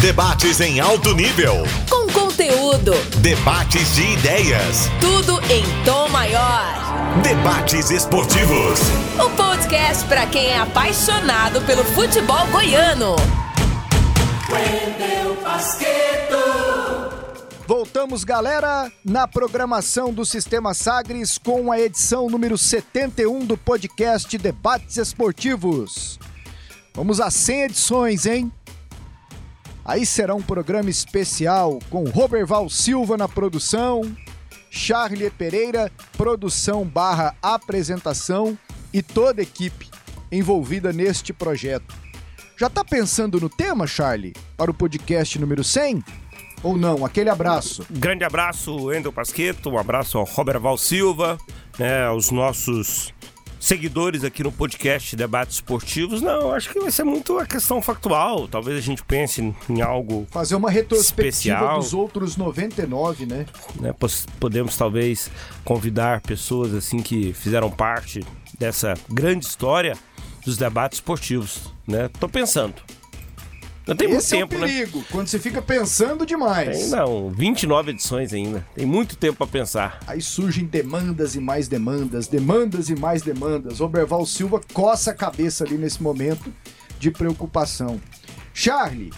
Debates 0.00 0.60
em 0.60 0.78
alto 0.78 1.14
nível. 1.14 1.54
Com 1.88 2.06
conteúdo. 2.12 2.92
Debates 3.22 3.94
de 3.94 4.02
ideias. 4.12 4.90
Tudo 5.00 5.40
em 5.50 5.64
tom 5.86 6.06
maior. 6.10 6.74
Debates 7.22 7.90
esportivos. 7.90 8.78
O 9.18 9.30
podcast 9.30 10.04
para 10.04 10.26
quem 10.26 10.48
é 10.48 10.58
apaixonado 10.58 11.62
pelo 11.62 11.82
futebol 11.82 12.46
goiano. 12.48 13.16
Wendel 14.50 15.42
Basqueto. 15.42 16.36
Voltamos, 17.66 18.22
galera, 18.22 18.92
na 19.02 19.26
programação 19.26 20.12
do 20.12 20.26
Sistema 20.26 20.74
Sagres 20.74 21.38
com 21.38 21.72
a 21.72 21.80
edição 21.80 22.28
número 22.28 22.58
71 22.58 23.46
do 23.46 23.56
podcast 23.56 24.36
Debates 24.36 24.98
Esportivos. 24.98 26.18
Vamos 26.94 27.18
a 27.18 27.30
100 27.30 27.62
edições, 27.62 28.26
hein? 28.26 28.52
Aí 29.86 30.04
será 30.04 30.34
um 30.34 30.42
programa 30.42 30.90
especial 30.90 31.78
com 31.88 32.02
Roberval 32.10 32.68
Silva 32.68 33.16
na 33.16 33.28
produção, 33.28 34.02
Charlie 34.68 35.30
Pereira, 35.30 35.92
produção 36.16 36.84
barra 36.84 37.36
apresentação 37.40 38.58
e 38.92 39.00
toda 39.00 39.40
a 39.40 39.44
equipe 39.44 39.88
envolvida 40.32 40.92
neste 40.92 41.32
projeto. 41.32 41.94
Já 42.58 42.68
tá 42.68 42.84
pensando 42.84 43.40
no 43.40 43.48
tema, 43.48 43.86
Charlie, 43.86 44.32
para 44.56 44.72
o 44.72 44.74
podcast 44.74 45.38
número 45.38 45.62
100? 45.62 46.02
Ou 46.64 46.76
não? 46.76 47.04
Aquele 47.04 47.30
abraço. 47.30 47.86
Grande 47.88 48.24
abraço, 48.24 48.92
Endel 48.92 49.12
Pasqueto, 49.12 49.70
um 49.70 49.78
abraço 49.78 50.18
ao 50.18 50.24
Robert 50.24 50.58
Val 50.58 50.76
Silva, 50.76 51.38
né, 51.78 52.06
aos 52.06 52.32
nossos 52.32 53.14
seguidores 53.58 54.24
aqui 54.24 54.42
no 54.42 54.52
podcast 54.52 55.14
Debates 55.16 55.56
Esportivos. 55.56 56.22
Não, 56.22 56.52
acho 56.52 56.70
que 56.70 56.80
vai 56.80 56.90
ser 56.90 57.04
muito 57.04 57.38
a 57.38 57.46
questão 57.46 57.80
factual. 57.82 58.46
Talvez 58.48 58.78
a 58.78 58.80
gente 58.80 59.02
pense 59.02 59.54
em 59.68 59.82
algo. 59.82 60.26
Fazer 60.30 60.54
uma 60.54 60.70
retrospectiva 60.70 61.56
Especial. 61.56 61.78
dos 61.78 61.94
outros 61.94 62.36
99, 62.36 63.26
né? 63.26 63.46
né, 63.80 63.94
podemos 64.38 64.76
talvez 64.76 65.30
convidar 65.64 66.20
pessoas 66.20 66.74
assim 66.74 67.02
que 67.02 67.32
fizeram 67.32 67.70
parte 67.70 68.24
dessa 68.58 68.94
grande 69.08 69.44
história 69.44 69.96
dos 70.44 70.56
debates 70.56 70.98
esportivos, 70.98 71.72
né? 71.86 72.08
Tô 72.20 72.28
pensando. 72.28 72.74
Não 73.86 73.94
tem 73.94 74.08
muito 74.08 74.20
Esse 74.20 74.30
tempo, 74.30 74.54
é 74.54 74.58
o 74.58 74.60
né? 74.60 74.66
perigo, 74.66 75.04
quando 75.12 75.28
você 75.28 75.38
fica 75.38 75.62
pensando 75.62 76.26
demais. 76.26 76.76
Tem 76.78 76.88
não, 76.90 77.30
29 77.30 77.92
edições 77.92 78.32
ainda. 78.32 78.66
Tem 78.74 78.84
muito 78.84 79.16
tempo 79.16 79.38
pra 79.38 79.46
pensar. 79.46 80.00
Aí 80.08 80.20
surgem 80.20 80.64
demandas 80.64 81.36
e 81.36 81.40
mais 81.40 81.68
demandas, 81.68 82.26
demandas 82.26 82.88
e 82.88 82.96
mais 82.96 83.22
demandas. 83.22 83.78
Roberval 83.78 84.26
Silva 84.26 84.60
coça 84.72 85.12
a 85.12 85.14
cabeça 85.14 85.62
ali 85.62 85.78
nesse 85.78 86.02
momento 86.02 86.52
de 86.98 87.12
preocupação. 87.12 88.00
Charlie, 88.52 89.12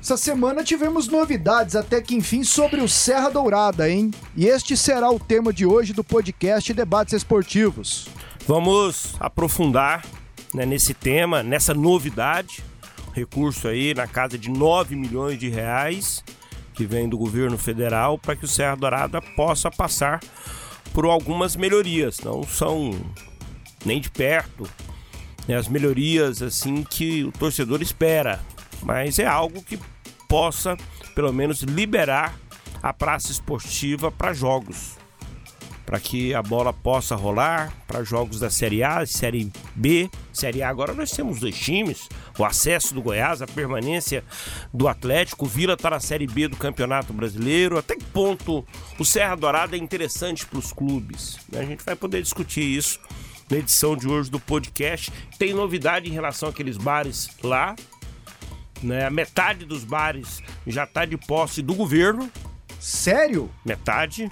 essa 0.00 0.16
semana 0.16 0.64
tivemos 0.64 1.06
novidades 1.06 1.76
até 1.76 2.00
que 2.00 2.14
enfim 2.16 2.42
sobre 2.42 2.80
o 2.80 2.88
Serra 2.88 3.28
Dourada, 3.28 3.88
hein? 3.88 4.10
E 4.36 4.46
este 4.46 4.76
será 4.76 5.10
o 5.10 5.20
tema 5.20 5.52
de 5.52 5.64
hoje 5.64 5.92
do 5.92 6.02
podcast 6.02 6.72
Debates 6.72 7.12
Esportivos. 7.14 8.08
Vamos 8.48 9.14
aprofundar 9.20 10.04
né, 10.54 10.66
nesse 10.66 10.94
tema, 10.94 11.42
nessa 11.42 11.74
novidade. 11.74 12.64
Recurso 13.16 13.66
aí 13.66 13.94
na 13.94 14.06
casa 14.06 14.36
de 14.36 14.50
9 14.50 14.94
milhões 14.94 15.38
de 15.38 15.48
reais 15.48 16.22
que 16.74 16.84
vem 16.84 17.08
do 17.08 17.16
governo 17.16 17.56
federal 17.56 18.18
para 18.18 18.36
que 18.36 18.44
o 18.44 18.48
Serra 18.48 18.76
Dourada 18.76 19.22
possa 19.34 19.70
passar 19.70 20.20
por 20.92 21.06
algumas 21.06 21.56
melhorias. 21.56 22.20
Não 22.20 22.42
são 22.42 22.90
nem 23.86 24.02
de 24.02 24.10
perto 24.10 24.68
né, 25.48 25.56
as 25.56 25.66
melhorias 25.66 26.42
assim 26.42 26.82
que 26.82 27.24
o 27.24 27.32
torcedor 27.32 27.80
espera, 27.80 28.38
mas 28.82 29.18
é 29.18 29.24
algo 29.24 29.62
que 29.62 29.78
possa 30.28 30.76
pelo 31.14 31.32
menos 31.32 31.62
liberar 31.62 32.38
a 32.82 32.92
praça 32.92 33.32
esportiva 33.32 34.12
para 34.12 34.34
jogos 34.34 34.94
para 35.86 36.00
que 36.00 36.34
a 36.34 36.42
bola 36.42 36.72
possa 36.72 37.14
rolar 37.14 37.72
para 37.86 38.02
jogos 38.02 38.40
da 38.40 38.50
Série 38.50 38.82
A, 38.82 39.06
Série 39.06 39.52
B, 39.74 40.10
Série 40.36 40.62
A. 40.62 40.68
Agora 40.68 40.92
nós 40.92 41.10
temos 41.10 41.40
dois 41.40 41.58
times, 41.58 42.08
o 42.38 42.44
acesso 42.44 42.94
do 42.94 43.02
Goiás, 43.02 43.40
a 43.42 43.46
permanência 43.46 44.22
do 44.72 44.86
Atlético, 44.88 45.46
o 45.46 45.48
Vila 45.48 45.74
está 45.74 45.90
na 45.90 46.00
Série 46.00 46.26
B 46.26 46.48
do 46.48 46.56
Campeonato 46.56 47.12
Brasileiro. 47.12 47.78
Até 47.78 47.96
que 47.96 48.04
ponto 48.04 48.64
o 48.98 49.04
Serra 49.04 49.34
Dourada 49.34 49.76
é 49.76 49.78
interessante 49.78 50.46
para 50.46 50.58
os 50.58 50.72
clubes? 50.72 51.38
A 51.52 51.62
gente 51.62 51.84
vai 51.84 51.96
poder 51.96 52.22
discutir 52.22 52.62
isso 52.62 53.00
na 53.50 53.58
edição 53.58 53.96
de 53.96 54.08
hoje 54.08 54.30
do 54.30 54.40
podcast. 54.40 55.10
Tem 55.38 55.54
novidade 55.54 56.08
em 56.08 56.12
relação 56.12 56.48
àqueles 56.48 56.76
bares 56.76 57.28
lá. 57.42 57.74
Né? 58.82 59.06
A 59.06 59.10
metade 59.10 59.64
dos 59.64 59.84
bares 59.84 60.42
já 60.66 60.84
está 60.84 61.04
de 61.04 61.16
posse 61.16 61.62
do 61.62 61.74
governo, 61.74 62.30
Sério? 62.78 63.50
metade 63.64 64.30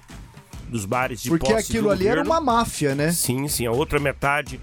dos 0.69 0.85
bares 0.85 1.23
de 1.23 1.29
Porque 1.29 1.53
posse 1.53 1.71
aquilo 1.71 1.89
do 1.89 1.93
ali 1.93 2.07
era 2.07 2.23
governo. 2.23 2.31
uma 2.31 2.41
máfia, 2.41 2.95
né? 2.95 3.13
Sim, 3.13 3.49
sim. 3.49 3.67
A 3.67 3.71
outra 3.71 3.99
metade, 3.99 4.61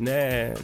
né? 0.00 0.54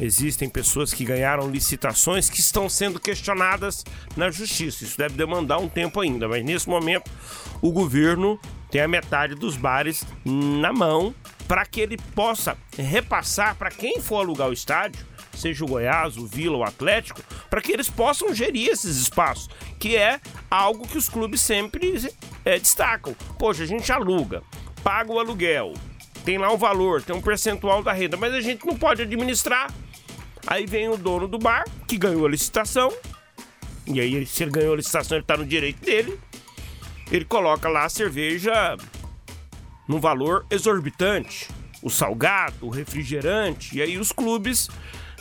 Existem 0.00 0.48
pessoas 0.48 0.94
que 0.94 1.04
ganharam 1.04 1.50
licitações 1.50 2.30
que 2.30 2.38
estão 2.38 2.68
sendo 2.68 3.00
questionadas 3.00 3.84
na 4.16 4.30
justiça. 4.30 4.84
Isso 4.84 4.96
deve 4.96 5.16
demandar 5.16 5.58
um 5.58 5.68
tempo 5.68 6.00
ainda, 6.00 6.28
mas 6.28 6.44
nesse 6.44 6.68
momento 6.68 7.10
o 7.60 7.72
governo 7.72 8.38
tem 8.70 8.80
a 8.80 8.88
metade 8.88 9.34
dos 9.34 9.56
bares 9.56 10.04
na 10.24 10.72
mão 10.72 11.14
para 11.48 11.64
que 11.66 11.80
ele 11.80 11.96
possa 12.14 12.56
repassar 12.76 13.56
para 13.56 13.70
quem 13.70 14.00
for 14.00 14.18
alugar 14.18 14.48
o 14.48 14.52
estádio, 14.52 15.04
seja 15.34 15.64
o 15.64 15.68
Goiás, 15.68 16.16
o 16.16 16.26
Vila, 16.26 16.58
o 16.58 16.62
Atlético, 16.64 17.22
para 17.48 17.60
que 17.60 17.72
eles 17.72 17.88
possam 17.88 18.34
gerir 18.34 18.68
esses 18.68 18.98
espaços, 18.98 19.48
que 19.80 19.96
é 19.96 20.20
algo 20.50 20.86
que 20.86 20.98
os 20.98 21.08
clubes 21.08 21.40
sempre 21.40 22.08
eh, 22.44 22.58
destacam. 22.58 23.16
Poxa, 23.38 23.62
a 23.62 23.66
gente 23.66 23.90
aluga, 23.90 24.42
paga 24.84 25.10
o 25.10 25.18
aluguel, 25.18 25.72
tem 26.28 26.36
lá 26.36 26.52
um 26.52 26.58
valor, 26.58 27.00
tem 27.00 27.16
um 27.16 27.22
percentual 27.22 27.82
da 27.82 27.90
renda, 27.90 28.14
mas 28.14 28.34
a 28.34 28.40
gente 28.42 28.66
não 28.66 28.76
pode 28.76 29.00
administrar. 29.00 29.72
Aí 30.46 30.66
vem 30.66 30.86
o 30.86 30.94
dono 30.98 31.26
do 31.26 31.38
bar, 31.38 31.64
que 31.86 31.96
ganhou 31.96 32.26
a 32.26 32.28
licitação, 32.28 32.92
e 33.86 33.98
aí 33.98 34.26
se 34.26 34.42
ele 34.42 34.50
ganhou 34.50 34.74
a 34.74 34.76
licitação, 34.76 35.16
ele 35.16 35.24
está 35.24 35.38
no 35.38 35.46
direito 35.46 35.82
dele. 35.82 36.20
Ele 37.10 37.24
coloca 37.24 37.66
lá 37.70 37.86
a 37.86 37.88
cerveja 37.88 38.76
num 39.88 39.98
valor 39.98 40.44
exorbitante, 40.50 41.48
o 41.82 41.88
salgado, 41.88 42.66
o 42.66 42.68
refrigerante, 42.68 43.78
e 43.78 43.80
aí 43.80 43.96
os 43.96 44.12
clubes 44.12 44.68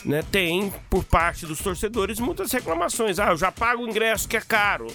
né, 0.04 0.22
têm, 0.30 0.74
por 0.90 1.06
parte 1.06 1.46
dos 1.46 1.60
torcedores, 1.60 2.20
muitas 2.20 2.52
reclamações. 2.52 3.18
Ah, 3.18 3.30
eu 3.30 3.38
já 3.38 3.50
pago 3.50 3.82
o 3.82 3.90
ingresso 3.90 4.28
que 4.28 4.36
é 4.36 4.42
caro. 4.42 4.88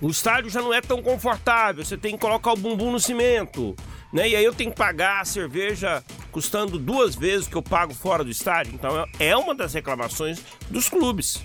O 0.00 0.08
estádio 0.08 0.48
já 0.48 0.62
não 0.62 0.72
é 0.72 0.80
tão 0.80 1.02
confortável, 1.02 1.84
você 1.84 1.98
tem 1.98 2.14
que 2.14 2.20
colocar 2.22 2.54
o 2.54 2.56
bumbum 2.56 2.90
no 2.90 2.98
cimento, 2.98 3.76
né? 4.12 4.28
E 4.28 4.36
aí 4.36 4.44
eu 4.44 4.54
tenho 4.54 4.70
que 4.70 4.76
pagar 4.76 5.20
a 5.20 5.24
cerveja 5.24 6.02
custando 6.30 6.78
duas 6.78 7.14
vezes 7.14 7.46
o 7.46 7.50
que 7.50 7.56
eu 7.56 7.62
pago 7.62 7.94
fora 7.94 8.24
do 8.24 8.30
estádio. 8.30 8.74
Então 8.74 9.06
é 9.18 9.36
uma 9.36 9.54
das 9.54 9.74
reclamações 9.74 10.40
dos 10.68 10.88
clubes. 10.88 11.42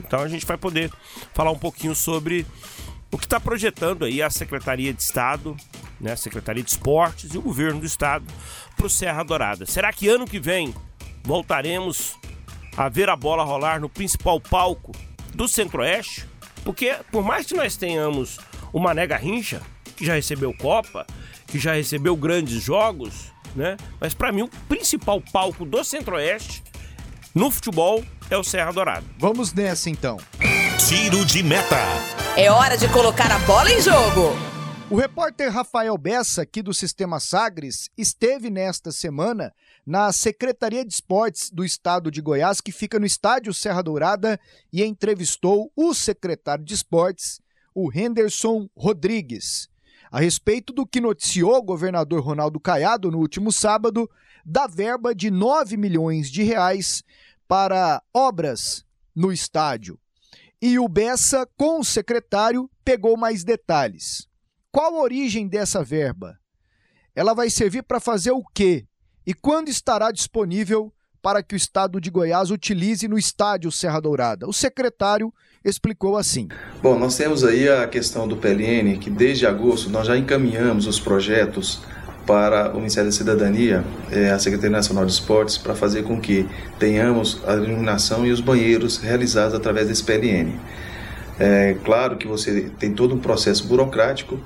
Então 0.00 0.20
a 0.20 0.28
gente 0.28 0.44
vai 0.46 0.56
poder 0.56 0.92
falar 1.32 1.50
um 1.50 1.58
pouquinho 1.58 1.94
sobre 1.94 2.46
o 3.10 3.18
que 3.18 3.26
está 3.26 3.38
projetando 3.38 4.04
aí 4.04 4.20
a 4.20 4.28
Secretaria 4.28 4.92
de 4.92 5.00
Estado, 5.00 5.56
né, 6.00 6.12
a 6.12 6.16
Secretaria 6.16 6.62
de 6.62 6.70
Esportes 6.70 7.32
e 7.32 7.38
o 7.38 7.42
governo 7.42 7.80
do 7.80 7.86
Estado 7.86 8.24
para 8.76 8.86
o 8.86 8.90
Serra 8.90 9.22
Dourada. 9.22 9.66
Será 9.66 9.92
que 9.92 10.08
ano 10.08 10.26
que 10.26 10.40
vem 10.40 10.74
voltaremos 11.22 12.16
a 12.76 12.88
ver 12.88 13.08
a 13.08 13.14
bola 13.14 13.44
rolar 13.44 13.80
no 13.80 13.88
principal 13.88 14.40
palco 14.40 14.92
do 15.32 15.46
Centro-Oeste? 15.46 16.28
Porque 16.64 16.96
por 17.12 17.22
mais 17.22 17.46
que 17.46 17.54
nós 17.54 17.76
tenhamos 17.76 18.38
o 18.72 18.80
Mané 18.80 19.06
Garrincha, 19.06 19.62
que 19.96 20.04
já 20.04 20.14
recebeu 20.14 20.52
Copa, 20.52 21.06
que 21.46 21.58
já 21.58 21.74
recebeu 21.74 22.16
grandes 22.16 22.62
jogos, 22.62 23.32
né? 23.54 23.76
Mas 24.00 24.14
para 24.14 24.32
mim 24.32 24.42
o 24.42 24.48
principal 24.68 25.20
palco 25.20 25.64
do 25.64 25.82
Centro-Oeste 25.84 26.62
no 27.34 27.50
futebol 27.50 28.04
é 28.30 28.36
o 28.36 28.44
Serra 28.44 28.72
Dourada. 28.72 29.04
Vamos 29.18 29.52
nessa 29.52 29.90
então. 29.90 30.18
Tiro 30.88 31.24
de 31.24 31.42
meta. 31.42 31.78
É 32.36 32.50
hora 32.50 32.76
de 32.76 32.88
colocar 32.88 33.30
a 33.30 33.38
bola 33.40 33.70
em 33.70 33.80
jogo. 33.80 34.34
O 34.90 34.96
repórter 34.96 35.50
Rafael 35.50 35.96
Bessa, 35.96 36.42
aqui 36.42 36.62
do 36.62 36.74
Sistema 36.74 37.18
Sagres, 37.18 37.90
esteve 37.96 38.50
nesta 38.50 38.92
semana 38.92 39.52
na 39.86 40.12
Secretaria 40.12 40.84
de 40.84 40.92
Esportes 40.92 41.50
do 41.50 41.64
Estado 41.64 42.10
de 42.10 42.20
Goiás, 42.20 42.60
que 42.60 42.70
fica 42.70 42.98
no 42.98 43.06
Estádio 43.06 43.54
Serra 43.54 43.82
Dourada, 43.82 44.38
e 44.72 44.84
entrevistou 44.84 45.72
o 45.74 45.94
secretário 45.94 46.64
de 46.64 46.74
Esportes, 46.74 47.40
o 47.74 47.90
Henderson 47.92 48.68
Rodrigues, 48.76 49.68
a 50.14 50.20
respeito 50.20 50.72
do 50.72 50.86
que 50.86 51.00
noticiou 51.00 51.56
o 51.56 51.62
governador 51.62 52.22
Ronaldo 52.22 52.60
Caiado 52.60 53.10
no 53.10 53.18
último 53.18 53.50
sábado, 53.50 54.08
da 54.46 54.68
verba 54.68 55.12
de 55.12 55.28
9 55.28 55.76
milhões 55.76 56.30
de 56.30 56.44
reais 56.44 57.02
para 57.48 58.00
obras 58.14 58.86
no 59.12 59.32
estádio. 59.32 59.98
E 60.62 60.78
o 60.78 60.86
Bessa, 60.86 61.44
com 61.56 61.80
o 61.80 61.84
secretário, 61.84 62.70
pegou 62.84 63.16
mais 63.16 63.42
detalhes. 63.42 64.28
Qual 64.70 64.94
a 64.94 65.02
origem 65.02 65.48
dessa 65.48 65.82
verba? 65.82 66.38
Ela 67.12 67.34
vai 67.34 67.50
servir 67.50 67.82
para 67.82 67.98
fazer 67.98 68.30
o 68.30 68.44
quê? 68.54 68.86
E 69.26 69.34
quando 69.34 69.68
estará 69.68 70.12
disponível 70.12 70.94
para 71.20 71.42
que 71.42 71.54
o 71.54 71.56
estado 71.56 72.00
de 72.00 72.08
Goiás 72.08 72.52
utilize 72.52 73.08
no 73.08 73.18
estádio 73.18 73.72
Serra 73.72 73.98
Dourada. 73.98 74.46
O 74.46 74.52
secretário 74.52 75.34
explicou 75.64 76.16
assim: 76.16 76.48
Bom, 76.82 76.98
nós 76.98 77.16
temos 77.16 77.44
aí 77.44 77.68
a 77.68 77.86
questão 77.86 78.28
do 78.28 78.36
PLN, 78.36 78.98
que 78.98 79.08
desde 79.08 79.46
agosto 79.46 79.88
nós 79.88 80.06
já 80.06 80.16
encaminhamos 80.16 80.86
os 80.86 81.00
projetos 81.00 81.80
para 82.26 82.72
o 82.72 82.76
Ministério 82.76 83.10
da 83.10 83.16
Cidadania, 83.16 83.84
é, 84.10 84.30
a 84.30 84.38
Secretaria 84.38 84.70
Nacional 84.70 85.04
de 85.04 85.12
Esportes, 85.12 85.58
para 85.58 85.74
fazer 85.74 86.04
com 86.04 86.20
que 86.20 86.48
tenhamos 86.78 87.40
a 87.46 87.54
iluminação 87.54 88.26
e 88.26 88.30
os 88.30 88.40
banheiros 88.40 88.98
realizados 88.98 89.54
através 89.54 89.88
desse 89.88 90.02
PLN. 90.02 90.58
É 91.38 91.76
claro 91.84 92.16
que 92.16 92.26
você 92.26 92.70
tem 92.78 92.92
todo 92.92 93.14
um 93.14 93.18
processo 93.18 93.66
burocrático, 93.66 94.40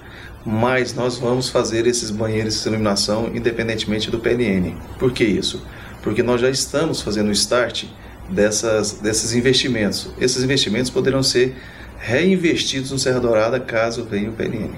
mas 0.44 0.94
nós 0.94 1.18
vamos 1.18 1.48
fazer 1.48 1.86
esses 1.86 2.10
banheiros 2.10 2.62
de 2.62 2.68
iluminação 2.68 3.30
independentemente 3.34 4.10
do 4.10 4.18
PLN. 4.18 4.74
Por 4.98 5.12
que 5.12 5.24
isso? 5.24 5.62
Porque 6.02 6.22
nós 6.22 6.40
já 6.40 6.48
estamos 6.48 7.02
fazendo 7.02 7.28
o 7.28 7.32
start 7.32 7.84
dessas, 8.28 8.92
desses 8.92 9.34
investimentos. 9.34 10.10
Esses 10.20 10.42
investimentos 10.42 10.90
poderão 10.90 11.22
ser 11.22 11.56
reinvestidos 11.98 12.90
no 12.90 12.98
Serra 12.98 13.20
Dourada 13.20 13.58
caso 13.58 14.04
venha 14.04 14.30
o 14.30 14.32
PLN. 14.32 14.70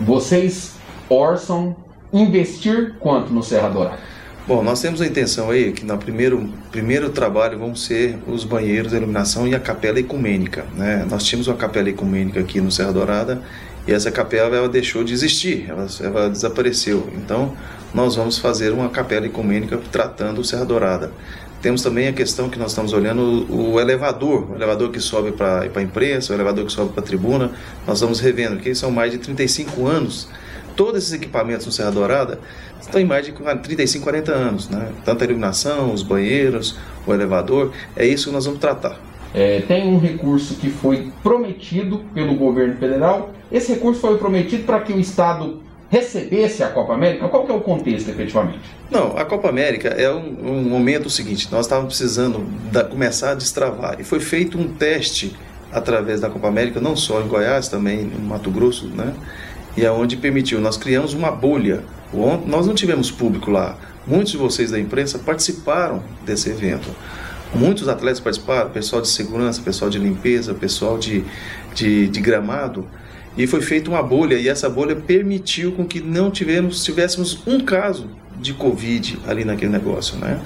Vocês 0.00 0.72
orçam 1.08 1.76
investir 2.12 2.94
quanto 2.98 3.32
no 3.32 3.42
Serra 3.42 3.68
Dourada? 3.68 3.98
Bom, 4.46 4.62
nós 4.62 4.80
temos 4.80 5.02
a 5.02 5.06
intenção 5.06 5.50
aí 5.50 5.72
que 5.72 5.84
no 5.84 5.98
primeiro, 5.98 6.48
primeiro 6.70 7.10
trabalho 7.10 7.58
vão 7.58 7.74
ser 7.74 8.18
os 8.26 8.44
banheiros, 8.44 8.94
a 8.94 8.96
iluminação 8.96 9.46
e 9.46 9.54
a 9.54 9.60
capela 9.60 10.00
ecumênica. 10.00 10.64
Né? 10.74 11.06
Nós 11.10 11.24
tínhamos 11.24 11.48
uma 11.48 11.56
capela 11.56 11.90
ecumênica 11.90 12.40
aqui 12.40 12.58
no 12.58 12.70
Serra 12.70 12.92
Dourada 12.92 13.42
e 13.86 13.92
essa 13.92 14.10
capela 14.10 14.56
ela 14.56 14.68
deixou 14.68 15.04
de 15.04 15.12
existir, 15.12 15.66
ela, 15.68 15.86
ela 16.00 16.30
desapareceu. 16.30 17.08
Então, 17.14 17.54
nós 17.92 18.16
vamos 18.16 18.38
fazer 18.38 18.72
uma 18.72 18.88
capela 18.88 19.26
ecumênica 19.26 19.78
tratando 19.90 20.40
o 20.40 20.44
Serra 20.44 20.64
Dourada. 20.64 21.12
Temos 21.60 21.82
também 21.82 22.08
a 22.08 22.12
questão 22.12 22.48
que 22.48 22.58
nós 22.58 22.70
estamos 22.70 22.92
olhando 22.92 23.46
o, 23.52 23.80
elevador, 23.80 24.50
o 24.50 24.54
elevador 24.54 24.90
que 24.90 25.00
sobe 25.00 25.32
para 25.32 25.68
a 25.74 25.82
imprensa, 25.82 26.32
o 26.32 26.36
elevador 26.36 26.64
que 26.64 26.72
sobe 26.72 26.92
para 26.92 27.02
a 27.02 27.06
tribuna. 27.06 27.50
Nós 27.86 27.98
estamos 27.98 28.20
revendo, 28.20 28.58
que 28.58 28.74
são 28.74 28.90
mais 28.90 29.10
de 29.10 29.18
35 29.18 29.86
anos 29.86 30.28
todos 30.78 31.02
esses 31.02 31.12
equipamentos 31.12 31.66
no 31.66 31.72
Serra 31.72 31.90
Dourada 31.90 32.38
estão 32.80 33.00
em 33.00 33.04
mais 33.04 33.26
de 33.26 33.32
35, 33.32 34.04
40 34.04 34.32
anos, 34.32 34.68
né? 34.68 34.92
Tanto 35.04 35.22
a 35.22 35.24
iluminação, 35.24 35.92
os 35.92 36.04
banheiros, 36.04 36.78
o 37.04 37.12
elevador, 37.12 37.72
é 37.96 38.06
isso 38.06 38.28
que 38.28 38.32
nós 38.32 38.44
vamos 38.46 38.60
tratar. 38.60 38.96
É, 39.34 39.60
tem 39.62 39.88
um 39.88 39.98
recurso 39.98 40.54
que 40.54 40.70
foi 40.70 41.10
prometido 41.20 42.04
pelo 42.14 42.36
governo 42.36 42.76
federal. 42.76 43.34
Esse 43.50 43.72
recurso 43.72 44.00
foi 44.00 44.16
prometido 44.18 44.62
para 44.62 44.78
que 44.78 44.92
o 44.92 45.00
Estado 45.00 45.60
recebesse 45.88 46.62
a 46.62 46.68
Copa 46.68 46.94
América? 46.94 47.28
Qual 47.28 47.44
que 47.46 47.52
é 47.52 47.54
o 47.54 47.60
contexto, 47.60 48.08
efetivamente? 48.10 48.60
Não, 48.90 49.16
a 49.16 49.24
Copa 49.24 49.48
América 49.48 49.88
é 49.88 50.10
um, 50.10 50.36
um 50.42 50.62
momento 50.62 51.08
seguinte, 51.10 51.48
nós 51.50 51.66
estávamos 51.66 51.96
precisando 51.96 52.46
da, 52.70 52.84
começar 52.84 53.32
a 53.32 53.34
destravar, 53.34 54.00
e 54.00 54.04
foi 54.04 54.20
feito 54.20 54.58
um 54.58 54.68
teste 54.68 55.34
através 55.72 56.20
da 56.20 56.30
Copa 56.30 56.48
América, 56.48 56.80
não 56.80 56.96
só 56.96 57.20
em 57.20 57.28
Goiás, 57.28 57.68
também 57.68 58.04
no 58.04 58.20
Mato 58.20 58.50
Grosso, 58.50 58.86
né? 58.88 59.14
e 59.78 59.84
é 59.84 60.16
permitiu. 60.16 60.60
Nós 60.60 60.76
criamos 60.76 61.14
uma 61.14 61.30
bolha. 61.30 61.84
Nós 62.46 62.66
não 62.66 62.74
tivemos 62.74 63.10
público 63.10 63.50
lá. 63.50 63.76
Muitos 64.06 64.32
de 64.32 64.38
vocês 64.38 64.70
da 64.72 64.80
imprensa 64.80 65.18
participaram 65.18 66.02
desse 66.24 66.50
evento. 66.50 66.88
Muitos 67.54 67.88
atletas 67.88 68.18
participaram, 68.18 68.70
pessoal 68.70 69.00
de 69.00 69.08
segurança, 69.08 69.62
pessoal 69.62 69.90
de 69.90 69.98
limpeza, 69.98 70.52
pessoal 70.52 70.98
de, 70.98 71.24
de, 71.74 72.08
de 72.08 72.20
gramado. 72.20 72.86
E 73.38 73.46
foi 73.46 73.62
feita 73.62 73.88
uma 73.88 74.02
bolha, 74.02 74.34
e 74.34 74.48
essa 74.48 74.68
bolha 74.68 74.96
permitiu 74.96 75.70
com 75.70 75.86
que 75.86 76.00
não 76.00 76.28
tivemos, 76.28 76.84
tivéssemos 76.84 77.40
um 77.46 77.60
caso 77.60 78.10
de 78.40 78.52
Covid 78.52 79.20
ali 79.28 79.44
naquele 79.44 79.70
negócio, 79.70 80.18
né? 80.18 80.40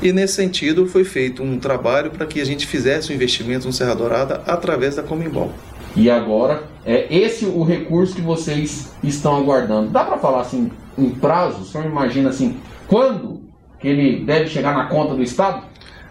E 0.00 0.12
nesse 0.12 0.34
sentido 0.34 0.86
foi 0.86 1.02
feito 1.02 1.42
um 1.42 1.58
trabalho 1.58 2.12
para 2.12 2.24
que 2.24 2.40
a 2.40 2.44
gente 2.44 2.64
fizesse 2.64 3.08
o 3.08 3.12
um 3.12 3.16
investimento 3.16 3.66
no 3.66 3.72
Serra 3.72 3.94
Dourada 3.94 4.40
através 4.46 4.94
da 4.94 5.02
Comimbol. 5.02 5.52
E 5.96 6.08
agora, 6.08 6.62
é 6.86 7.12
esse 7.14 7.44
o 7.44 7.64
recurso 7.64 8.14
que 8.14 8.22
vocês 8.22 8.92
estão 9.02 9.36
aguardando. 9.36 9.90
Dá 9.90 10.04
para 10.04 10.16
falar 10.16 10.42
assim 10.42 10.70
em 10.96 11.10
prazo? 11.10 11.62
O 11.62 11.64
senhor 11.64 11.86
imagina 11.86 12.30
assim, 12.30 12.56
quando 12.86 13.42
que 13.80 13.88
ele 13.88 14.24
deve 14.24 14.48
chegar 14.48 14.74
na 14.74 14.86
conta 14.86 15.14
do 15.14 15.22
Estado? 15.22 15.64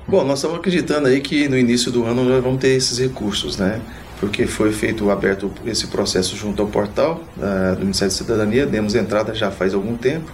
Bom, 0.08 0.26
nós 0.26 0.40
estamos 0.40 0.58
acreditando 0.58 1.08
aí 1.08 1.22
que 1.22 1.48
no 1.48 1.58
início 1.58 1.90
do 1.90 2.04
ano 2.04 2.24
nós 2.26 2.44
vamos 2.44 2.60
ter 2.60 2.70
esses 2.70 3.00
recursos, 3.00 3.58
né? 3.58 3.80
Porque 4.22 4.48
foi 4.48 4.72
feito 4.72 5.10
aberto 5.12 5.52
esse 5.66 5.88
processo 5.88 6.38
junto 6.38 6.62
ao 6.62 6.70
portal 6.70 7.22
uh, 7.38 7.76
do 7.76 7.82
Ministério 7.82 8.14
da 8.14 8.18
Cidadania, 8.18 8.66
demos 8.66 8.96
entrada 8.96 9.34
já 9.36 9.52
faz 9.52 9.74
algum 9.74 9.98
tempo. 9.98 10.32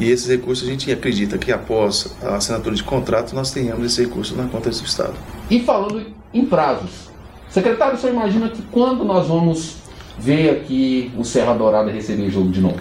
E 0.00 0.08
esses 0.08 0.28
recursos 0.28 0.66
a 0.66 0.70
gente 0.70 0.90
acredita 0.90 1.36
que 1.36 1.52
após 1.52 2.16
a 2.22 2.36
assinatura 2.36 2.74
de 2.74 2.84
contrato 2.84 3.34
nós 3.34 3.50
tenhamos 3.50 3.84
esse 3.84 4.04
recurso 4.04 4.34
na 4.36 4.46
conta 4.46 4.70
do 4.70 4.74
Estado. 4.74 5.14
E 5.50 5.60
falando 5.60 6.06
em 6.32 6.46
prazos, 6.46 7.08
Secretário, 7.50 7.98
você 7.98 8.08
imagina 8.08 8.48
que 8.50 8.62
quando 8.62 9.04
nós 9.04 9.26
vamos 9.26 9.76
ver 10.18 10.50
aqui 10.50 11.10
o 11.16 11.24
Serra 11.24 11.54
Dourada 11.54 11.90
receber 11.90 12.30
jogo 12.30 12.50
de 12.50 12.60
novo? 12.60 12.78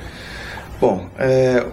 Bom, 0.79 1.07
é, 1.17 1.65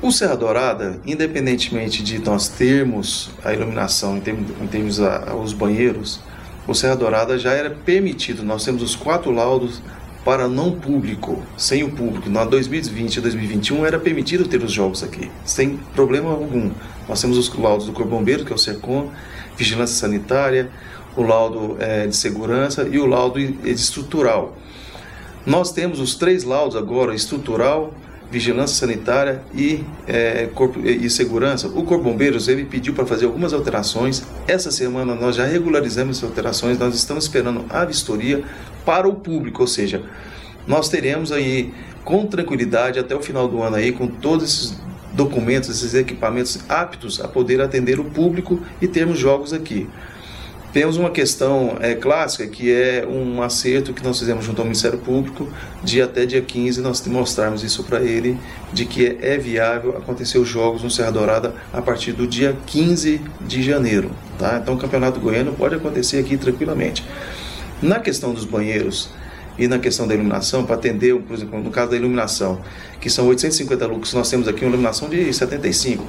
o 0.00 0.10
Serra 0.10 0.36
Dourada, 0.36 1.00
independentemente 1.06 2.02
de 2.02 2.18
nós 2.18 2.48
termos 2.48 3.30
a 3.44 3.52
iluminação, 3.52 4.16
em 4.16 4.20
termos, 4.20 4.50
em 4.62 4.66
termos 4.66 5.00
a, 5.00 5.34
os 5.34 5.52
banheiros, 5.52 6.20
o 6.68 6.74
Serra 6.74 6.94
Dourada 6.94 7.38
já 7.38 7.52
era 7.52 7.70
permitido. 7.70 8.44
Nós 8.44 8.62
temos 8.62 8.82
os 8.82 8.94
quatro 8.94 9.32
laudos 9.32 9.80
para 10.22 10.46
não 10.46 10.72
público, 10.72 11.42
sem 11.56 11.82
o 11.82 11.90
público. 11.90 12.28
Na 12.28 12.44
2020 12.44 13.16
e 13.16 13.20
2021 13.22 13.86
era 13.86 13.98
permitido 13.98 14.46
ter 14.46 14.62
os 14.62 14.70
jogos 14.70 15.02
aqui, 15.02 15.30
sem 15.46 15.78
problema 15.94 16.30
algum. 16.30 16.70
Nós 17.08 17.22
temos 17.22 17.38
os 17.38 17.48
laudos 17.56 17.86
do 17.86 17.92
Corpo 17.92 18.10
Bombeiro, 18.10 18.44
que 18.44 18.52
é 18.52 18.54
o 18.54 18.58
SECOM, 18.58 19.10
Vigilância 19.56 19.96
Sanitária, 19.96 20.70
o 21.16 21.22
laudo 21.22 21.78
é, 21.80 22.06
de 22.06 22.14
segurança 22.14 22.86
e 22.86 22.98
o 22.98 23.06
laudo 23.06 23.40
estrutural. 23.40 24.54
Nós 25.46 25.72
temos 25.72 25.98
os 25.98 26.16
três 26.16 26.44
laudos 26.44 26.76
agora, 26.76 27.14
estrutural, 27.14 27.94
vigilância 28.30 28.76
sanitária 28.76 29.42
e, 29.54 29.84
é, 30.06 30.48
corpo, 30.54 30.80
e 30.80 31.08
segurança. 31.08 31.68
O 31.68 31.84
Corpo 31.84 32.04
Bombeiros 32.04 32.48
ele 32.48 32.64
pediu 32.64 32.92
para 32.92 33.06
fazer 33.06 33.24
algumas 33.24 33.52
alterações. 33.52 34.22
Essa 34.46 34.70
semana 34.70 35.14
nós 35.14 35.36
já 35.36 35.46
regularizamos 35.46 36.18
essas 36.18 36.28
alterações, 36.28 36.78
nós 36.78 36.94
estamos 36.94 37.24
esperando 37.24 37.64
a 37.70 37.84
vistoria 37.84 38.44
para 38.84 39.08
o 39.08 39.14
público, 39.14 39.62
ou 39.62 39.66
seja, 39.66 40.02
nós 40.66 40.88
teremos 40.88 41.32
aí 41.32 41.72
com 42.04 42.26
tranquilidade 42.26 42.98
até 42.98 43.14
o 43.14 43.20
final 43.20 43.48
do 43.48 43.62
ano 43.62 43.76
aí 43.76 43.92
com 43.92 44.06
todos 44.06 44.44
esses 44.44 44.78
documentos, 45.12 45.68
esses 45.68 45.94
equipamentos 45.94 46.60
aptos 46.68 47.20
a 47.20 47.28
poder 47.28 47.60
atender 47.60 47.98
o 47.98 48.04
público 48.04 48.60
e 48.80 48.86
termos 48.86 49.18
jogos 49.18 49.52
aqui. 49.52 49.88
Temos 50.72 50.98
uma 50.98 51.08
questão 51.08 51.78
é, 51.80 51.94
clássica 51.94 52.46
que 52.46 52.70
é 52.70 53.06
um 53.06 53.42
acerto 53.42 53.94
que 53.94 54.04
nós 54.04 54.18
fizemos 54.18 54.44
junto 54.44 54.60
ao 54.60 54.66
Ministério 54.66 54.98
Público 54.98 55.48
de 55.82 56.02
até 56.02 56.26
dia 56.26 56.42
15 56.42 56.82
nós 56.82 57.04
mostrarmos 57.06 57.64
isso 57.64 57.84
para 57.84 58.02
ele 58.02 58.38
de 58.70 58.84
que 58.84 59.06
é, 59.06 59.34
é 59.34 59.38
viável 59.38 59.96
acontecer 59.96 60.36
os 60.36 60.46
jogos 60.46 60.82
no 60.82 60.90
Serra 60.90 61.10
Dourada 61.10 61.54
a 61.72 61.80
partir 61.80 62.12
do 62.12 62.26
dia 62.26 62.54
15 62.66 63.18
de 63.40 63.62
janeiro. 63.62 64.10
Tá? 64.38 64.58
Então 64.62 64.74
o 64.74 64.78
Campeonato 64.78 65.18
Goiano 65.18 65.54
pode 65.54 65.74
acontecer 65.74 66.18
aqui 66.18 66.36
tranquilamente. 66.36 67.02
Na 67.80 67.98
questão 67.98 68.34
dos 68.34 68.44
banheiros 68.44 69.08
e 69.58 69.66
na 69.66 69.78
questão 69.78 70.06
da 70.06 70.14
iluminação, 70.14 70.66
para 70.66 70.74
atender, 70.74 71.18
por 71.22 71.34
exemplo, 71.34 71.60
no 71.60 71.70
caso 71.70 71.92
da 71.92 71.96
iluminação, 71.96 72.60
que 73.00 73.08
são 73.08 73.26
850 73.26 73.86
lux, 73.86 74.12
nós 74.12 74.28
temos 74.28 74.46
aqui 74.46 74.64
uma 74.64 74.70
iluminação 74.70 75.08
de 75.08 75.32
75. 75.32 76.04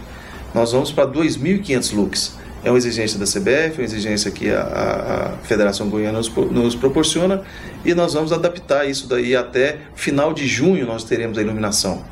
Nós 0.54 0.74
vamos 0.74 0.92
para 0.92 1.08
2.500 1.08 1.96
lux. 1.96 2.38
É 2.64 2.70
uma 2.70 2.78
exigência 2.78 3.18
da 3.18 3.26
CBF, 3.26 3.78
uma 3.78 3.84
exigência 3.84 4.30
que 4.32 4.50
a, 4.50 4.62
a 4.62 5.46
Federação 5.46 5.90
Goiana 5.90 6.18
nos, 6.18 6.30
nos, 6.30 6.76
proporciona 6.76 7.42
e 7.86 7.94
nós 7.94 8.14
vamos 8.14 8.34
adaptar 8.34 8.86
isso 8.86 9.08
daí 9.08 9.36
até 9.36 9.78
final 9.96 10.34
de 10.34 10.46
junho 10.46 10.86
nós 10.86 11.04
teremos 11.04 11.38
a 11.38 11.42
iluminação. 11.42 12.04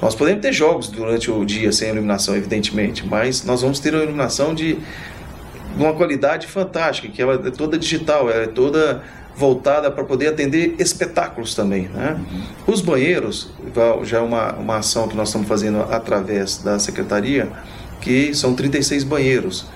Nós 0.00 0.14
podemos 0.14 0.42
ter 0.42 0.52
jogos 0.52 0.88
durante 0.88 1.30
o 1.30 1.44
dia 1.44 1.72
sem 1.72 1.88
iluminação, 1.88 2.36
evidentemente, 2.36 3.06
mas 3.06 3.44
nós 3.44 3.62
vamos 3.62 3.80
ter 3.80 3.94
uma 3.94 4.02
iluminação 4.02 4.54
de 4.54 4.78
uma 5.76 5.92
qualidade 5.92 6.46
fantástica, 6.46 7.08
que 7.08 7.20
ela 7.20 7.34
é 7.34 7.50
toda 7.50 7.78
digital, 7.78 8.30
ela 8.30 8.44
é 8.44 8.46
toda 8.46 9.02
voltada 9.36 9.90
para 9.90 10.04
poder 10.04 10.28
atender 10.28 10.76
espetáculos 10.78 11.54
também. 11.54 11.88
Né? 11.88 12.20
Os 12.66 12.80
banheiros, 12.80 13.50
já 14.04 14.18
é 14.18 14.20
uma, 14.20 14.52
uma 14.52 14.76
ação 14.76 15.08
que 15.08 15.16
nós 15.16 15.28
estamos 15.28 15.48
fazendo 15.48 15.80
através 15.90 16.58
da 16.58 16.78
secretaria, 16.78 17.50
que 18.04 18.34
são 18.34 18.54
36 18.54 19.02
banheiros. 19.02 19.66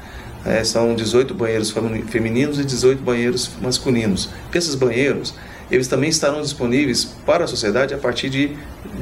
É, 0.44 0.62
são 0.62 0.94
18 0.94 1.34
banheiros 1.34 1.74
femininos 2.08 2.60
e 2.60 2.64
18 2.64 3.02
banheiros 3.02 3.50
masculinos. 3.60 4.28
Esses 4.54 4.74
banheiros, 4.74 5.34
eles 5.70 5.88
também 5.88 6.08
estarão 6.08 6.40
disponíveis 6.40 7.04
para 7.04 7.44
a 7.44 7.46
sociedade 7.46 7.92
a 7.92 7.98
partir 7.98 8.30
de 8.30 8.56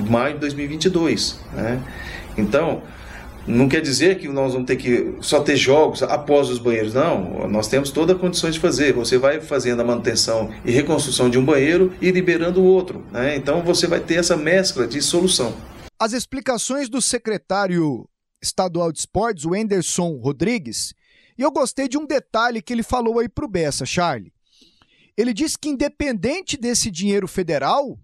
maio 0.08 0.34
de 0.34 0.40
2022. 0.40 1.38
Né? 1.52 1.82
Então, 2.38 2.82
não 3.46 3.68
quer 3.68 3.80
dizer 3.80 4.18
que 4.18 4.28
nós 4.28 4.54
vamos 4.54 4.66
ter 4.66 4.76
que 4.76 5.14
só 5.20 5.40
ter 5.40 5.56
jogos 5.56 6.02
após 6.02 6.48
os 6.48 6.58
banheiros, 6.58 6.94
não. 6.94 7.46
Nós 7.48 7.68
temos 7.68 7.90
todas 7.90 8.16
as 8.16 8.20
condições 8.20 8.54
de 8.54 8.60
fazer. 8.60 8.92
Você 8.94 9.18
vai 9.18 9.40
fazendo 9.40 9.80
a 9.80 9.84
manutenção 9.84 10.50
e 10.64 10.70
reconstrução 10.70 11.28
de 11.28 11.38
um 11.38 11.44
banheiro 11.44 11.92
e 12.00 12.10
liberando 12.10 12.60
o 12.60 12.64
outro. 12.64 13.04
Né? 13.12 13.36
Então 13.36 13.62
você 13.62 13.86
vai 13.86 14.00
ter 14.00 14.14
essa 14.14 14.36
mescla 14.36 14.86
de 14.86 15.02
solução. 15.02 15.54
As 15.98 16.12
explicações 16.12 16.88
do 16.88 17.00
secretário 17.00 18.06
estadual 18.40 18.92
de 18.92 19.00
esportes, 19.00 19.44
o 19.44 19.54
Anderson 19.54 20.16
Rodrigues, 20.18 20.94
e 21.38 21.42
eu 21.42 21.50
gostei 21.50 21.88
de 21.88 21.98
um 21.98 22.06
detalhe 22.06 22.62
que 22.62 22.72
ele 22.72 22.82
falou 22.82 23.18
aí 23.18 23.28
pro 23.28 23.48
Bessa, 23.48 23.84
Charlie. 23.84 24.32
Ele 25.16 25.32
disse 25.32 25.58
que 25.58 25.68
independente 25.68 26.56
desse 26.56 26.90
dinheiro 26.90 27.28
federal, 27.28 27.98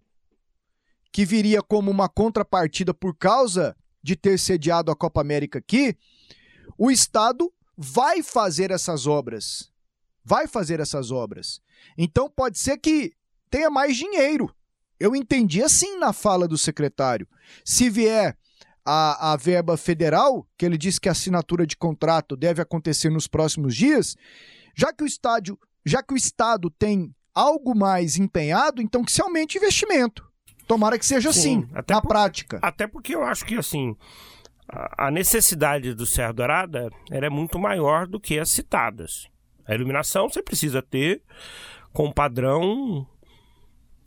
que 1.10 1.24
viria 1.24 1.62
como 1.62 1.90
uma 1.90 2.08
contrapartida 2.08 2.92
por 2.94 3.16
causa 3.16 3.76
de 4.02 4.16
ter 4.16 4.38
sediado 4.38 4.90
a 4.90 4.96
Copa 4.96 5.20
América 5.20 5.58
aqui, 5.58 5.96
o 6.76 6.90
Estado 6.90 7.52
vai 7.76 8.22
fazer 8.22 8.70
essas 8.70 9.06
obras. 9.06 9.70
Vai 10.24 10.46
fazer 10.46 10.80
essas 10.80 11.10
obras. 11.10 11.60
Então 11.96 12.30
pode 12.30 12.58
ser 12.58 12.78
que 12.78 13.12
tenha 13.50 13.70
mais 13.70 13.96
dinheiro. 13.96 14.54
Eu 14.98 15.16
entendi 15.16 15.62
assim 15.62 15.98
na 15.98 16.12
fala 16.12 16.46
do 16.46 16.56
secretário. 16.56 17.28
Se 17.64 17.90
vier 17.90 18.38
a, 18.84 19.32
a 19.32 19.36
verba 19.36 19.76
federal, 19.76 20.46
que 20.56 20.66
ele 20.66 20.78
disse 20.78 21.00
que 21.00 21.08
a 21.08 21.12
assinatura 21.12 21.66
de 21.66 21.76
contrato 21.76 22.36
deve 22.36 22.60
acontecer 22.60 23.10
nos 23.10 23.26
próximos 23.26 23.76
dias, 23.76 24.16
já 24.76 24.92
que 24.92 25.04
o 25.04 25.06
estádio, 25.06 25.58
já 25.84 26.02
que 26.02 26.14
o 26.14 26.16
Estado 26.16 26.70
tem 26.70 27.14
algo 27.34 27.74
mais 27.74 28.16
empenhado, 28.16 28.82
então 28.82 29.04
que 29.04 29.12
se 29.12 29.22
aumente 29.22 29.56
o 29.56 29.60
investimento. 29.60 30.26
Tomara 30.66 30.98
que 30.98 31.06
seja 31.06 31.32
Sim, 31.32 31.64
assim, 31.64 31.84
na 31.88 32.00
por, 32.00 32.08
prática. 32.08 32.58
Até 32.62 32.86
porque 32.86 33.14
eu 33.14 33.24
acho 33.24 33.44
que 33.44 33.56
assim 33.56 33.96
a 34.96 35.10
necessidade 35.10 35.94
do 35.94 36.06
Serra 36.06 36.32
Dourada 36.32 36.90
é 37.10 37.28
muito 37.28 37.58
maior 37.58 38.06
do 38.06 38.18
que 38.18 38.38
as 38.38 38.50
citadas. 38.50 39.28
A 39.66 39.74
iluminação 39.74 40.28
você 40.28 40.42
precisa 40.42 40.80
ter 40.80 41.22
com 41.92 42.10
padrão 42.10 43.06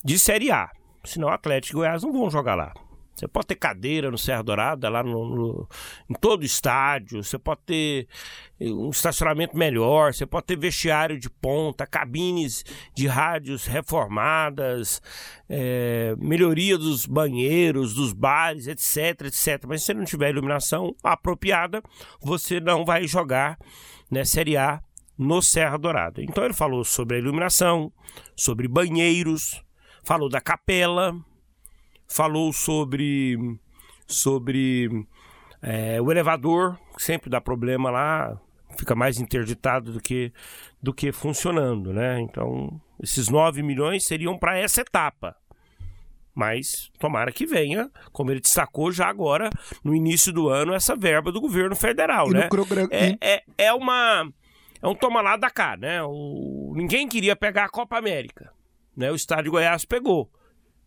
de 0.04 0.18
Série 0.18 0.52
A. 0.52 0.72
Senão 1.04 1.28
o 1.28 1.32
Atlético 1.32 1.78
e 1.78 1.80
Goiás 1.80 2.04
não 2.04 2.12
vão 2.12 2.30
jogar 2.30 2.56
lá. 2.56 2.74
Você 3.16 3.28
pode 3.30 3.48
ter 3.48 3.56
cadeira 3.56 4.12
no 4.12 4.18
Serra 4.18 4.42
Dourada, 4.42 4.90
lá 4.90 5.02
no, 5.02 5.36
no, 5.36 5.70
em 6.10 6.14
todo 6.16 6.44
estádio, 6.44 7.24
você 7.24 7.40
pode 7.40 7.62
ter 7.66 8.08
eh, 8.60 8.70
um 8.70 8.90
estacionamento 8.90 9.58
melhor, 9.58 10.14
você 10.14 10.26
pode 10.26 10.48
ter 10.48 10.58
vestiário 10.58 11.18
de 11.18 11.30
ponta, 11.30 11.88
cabines 11.88 12.66
de 12.94 13.08
rádios 13.08 13.66
reformadas, 13.66 15.02
é, 15.48 16.14
melhoria 16.18 16.78
dos 16.78 17.06
banheiros, 17.06 17.94
dos 17.94 18.12
bares, 18.12 18.68
etc, 18.68 19.28
etc. 19.28 19.64
Mas 19.66 19.84
se 19.84 19.94
não 19.94 20.04
tiver 20.04 20.32
iluminação 20.32 20.94
apropriada, 21.02 21.82
você 22.22 22.60
não 22.60 22.84
vai 22.84 23.08
jogar 23.08 23.58
né, 24.12 24.26
Série 24.26 24.58
A 24.58 24.82
no 25.18 25.42
Serra 25.42 25.78
Dourada. 25.78 26.22
Então 26.22 26.44
ele 26.44 26.54
falou 26.54 26.84
sobre 26.84 27.16
a 27.16 27.20
iluminação, 27.20 27.94
sobre 28.36 28.68
banheiros, 28.68 29.64
falou 30.04 30.28
da 30.28 30.42
capela, 30.42 31.16
falou 32.08 32.54
sobre, 32.54 33.38
sobre 34.08 34.90
é, 35.62 36.02
o 36.02 36.12
elevador, 36.12 36.78
que 36.96 37.04
sempre 37.04 37.30
dá 37.30 37.42
problema 37.42 37.90
lá, 37.90 38.40
fica 38.78 38.96
mais 38.96 39.20
interditado 39.20 39.92
do 39.94 40.02
que, 40.02 40.32
do 40.82 40.94
que 40.94 41.12
funcionando, 41.12 41.94
né? 41.94 42.20
Então, 42.22 42.80
esses 43.02 43.30
9 43.30 43.64
milhões 43.64 44.06
seriam 44.06 44.38
para 44.38 44.58
essa 44.58 44.82
etapa. 44.82 45.36
Mas 46.34 46.92
tomara 47.00 47.32
que 47.32 47.46
venha, 47.46 47.90
como 48.12 48.30
ele 48.30 48.42
destacou 48.42 48.92
já 48.92 49.08
agora, 49.08 49.50
no 49.82 49.96
início 49.96 50.34
do 50.34 50.50
ano, 50.50 50.74
essa 50.74 50.94
verba 50.94 51.32
do 51.32 51.40
governo 51.40 51.76
federal, 51.76 52.28
e 52.30 52.34
né? 52.34 52.48
Programa... 52.50 52.90
É, 52.92 53.18
é, 53.22 53.44
é 53.58 53.74
uma. 53.74 54.30
É 54.82 54.88
um 54.88 54.94
toma 54.94 55.22
lá 55.22 55.38
da 55.38 55.50
cá, 55.50 55.78
né? 55.78 56.04
O, 56.04 56.74
ninguém 56.76 57.08
queria 57.08 57.38
pegar 57.38 57.64
a 57.64 57.70
Copa 57.70 57.98
América. 57.98 58.52
Né? 58.96 59.10
O 59.10 59.16
Estádio 59.16 59.52
Goiás 59.52 59.86
pegou 59.86 60.30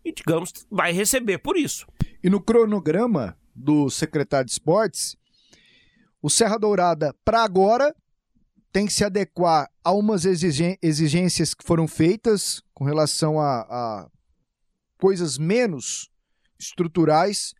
e, 0.08 0.12
digamos, 0.12 0.52
vai 0.70 0.92
receber 0.92 1.38
por 1.38 1.56
isso. 1.56 1.86
E 2.22 2.30
no 2.30 2.40
cronograma 2.40 3.38
do 3.54 3.90
secretário 3.90 4.46
de 4.46 4.52
esportes, 4.52 5.16
o 6.22 6.30
Serra 6.30 6.58
Dourada, 6.58 7.14
para 7.24 7.42
agora, 7.42 7.94
tem 8.72 8.86
que 8.86 8.92
se 8.92 9.04
adequar 9.04 9.70
a 9.84 9.92
umas 9.92 10.24
exigências 10.24 11.54
que 11.54 11.64
foram 11.64 11.86
feitas 11.86 12.62
com 12.74 12.84
relação 12.84 13.40
a, 13.40 13.60
a 13.60 14.10
coisas 14.98 15.38
menos 15.38 16.10
estruturais 16.58 17.54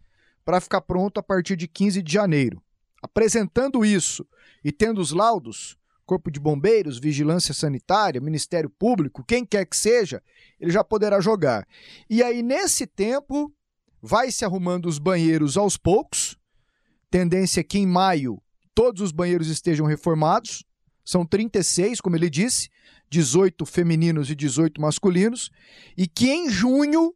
para 0.45 0.61
ficar 0.61 0.81
pronto 0.81 1.19
a 1.19 1.23
partir 1.23 1.57
de 1.57 1.69
15 1.69 2.03
de 2.03 2.13
janeiro. 2.13 2.63
Apresentando 3.03 3.85
isso 3.85 4.27
e 4.65 4.73
tendo 4.73 5.01
os 5.01 5.13
laudos, 5.13 5.79
Corpo 6.09 6.31
de 6.31 6.41
Bombeiros, 6.41 6.99
Vigilância 6.99 7.53
Sanitária, 7.53 8.19
Ministério 8.19 8.71
Público, 8.71 9.23
quem 9.23 9.45
quer 9.45 9.67
que 9.67 9.77
seja, 9.77 10.23
ele 10.59 10.71
já 10.71 10.83
poderá 10.83 11.21
jogar. 11.21 11.69
E 12.09 12.23
aí, 12.23 12.43
nesse 12.43 12.87
tempo, 12.87 13.53
vai 14.01 14.33
se 14.33 14.43
arrumando 14.43 14.87
os 14.87 14.99
banheiros 14.99 15.59
aos 15.59 15.77
poucos. 15.77 16.39
Tendência 17.11 17.61
é 17.61 17.63
que 17.63 17.79
em 17.79 17.87
maio 17.87 18.41
todos 18.75 19.03
os 19.03 19.13
banheiros 19.13 19.49
estejam 19.49 19.85
reformados. 19.85 20.65
São 21.05 21.27
36, 21.27 22.01
como 22.01 22.17
ele 22.17 22.31
disse, 22.31 22.71
18 23.11 23.67
femininos 23.67 24.31
e 24.31 24.35
18 24.35 24.81
masculinos. 24.81 25.51
E 25.95 26.09
que 26.09 26.31
em 26.31 26.49
junho 26.49 27.15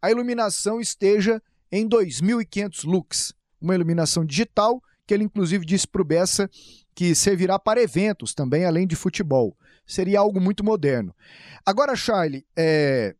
a 0.00 0.12
iluminação 0.12 0.80
esteja 0.80 1.42
em 1.72 1.88
2.500 1.88 2.84
lux. 2.84 3.34
Uma 3.60 3.74
iluminação 3.74 4.24
digital 4.24 4.80
que 5.08 5.14
ele 5.14 5.24
inclusive 5.24 5.64
disse 5.64 5.88
para 5.88 6.02
o 6.02 6.04
Bessa 6.04 6.50
que 6.94 7.14
servirá 7.14 7.58
para 7.58 7.80
eventos 7.80 8.34
também, 8.34 8.66
além 8.66 8.86
de 8.86 8.94
futebol. 8.94 9.56
Seria 9.86 10.20
algo 10.20 10.38
muito 10.38 10.62
moderno. 10.62 11.16
Agora, 11.64 11.96
Charlie, 11.96 12.46
é... 12.54 13.16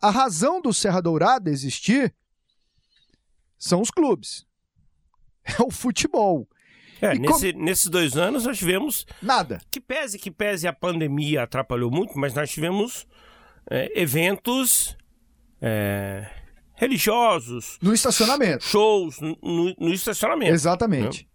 a 0.00 0.10
razão 0.10 0.62
do 0.62 0.72
Serra 0.72 1.00
Dourada 1.00 1.50
existir 1.50 2.14
são 3.58 3.80
os 3.80 3.90
clubes. 3.90 4.46
É 5.58 5.62
o 5.62 5.70
futebol. 5.70 6.48
É, 7.02 7.18
nesse, 7.18 7.52
nesses 7.52 7.86
dois 7.90 8.16
anos 8.16 8.46
nós 8.46 8.56
tivemos. 8.56 9.04
Nada. 9.20 9.60
Que 9.70 9.78
pese 9.78 10.18
que 10.18 10.30
pese 10.30 10.66
a 10.66 10.72
pandemia 10.72 11.42
atrapalhou 11.42 11.90
muito, 11.90 12.18
mas 12.18 12.32
nós 12.32 12.50
tivemos 12.50 13.06
é, 13.70 14.00
eventos 14.00 14.96
é, 15.60 16.26
religiosos. 16.84 17.78
No 17.82 17.92
estacionamento. 17.92 18.64
Shows 18.64 19.20
no, 19.20 19.74
no 19.78 19.92
estacionamento. 19.92 20.52
Exatamente. 20.52 21.22
Né? 21.22 21.28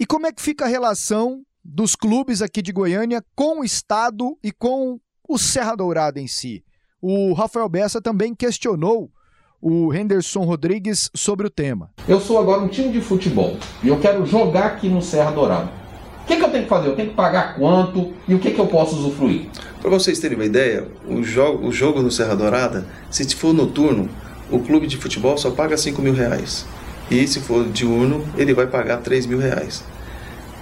E 0.00 0.06
como 0.06 0.26
é 0.26 0.32
que 0.32 0.42
fica 0.42 0.64
a 0.64 0.68
relação 0.68 1.42
dos 1.64 1.96
clubes 1.96 2.42
aqui 2.42 2.60
de 2.60 2.72
Goiânia 2.72 3.24
com 3.34 3.60
o 3.60 3.64
Estado 3.64 4.36
e 4.42 4.52
com 4.52 5.00
o 5.28 5.38
Serra 5.38 5.74
Dourada 5.74 6.20
em 6.20 6.26
si? 6.26 6.64
O 7.00 7.32
Rafael 7.32 7.68
Bessa 7.68 8.00
também 8.00 8.34
questionou 8.34 9.10
o 9.60 9.94
Henderson 9.94 10.44
Rodrigues 10.44 11.10
sobre 11.14 11.46
o 11.46 11.50
tema. 11.50 11.90
Eu 12.06 12.20
sou 12.20 12.38
agora 12.38 12.60
um 12.60 12.68
time 12.68 12.92
de 12.92 13.00
futebol 13.00 13.56
e 13.82 13.88
eu 13.88 13.98
quero 13.98 14.26
jogar 14.26 14.66
aqui 14.66 14.88
no 14.88 15.00
Serra 15.00 15.30
Dourada. 15.30 15.70
O 16.22 16.26
que, 16.26 16.36
que 16.36 16.42
eu 16.42 16.50
tenho 16.50 16.64
que 16.64 16.68
fazer? 16.68 16.88
Eu 16.88 16.96
tenho 16.96 17.10
que 17.10 17.14
pagar 17.14 17.54
quanto 17.56 18.12
e 18.26 18.34
o 18.34 18.38
que, 18.40 18.50
que 18.50 18.58
eu 18.58 18.66
posso 18.66 18.96
usufruir? 18.96 19.48
Para 19.80 19.90
vocês 19.90 20.18
terem 20.18 20.36
uma 20.36 20.44
ideia, 20.44 20.88
o 21.06 21.22
jogo, 21.22 21.68
o 21.68 21.72
jogo 21.72 22.02
no 22.02 22.10
Serra 22.10 22.34
Dourada, 22.34 22.84
se 23.10 23.32
for 23.36 23.54
noturno, 23.54 24.08
o 24.50 24.60
clube 24.60 24.86
de 24.86 24.96
futebol 24.96 25.36
só 25.36 25.50
paga 25.50 25.76
5 25.76 26.00
mil 26.00 26.14
reais. 26.14 26.66
E 27.10 27.26
se 27.26 27.40
for 27.40 27.64
diurno, 27.68 28.24
ele 28.36 28.52
vai 28.52 28.66
pagar 28.66 28.98
3 28.98 29.26
mil 29.26 29.38
reais. 29.38 29.84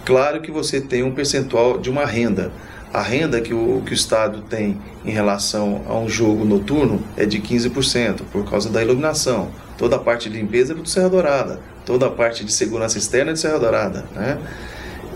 Claro 0.04 0.40
que 0.42 0.50
você 0.50 0.80
tem 0.80 1.02
um 1.02 1.12
percentual 1.12 1.78
de 1.78 1.88
uma 1.88 2.04
renda. 2.04 2.52
A 2.92 3.00
renda 3.00 3.40
que 3.40 3.52
o, 3.52 3.82
que 3.84 3.92
o 3.92 3.94
Estado 3.94 4.42
tem 4.42 4.78
em 5.04 5.10
relação 5.10 5.82
a 5.88 5.98
um 5.98 6.08
jogo 6.08 6.44
noturno 6.44 7.02
é 7.16 7.26
de 7.26 7.40
15%, 7.40 8.20
por 8.30 8.48
causa 8.48 8.70
da 8.70 8.82
iluminação. 8.82 9.48
Toda 9.76 9.96
a 9.96 9.98
parte 9.98 10.30
de 10.30 10.36
limpeza 10.36 10.72
é 10.72 10.76
do 10.76 10.88
Serra 10.88 11.08
Dourada, 11.08 11.60
toda 11.84 12.06
a 12.06 12.10
parte 12.10 12.44
de 12.44 12.52
segurança 12.52 12.98
externa 12.98 13.32
é 13.32 13.34
de 13.34 13.40
Serra 13.40 13.58
Dourada. 13.58 14.04
Né? 14.14 14.38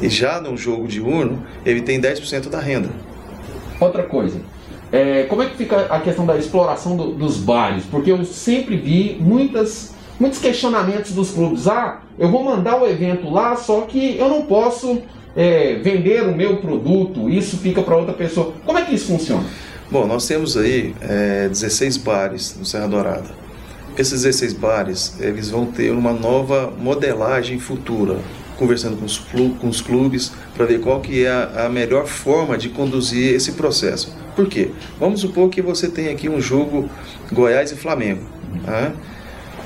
E 0.00 0.08
já 0.08 0.40
no 0.40 0.56
jogo 0.56 0.88
diurno, 0.88 1.46
ele 1.64 1.82
tem 1.82 2.00
10% 2.00 2.48
da 2.48 2.58
renda. 2.58 2.88
Outra 3.78 4.02
coisa, 4.02 4.40
é, 4.92 5.24
como 5.24 5.42
é 5.42 5.46
que 5.46 5.56
fica 5.56 5.86
a 5.90 6.00
questão 6.00 6.24
da 6.24 6.36
exploração 6.36 6.96
do, 6.96 7.12
dos 7.12 7.36
bares? 7.36 7.84
Porque 7.84 8.10
eu 8.10 8.24
sempre 8.24 8.76
vi 8.76 9.16
muitas 9.20 9.96
muitos 10.18 10.38
questionamentos 10.40 11.12
dos 11.12 11.30
clubes. 11.30 11.68
Ah, 11.68 12.00
eu 12.18 12.30
vou 12.30 12.42
mandar 12.42 12.80
o 12.80 12.86
evento 12.86 13.30
lá, 13.30 13.56
só 13.56 13.82
que 13.82 14.16
eu 14.18 14.28
não 14.28 14.42
posso 14.42 15.00
é, 15.36 15.76
vender 15.76 16.22
o 16.24 16.34
meu 16.34 16.56
produto, 16.56 17.30
isso 17.30 17.56
fica 17.58 17.82
para 17.82 17.96
outra 17.96 18.12
pessoa. 18.12 18.52
Como 18.64 18.78
é 18.78 18.84
que 18.84 18.94
isso 18.94 19.06
funciona? 19.06 19.44
Bom, 19.90 20.06
nós 20.06 20.26
temos 20.26 20.56
aí 20.56 20.94
é, 21.00 21.48
16 21.48 21.96
bares 21.98 22.56
no 22.58 22.64
Serra 22.64 22.88
Dourada. 22.88 23.30
Esses 23.96 24.22
16 24.22 24.52
bares, 24.52 25.16
eles 25.18 25.50
vão 25.50 25.66
ter 25.66 25.90
uma 25.90 26.12
nova 26.12 26.72
modelagem 26.78 27.58
futura, 27.58 28.18
conversando 28.56 28.96
com 28.96 29.04
os, 29.04 29.18
com 29.18 29.68
os 29.68 29.80
clubes 29.80 30.32
para 30.54 30.66
ver 30.66 30.80
qual 30.80 31.00
que 31.00 31.24
é 31.24 31.30
a, 31.30 31.66
a, 31.66 31.68
melhor 31.68 32.06
forma 32.06 32.56
de 32.58 32.68
conduzir 32.68 33.34
esse 33.34 33.52
processo. 33.52 34.14
Por 34.38 34.46
quê? 34.46 34.70
Vamos 35.00 35.22
supor 35.22 35.50
que 35.50 35.60
você 35.60 35.88
tem 35.88 36.10
aqui 36.10 36.28
um 36.28 36.40
jogo 36.40 36.88
Goiás 37.32 37.72
e 37.72 37.74
Flamengo. 37.74 38.22
Tá? 38.64 38.92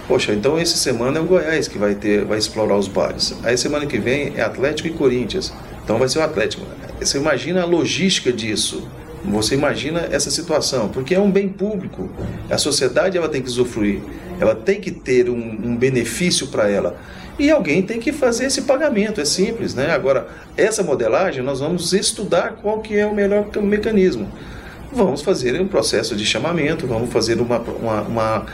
Poxa, 0.08 0.32
então 0.32 0.56
essa 0.56 0.78
semana 0.78 1.18
é 1.18 1.20
o 1.20 1.26
Goiás 1.26 1.68
que 1.68 1.76
vai 1.76 1.94
ter, 1.94 2.24
vai 2.24 2.38
explorar 2.38 2.78
os 2.78 2.88
bares. 2.88 3.36
Aí 3.42 3.54
semana 3.58 3.84
que 3.84 3.98
vem 3.98 4.32
é 4.34 4.40
Atlético 4.40 4.88
e 4.88 4.92
Corinthians. 4.92 5.52
Então 5.84 5.98
vai 5.98 6.08
ser 6.08 6.20
o 6.20 6.22
Atlético. 6.22 6.64
Você 6.98 7.18
imagina 7.18 7.60
a 7.60 7.66
logística 7.66 8.32
disso. 8.32 8.88
Você 9.22 9.54
imagina 9.54 10.08
essa 10.10 10.30
situação, 10.30 10.88
porque 10.88 11.14
é 11.14 11.20
um 11.20 11.30
bem 11.30 11.50
público. 11.50 12.08
A 12.48 12.56
sociedade 12.56 13.18
ela 13.18 13.28
tem 13.28 13.42
que 13.42 13.48
usufruir, 13.48 14.00
ela 14.40 14.54
tem 14.54 14.80
que 14.80 14.90
ter 14.90 15.28
um, 15.28 15.36
um 15.36 15.76
benefício 15.76 16.46
para 16.46 16.70
ela. 16.70 16.98
e 17.38 17.50
alguém 17.50 17.82
tem 17.82 18.00
que 18.00 18.10
fazer 18.10 18.46
esse 18.46 18.62
pagamento, 18.62 19.20
é 19.20 19.24
simples, 19.26 19.74
né? 19.74 19.90
Agora, 19.90 20.28
essa 20.56 20.82
modelagem 20.82 21.42
nós 21.42 21.60
vamos 21.60 21.92
estudar 21.92 22.56
qual 22.62 22.80
que 22.80 22.96
é 22.96 23.04
o 23.04 23.14
melhor 23.14 23.50
mecanismo. 23.60 24.32
Vamos 24.92 25.22
fazer 25.22 25.60
um 25.60 25.66
processo 25.66 26.14
de 26.14 26.24
chamamento, 26.24 26.86
vamos 26.86 27.10
fazer 27.10 27.40
uma, 27.40 27.58
uma, 27.58 28.02
uma, 28.02 28.46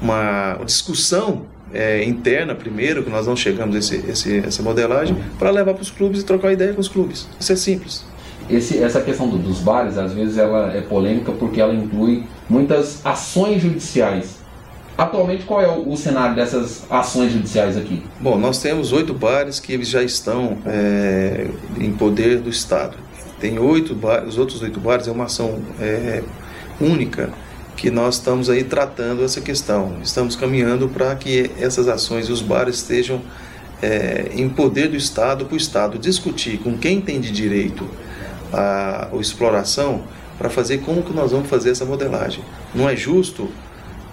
uma 0.00 0.58
discussão 0.64 1.42
é, 1.72 2.04
interna 2.04 2.54
primeiro, 2.54 3.02
que 3.02 3.10
nós 3.10 3.26
não 3.26 3.34
chegamos 3.34 3.74
a 3.74 3.78
esse, 3.78 3.96
esse, 4.08 4.38
essa 4.38 4.62
modelagem, 4.62 5.16
para 5.38 5.50
levar 5.50 5.74
para 5.74 5.82
os 5.82 5.90
clubes 5.90 6.20
e 6.20 6.24
trocar 6.24 6.52
ideia 6.52 6.74
com 6.74 6.80
os 6.80 6.88
clubes. 6.88 7.26
Isso 7.40 7.52
é 7.52 7.56
simples. 7.56 8.04
Esse, 8.48 8.78
essa 8.78 9.00
questão 9.00 9.28
do, 9.28 9.38
dos 9.38 9.58
bares, 9.58 9.98
às 9.98 10.12
vezes, 10.12 10.38
ela 10.38 10.72
é 10.72 10.80
polêmica 10.80 11.32
porque 11.32 11.60
ela 11.60 11.74
inclui 11.74 12.24
muitas 12.48 13.04
ações 13.04 13.62
judiciais. 13.62 14.36
Atualmente, 14.96 15.44
qual 15.44 15.60
é 15.60 15.68
o, 15.68 15.90
o 15.90 15.96
cenário 15.96 16.34
dessas 16.34 16.86
ações 16.90 17.32
judiciais 17.32 17.76
aqui? 17.76 18.02
Bom, 18.20 18.38
nós 18.38 18.62
temos 18.62 18.92
oito 18.92 19.12
bares 19.12 19.60
que 19.60 19.82
já 19.84 20.02
estão 20.02 20.58
é, 20.64 21.48
em 21.78 21.92
poder 21.92 22.38
do 22.38 22.48
Estado. 22.48 22.96
Tem 23.40 23.58
oito 23.58 23.94
bares, 23.94 24.30
os 24.30 24.38
outros 24.38 24.62
oito 24.62 24.80
bares 24.80 25.06
é 25.08 25.10
uma 25.10 25.24
ação 25.24 25.60
é, 25.80 26.22
única 26.80 27.30
que 27.76 27.90
nós 27.90 28.14
estamos 28.14 28.48
aí 28.48 28.64
tratando 28.64 29.22
essa 29.22 29.40
questão. 29.40 29.96
Estamos 30.02 30.34
caminhando 30.34 30.88
para 30.88 31.14
que 31.14 31.50
essas 31.58 31.88
ações 31.88 32.28
e 32.28 32.32
os 32.32 32.40
bares 32.40 32.76
estejam 32.76 33.20
é, 33.82 34.30
em 34.34 34.48
poder 34.48 34.88
do 34.88 34.96
Estado, 34.96 35.44
para 35.44 35.54
o 35.54 35.56
Estado 35.56 35.98
discutir 35.98 36.58
com 36.58 36.78
quem 36.78 37.00
tem 37.00 37.20
de 37.20 37.30
direito 37.30 37.86
a, 38.52 39.08
a 39.12 39.16
exploração 39.16 40.04
para 40.38 40.48
fazer 40.48 40.78
como 40.78 41.02
que 41.02 41.12
nós 41.12 41.32
vamos 41.32 41.48
fazer 41.48 41.70
essa 41.70 41.84
modelagem. 41.84 42.42
Não 42.74 42.88
é 42.88 42.96
justo 42.96 43.50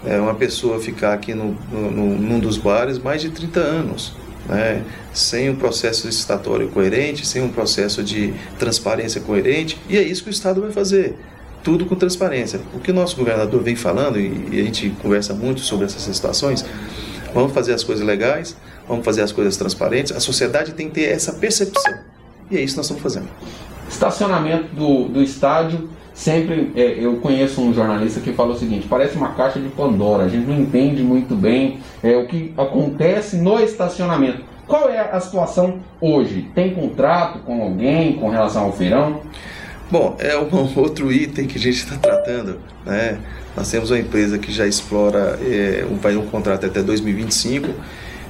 é, 0.05 0.19
uma 0.19 0.35
pessoa 0.35 0.79
ficar 0.79 1.13
aqui 1.13 1.33
no, 1.33 1.57
no, 1.71 2.17
num 2.19 2.39
dos 2.39 2.57
bares 2.57 2.99
mais 2.99 3.21
de 3.21 3.29
30 3.29 3.59
anos, 3.59 4.15
né, 4.47 4.83
sem 5.13 5.49
um 5.49 5.55
processo 5.55 6.07
licitatório 6.07 6.67
coerente, 6.69 7.25
sem 7.25 7.41
um 7.41 7.49
processo 7.49 8.03
de 8.03 8.33
transparência 8.59 9.21
coerente, 9.21 9.79
e 9.89 9.97
é 9.97 10.01
isso 10.01 10.23
que 10.23 10.29
o 10.29 10.31
Estado 10.31 10.61
vai 10.61 10.71
fazer. 10.71 11.15
Tudo 11.63 11.85
com 11.85 11.95
transparência. 11.95 12.59
O 12.73 12.79
que 12.79 12.91
o 12.91 12.93
nosso 12.93 13.15
governador 13.15 13.63
vem 13.63 13.75
falando, 13.75 14.19
e, 14.19 14.49
e 14.51 14.59
a 14.59 14.63
gente 14.63 14.89
conversa 15.01 15.33
muito 15.33 15.61
sobre 15.61 15.85
essas 15.85 16.01
situações, 16.01 16.65
vamos 17.33 17.53
fazer 17.53 17.73
as 17.73 17.83
coisas 17.83 18.05
legais, 18.05 18.55
vamos 18.87 19.05
fazer 19.05 19.21
as 19.21 19.31
coisas 19.31 19.55
transparentes, 19.55 20.11
a 20.11 20.19
sociedade 20.19 20.73
tem 20.73 20.89
que 20.89 20.95
ter 20.95 21.05
essa 21.05 21.33
percepção. 21.33 21.99
E 22.51 22.57
é 22.57 22.61
isso 22.61 22.73
que 22.73 22.77
nós 22.77 22.85
estamos 22.85 23.01
fazendo. 23.01 23.27
Estacionamento 23.89 24.75
do, 24.75 25.07
do 25.07 25.21
estádio 25.21 25.89
sempre 26.13 26.71
é, 26.75 26.97
eu 26.99 27.17
conheço 27.17 27.61
um 27.61 27.73
jornalista 27.73 28.19
que 28.19 28.31
fala 28.33 28.53
o 28.53 28.57
seguinte: 28.57 28.87
parece 28.87 29.17
uma 29.17 29.29
caixa 29.29 29.59
de 29.59 29.69
Pandora, 29.69 30.23
a 30.23 30.29
gente 30.29 30.47
não 30.47 30.59
entende 30.59 31.01
muito 31.01 31.35
bem 31.35 31.79
é, 32.01 32.15
o 32.15 32.27
que 32.27 32.53
acontece 32.57 33.37
no 33.37 33.59
estacionamento. 33.59 34.43
Qual 34.67 34.89
é 34.89 34.99
a 34.99 35.19
situação 35.19 35.79
hoje? 35.99 36.49
Tem 36.55 36.73
contrato 36.73 37.39
com 37.39 37.61
alguém 37.61 38.13
com 38.13 38.29
relação 38.29 38.63
ao 38.63 38.71
feirão? 38.71 39.21
Bom, 39.91 40.15
é 40.19 40.37
um 40.37 40.47
outro 40.79 41.11
item 41.11 41.45
que 41.45 41.57
a 41.57 41.61
gente 41.61 41.77
está 41.77 41.97
tratando. 41.97 42.59
Né? 42.85 43.19
Nós 43.55 43.69
temos 43.69 43.91
uma 43.91 43.99
empresa 43.99 44.37
que 44.37 44.51
já 44.51 44.65
explora, 44.65 45.37
é, 45.41 45.85
vai 46.01 46.15
um 46.15 46.25
contrato 46.27 46.65
até 46.65 46.81
2025. 46.81 47.69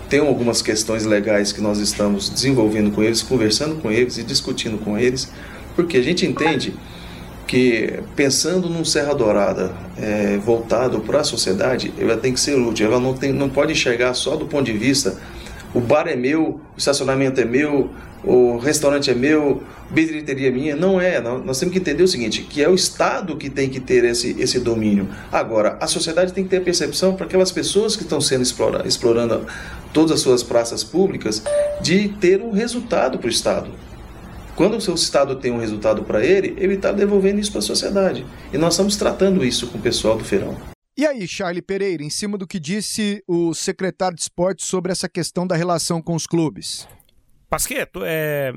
Tem 0.10 0.20
algumas 0.20 0.62
questões 0.62 1.06
legais 1.06 1.52
que 1.52 1.62
nós 1.62 1.80
estamos 1.80 2.30
desenvolvendo 2.30 2.92
com 2.92 3.02
eles, 3.02 3.22
conversando 3.24 3.76
com 3.76 3.92
eles 3.92 4.18
e 4.18 4.24
discutindo 4.24 4.78
com 4.78 4.98
eles, 4.98 5.32
porque 5.76 5.98
a 5.98 6.02
gente 6.04 6.26
entende 6.26 6.74
que 7.48 8.00
pensando 8.16 8.70
num 8.70 8.86
Serra 8.86 9.14
Dourada 9.14 9.72
é, 9.98 10.38
voltado 10.38 11.02
para 11.02 11.22
a 11.22 11.24
sociedade, 11.24 11.94
ela 12.00 12.18
tem 12.18 12.34
que 12.34 12.40
ser 12.40 12.56
útil, 12.56 12.88
ela 12.88 13.00
não, 13.00 13.14
tem, 13.14 13.32
não 13.32 13.50
pode 13.50 13.72
enxergar 13.72 14.14
só 14.14 14.36
do 14.36 14.46
ponto 14.46 14.66
de 14.66 14.74
vista 14.74 15.18
o 15.74 15.82
bar 15.82 16.08
é 16.08 16.16
meu, 16.16 16.62
o 16.76 16.78
estacionamento 16.78 17.42
é 17.42 17.46
meu, 17.46 17.90
o 18.24 18.58
restaurante 18.58 19.10
é 19.10 19.16
meu, 19.16 19.64
a 19.90 19.94
bilheteria 19.94 20.50
é 20.50 20.52
minha. 20.52 20.76
Não 20.76 21.02
é. 21.02 21.20
Nós 21.20 21.60
temos 21.60 21.74
que 21.74 21.80
entender 21.80 22.04
o 22.04 22.08
seguinte, 22.08 22.44
que 22.44 22.64
é 22.64 22.70
o 22.70 22.76
Estado 22.76 23.36
que 23.36 23.50
tem 23.50 23.70
que 23.70 23.80
ter 23.80 24.04
esse, 24.04 24.40
esse 24.40 24.60
domínio. 24.60 25.10
Agora, 25.32 25.78
a 25.82 25.88
sociedade 25.88 26.32
tem 26.32 26.44
que 26.44 26.50
ter 26.52 26.58
a 26.58 26.62
percepção 26.62 27.16
para 27.16 27.26
aquelas 27.26 27.52
pessoas 27.52 27.96
que 27.96 28.04
estão 28.04 28.22
sendo 28.22 28.44
explora, 28.44 28.88
explorando 28.88 29.48
todas 29.92 30.12
as 30.12 30.22
suas 30.22 30.44
praças 30.44 30.84
públicas 30.84 31.42
de 31.82 32.10
ter 32.10 32.40
um 32.42 32.52
resultado 32.52 33.18
para 33.18 33.28
o 33.28 33.32
Estado. 33.32 33.70
Quando 34.56 34.78
o 34.78 34.82
seu 34.82 34.94
Estado 34.94 35.36
tem 35.36 35.52
um 35.52 35.58
resultado 35.58 36.04
para 36.04 36.24
ele, 36.24 36.54
ele 36.58 36.76
está 36.76 36.92
devolvendo 36.92 37.40
isso 37.40 37.52
para 37.52 37.60
a 37.60 37.64
sociedade. 37.64 38.26
E 38.52 38.58
nós 38.58 38.74
estamos 38.74 38.96
tratando 38.96 39.44
isso 39.44 39.68
com 39.68 39.80
o 39.80 39.82
pessoal 39.82 40.16
do 40.16 40.24
Feirão. 40.24 40.56
E 40.96 41.08
aí, 41.08 41.28
Charlie 41.28 41.62
Pereira, 41.62 42.04
em 42.04 42.10
cima 42.10 42.38
do 42.38 42.46
que 42.46 42.60
disse 42.60 43.24
o 43.28 43.56
secretário 43.56 44.16
de 44.16 44.22
esporte 44.22 44.64
sobre 44.64 44.92
essa 44.92 45.10
questão 45.10 45.48
da 45.48 45.56
relação 45.56 46.04
com 46.04 46.14
os 46.14 46.28
clubes? 46.28 46.88
Pasqueto, 47.50 48.02
é, 48.04 48.54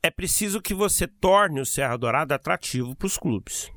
é 0.00 0.10
preciso 0.12 0.62
que 0.62 0.72
você 0.72 1.08
torne 1.08 1.60
o 1.60 1.66
Serra 1.66 1.96
Dourada 1.96 2.36
atrativo 2.36 2.94
para 2.94 3.06
os 3.06 3.18
clubes. 3.18 3.68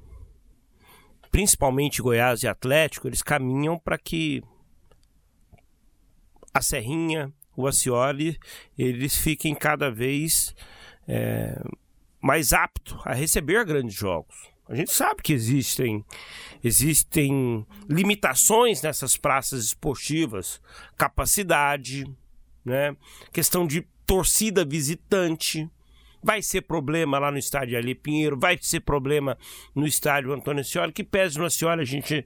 Principalmente 1.32 2.00
Goiás 2.00 2.44
e 2.44 2.48
Atlético, 2.48 3.08
eles 3.08 3.24
caminham 3.24 3.80
para 3.80 3.98
que 3.98 4.44
a 6.54 6.62
Serrinha, 6.62 7.34
o 7.58 7.66
Acioli, 7.66 8.38
eles 8.78 9.18
fiquem 9.18 9.56
cada 9.56 9.90
vez 9.90 10.54
é, 11.08 11.62
mais 12.22 12.54
apto 12.54 13.00
a 13.04 13.14
receber 13.14 13.66
grandes 13.66 13.96
jogos. 13.96 14.54
A 14.68 14.76
gente 14.76 14.92
sabe 14.92 15.22
que 15.22 15.34
existem 15.34 16.04
existem 16.64 17.66
limitações 17.90 18.82
nessas 18.82 19.18
praças 19.18 19.66
esportivas, 19.66 20.62
capacidade, 20.98 22.06
né? 22.64 22.96
Questão 23.32 23.68
de 23.68 23.86
torcida 24.06 24.64
visitante. 24.64 25.70
Vai 26.26 26.42
ser 26.42 26.62
problema 26.62 27.20
lá 27.20 27.30
no 27.30 27.38
estádio 27.38 27.78
Ali 27.78 27.94
Pinheiro, 27.94 28.40
vai 28.40 28.58
ser 28.62 28.80
problema 28.80 29.38
no 29.76 29.86
estádio 29.86 30.32
Antônio 30.32 30.64
Scioli, 30.64 30.94
que 30.94 31.04
pese 31.04 31.38
no 31.38 31.50
Scioli 31.52 31.82
a 31.82 31.86
gente 31.86 32.26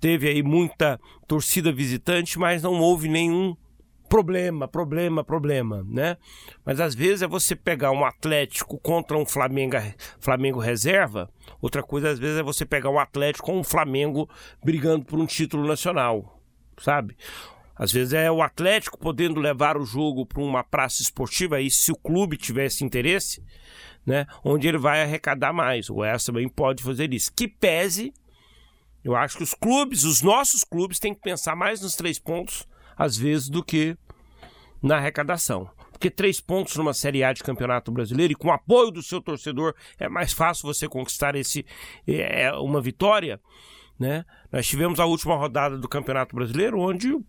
teve 0.00 0.28
aí 0.28 0.42
muita 0.42 1.00
torcida 1.28 1.70
visitante, 1.70 2.40
mas 2.40 2.64
não 2.64 2.80
houve 2.80 3.08
nenhum 3.08 3.56
problema, 4.08 4.66
problema, 4.66 5.24
problema, 5.24 5.84
né? 5.88 6.16
Mas 6.64 6.80
às 6.80 6.94
vezes 6.94 7.22
é 7.22 7.26
você 7.26 7.54
pegar 7.54 7.90
um 7.90 8.04
Atlético 8.04 8.78
contra 8.78 9.16
um 9.16 9.26
Flamengo, 9.26 9.76
Flamengo 10.18 10.58
reserva, 10.58 11.30
outra 11.60 11.82
coisa 11.82 12.10
às 12.10 12.18
vezes 12.18 12.38
é 12.38 12.42
você 12.42 12.64
pegar 12.64 12.90
um 12.90 12.98
Atlético 12.98 13.46
com 13.46 13.58
um 13.58 13.64
Flamengo 13.64 14.28
brigando 14.64 15.04
por 15.04 15.18
um 15.18 15.26
título 15.26 15.66
nacional, 15.66 16.40
sabe? 16.78 17.16
Às 17.74 17.92
vezes 17.92 18.14
é 18.14 18.30
o 18.30 18.42
Atlético 18.42 18.98
podendo 18.98 19.38
levar 19.38 19.76
o 19.76 19.84
jogo 19.84 20.24
para 20.24 20.42
uma 20.42 20.64
praça 20.64 21.02
esportiva 21.02 21.60
e 21.60 21.70
se 21.70 21.92
o 21.92 21.96
clube 21.96 22.36
tivesse 22.36 22.84
interesse, 22.84 23.44
né, 24.04 24.26
onde 24.42 24.66
ele 24.66 24.78
vai 24.78 25.02
arrecadar 25.02 25.52
mais. 25.52 25.90
O 25.90 25.94
Goiás 25.94 26.24
também 26.24 26.48
pode 26.48 26.82
fazer 26.82 27.12
isso. 27.12 27.30
Que 27.34 27.46
pese, 27.46 28.14
eu 29.04 29.14
acho 29.14 29.36
que 29.36 29.42
os 29.42 29.52
clubes, 29.52 30.04
os 30.04 30.22
nossos 30.22 30.64
clubes, 30.64 30.98
têm 30.98 31.12
que 31.12 31.20
pensar 31.20 31.54
mais 31.54 31.82
nos 31.82 31.94
três 31.94 32.18
pontos 32.18 32.66
às 32.96 33.16
vezes, 33.16 33.48
do 33.48 33.62
que 33.62 33.96
na 34.82 34.96
arrecadação. 34.96 35.68
Porque 35.90 36.10
três 36.10 36.40
pontos 36.40 36.76
numa 36.76 36.92
Série 36.92 37.24
A 37.24 37.32
de 37.32 37.42
Campeonato 37.42 37.90
Brasileiro 37.90 38.32
e 38.32 38.36
com 38.36 38.52
apoio 38.52 38.90
do 38.90 39.02
seu 39.02 39.20
torcedor 39.20 39.74
é 39.98 40.08
mais 40.08 40.32
fácil 40.32 40.66
você 40.66 40.86
conquistar 40.86 41.34
esse 41.34 41.64
é, 42.06 42.44
é, 42.44 42.52
uma 42.52 42.80
vitória. 42.80 43.40
Né? 43.98 44.24
Nós 44.52 44.66
tivemos 44.66 45.00
a 45.00 45.06
última 45.06 45.36
rodada 45.36 45.78
do 45.78 45.88
Campeonato 45.88 46.36
Brasileiro 46.36 46.78
onde 46.78 47.14
o 47.14 47.24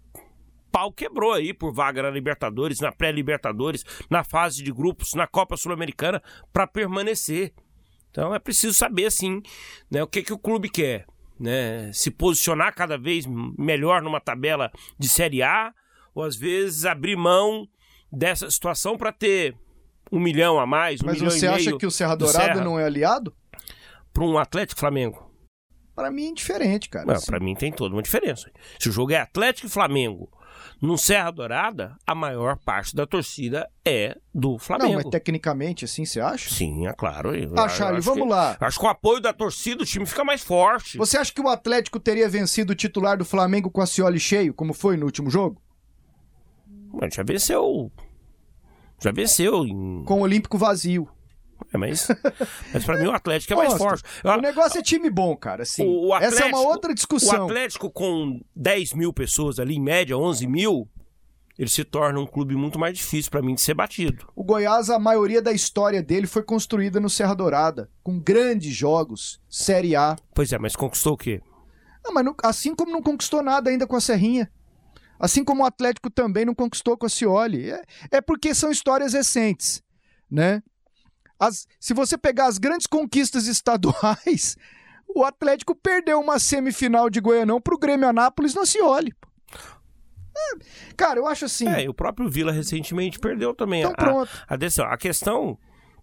pau 0.70 0.92
quebrou 0.92 1.32
aí 1.32 1.54
por 1.54 1.74
vaga 1.74 2.04
na 2.04 2.10
Libertadores, 2.10 2.82
na 2.82 2.92
pré-Libertadores, 2.92 3.86
na 4.10 4.24
fase 4.24 4.62
de 4.62 4.72
grupos, 4.72 5.14
na 5.14 5.26
Copa 5.26 5.56
Sul-Americana 5.56 6.22
para 6.52 6.68
permanecer. 6.68 7.54
Então 8.12 8.36
é 8.36 8.40
preciso 8.40 8.74
saber 8.74 9.06
assim, 9.06 9.42
né, 9.90 10.04
o 10.04 10.08
que 10.08 10.24
que 10.24 10.34
o 10.34 10.38
clube 10.38 10.70
quer 10.70 11.06
né, 11.40 11.92
se 11.94 12.12
posicionar 12.12 12.74
cada 12.74 12.98
vez 12.98 13.26
melhor 13.58 14.02
numa 14.02 14.20
tabela 14.20 14.72
de 14.98 15.08
Série 15.08 15.44
A, 15.44 15.74
ou 16.14 16.24
às 16.24 16.36
vezes 16.36 16.86
abrir 16.86 17.16
mão 17.16 17.68
dessa 18.12 18.50
situação 18.50 18.98
para 18.98 19.12
ter 19.12 19.56
um 20.12 20.20
milhão 20.20 20.60
a 20.60 20.66
mais, 20.66 21.02
um 21.02 21.06
Mas 21.06 21.18
milhão 21.18 21.32
você 21.32 21.48
acha 21.48 21.78
que 21.78 21.86
o 21.86 21.92
Serra 21.92 22.16
Dourada 22.16 22.62
não 22.64 22.80
é 22.80 22.86
aliado? 22.86 23.36
Para 24.14 24.24
um 24.24 24.38
Atlético 24.38 24.80
Flamengo? 24.80 25.28
Para 25.94 26.12
mim 26.12 26.30
é 26.30 26.34
diferente, 26.34 26.90
cara. 26.90 27.14
Assim. 27.14 27.26
Para 27.26 27.40
mim 27.40 27.56
tem 27.56 27.72
toda 27.72 27.96
uma 27.96 28.04
diferença. 28.04 28.52
Se 28.80 28.90
o 28.90 28.92
jogo 28.92 29.12
é 29.12 29.18
Atlético 29.18 29.68
e 29.68 29.70
Flamengo 29.70 30.30
no 30.82 30.98
Serra 30.98 31.32
Dourada, 31.32 31.96
a 32.06 32.14
maior 32.14 32.58
parte 32.58 32.96
da 32.96 33.06
torcida 33.08 33.68
é 33.84 34.18
do 34.34 34.58
Flamengo. 34.60 34.90
Não, 34.94 35.02
mas 35.02 35.10
tecnicamente, 35.10 35.86
assim, 35.86 36.06
você 36.06 36.20
acha? 36.20 36.50
Sim, 36.50 36.88
é 36.88 36.94
claro. 36.94 37.36
Eu, 37.36 37.52
ah, 37.58 37.68
Charlie, 37.68 38.02
vamos 38.02 38.24
que, 38.24 38.30
lá. 38.30 38.58
Acho 38.60 38.78
que 38.78 38.82
com 38.82 38.88
o 38.88 38.92
apoio 38.92 39.20
da 39.20 39.34
torcida 39.34 39.84
o 39.84 39.86
time 39.86 40.06
fica 40.06 40.24
mais 40.24 40.44
forte. 40.44 40.98
Você 40.98 41.18
acha 41.18 41.34
que 41.34 41.42
o 41.42 41.48
Atlético 41.48 42.00
teria 42.00 42.30
vencido 42.30 42.74
o 42.74 42.76
titular 42.76 43.18
do 43.18 43.26
Flamengo 43.26 43.72
com 43.72 43.82
a 43.82 43.88
Cioli 43.88 44.20
cheio, 44.20 44.54
como 44.54 44.74
foi 44.74 44.98
no 44.98 45.06
último 45.06 45.30
jogo? 45.30 45.62
Mas 46.94 47.14
já 47.14 47.24
venceu. 47.24 47.92
Já 49.02 49.12
venceu. 49.12 49.66
Em... 49.66 50.04
Com 50.06 50.20
o 50.20 50.24
Olímpico 50.24 50.58
vazio. 50.58 51.10
É, 51.74 51.78
mas, 51.78 52.08
mas 52.74 52.86
pra 52.86 52.98
mim 52.98 53.08
o 53.08 53.12
Atlético 53.12 53.54
é 53.54 53.56
mais 53.56 53.74
forte. 53.74 54.04
O 54.24 54.42
negócio 54.42 54.80
é 54.80 54.82
time 54.82 55.10
bom, 55.10 55.36
cara. 55.36 55.64
Assim, 55.64 55.86
o, 55.86 56.08
o 56.08 56.14
Atlético, 56.14 56.38
Essa 56.38 56.50
é 56.50 56.50
uma 56.50 56.68
outra 56.68 56.94
discussão. 56.94 57.42
O 57.42 57.46
Atlético 57.46 57.92
com 57.92 58.42
10 58.56 58.94
mil 58.94 59.12
pessoas 59.12 59.60
ali, 59.60 59.76
em 59.76 59.82
média, 59.82 60.18
11 60.18 60.48
mil, 60.48 60.90
ele 61.58 61.70
se 61.70 61.84
torna 61.84 62.20
um 62.20 62.28
clube 62.28 62.56
muito 62.56 62.78
mais 62.78 62.96
difícil 62.96 63.32
para 63.32 63.42
mim 63.42 63.56
de 63.56 63.62
ser 63.62 63.74
batido. 63.74 64.28
O 64.36 64.44
Goiás, 64.44 64.90
a 64.90 65.00
maioria 65.00 65.42
da 65.42 65.52
história 65.52 66.04
dele 66.04 66.28
foi 66.28 66.44
construída 66.44 67.00
no 67.00 67.10
Serra 67.10 67.34
Dourada, 67.34 67.90
com 68.04 68.20
grandes 68.20 68.74
jogos, 68.74 69.42
Série 69.50 69.96
A. 69.96 70.16
Pois 70.34 70.54
é, 70.54 70.60
mas 70.60 70.76
conquistou 70.76 71.14
o 71.14 71.18
quê? 71.18 71.42
Ah, 72.06 72.12
mas 72.12 72.24
não, 72.24 72.36
assim 72.44 72.76
como 72.76 72.92
não 72.92 73.02
conquistou 73.02 73.42
nada 73.42 73.70
ainda 73.70 73.88
com 73.88 73.96
a 73.96 74.02
Serrinha. 74.02 74.50
Assim 75.20 75.44
como 75.44 75.64
o 75.64 75.66
Atlético 75.66 76.12
também 76.12 76.46
não 76.46 76.54
conquistou 76.54 76.96
com 76.96 77.08
a 77.08 77.10
Cioli. 77.10 77.72
É, 77.72 77.82
é 78.12 78.22
porque 78.22 78.54
são 78.54 78.70
histórias 78.70 79.14
recentes, 79.14 79.82
né? 80.30 80.62
As, 81.40 81.68
se 81.80 81.94
você 81.94 82.18
pegar 82.18 82.48
as 82.48 82.58
grandes 82.58 82.88
conquistas 82.88 83.48
estaduais, 83.48 84.58
o 85.08 85.24
Atlético 85.24 85.76
perdeu 85.76 86.20
uma 86.20 86.40
semifinal 86.40 87.10
de 87.10 87.20
Goianão 87.20 87.62
pro 87.62 87.78
Grêmio 87.78 88.08
Anápolis 88.08 88.54
no 88.54 88.66
Cioli. 88.66 89.14
É, 90.36 90.58
cara, 90.96 91.20
eu 91.20 91.28
acho 91.28 91.46
assim. 91.46 91.68
É, 91.68 91.84
e 91.84 91.90
o 91.90 91.94
próprio 91.94 92.30
Vila 92.30 92.52
recentemente 92.52 93.20
perdeu 93.20 93.54
também. 93.54 93.82
Então 93.82 93.92
a, 93.92 93.96
pronto. 93.96 94.30
A, 94.48 94.54
a, 94.54 94.58
decisão. 94.58 94.86
a 94.86 94.98
questão 94.98 95.58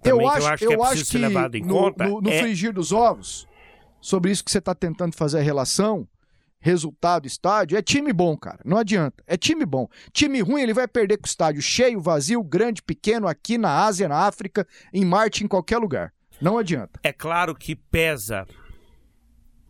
eu 0.05 0.29
acho, 0.29 0.41
que 0.41 0.45
eu 0.45 0.53
acho 0.53 0.65
eu 0.65 0.69
que 0.69 0.75
é 0.75 0.77
acho 0.77 0.89
preciso 0.91 1.11
ser 1.13 1.19
levado 1.19 1.55
em 1.55 1.63
no, 1.63 1.75
conta 1.75 2.07
no, 2.07 2.21
no 2.21 2.31
é 2.31 2.41
frigir 2.41 2.73
dos 2.73 2.93
ovos, 2.93 3.47
sobre 4.01 4.31
isso 4.31 4.45
que 4.45 4.51
você 4.51 4.59
está 4.59 4.75
tentando 4.75 5.17
fazer 5.17 5.39
a 5.39 5.43
relação, 5.43 6.07
resultado, 6.65 7.27
estádio, 7.27 7.77
é 7.77 7.83
time 7.83 8.11
bom, 8.11 8.35
cara. 8.39 8.61
Não 8.65 8.79
adianta. 8.79 9.23
É 9.27 9.37
time 9.37 9.67
bom. 9.67 9.87
Time 10.15 10.41
ruim, 10.41 10.63
ele 10.63 10.73
vai 10.73 10.89
perder 10.89 11.19
com 11.19 11.27
o 11.27 11.29
estádio 11.29 11.61
cheio, 11.61 12.01
vazio, 12.01 12.43
grande, 12.43 12.83
pequeno, 12.83 13.29
aqui 13.29 13.59
na 13.59 13.85
Ásia, 13.85 14.09
na 14.09 14.27
África, 14.27 14.67
em 14.91 15.05
Marte, 15.05 15.45
em 15.45 15.47
qualquer 15.47 15.77
lugar. 15.77 16.11
Não 16.41 16.57
adianta. 16.57 16.99
É 17.03 17.13
claro 17.13 17.55
que 17.55 17.77
pesa 17.77 18.47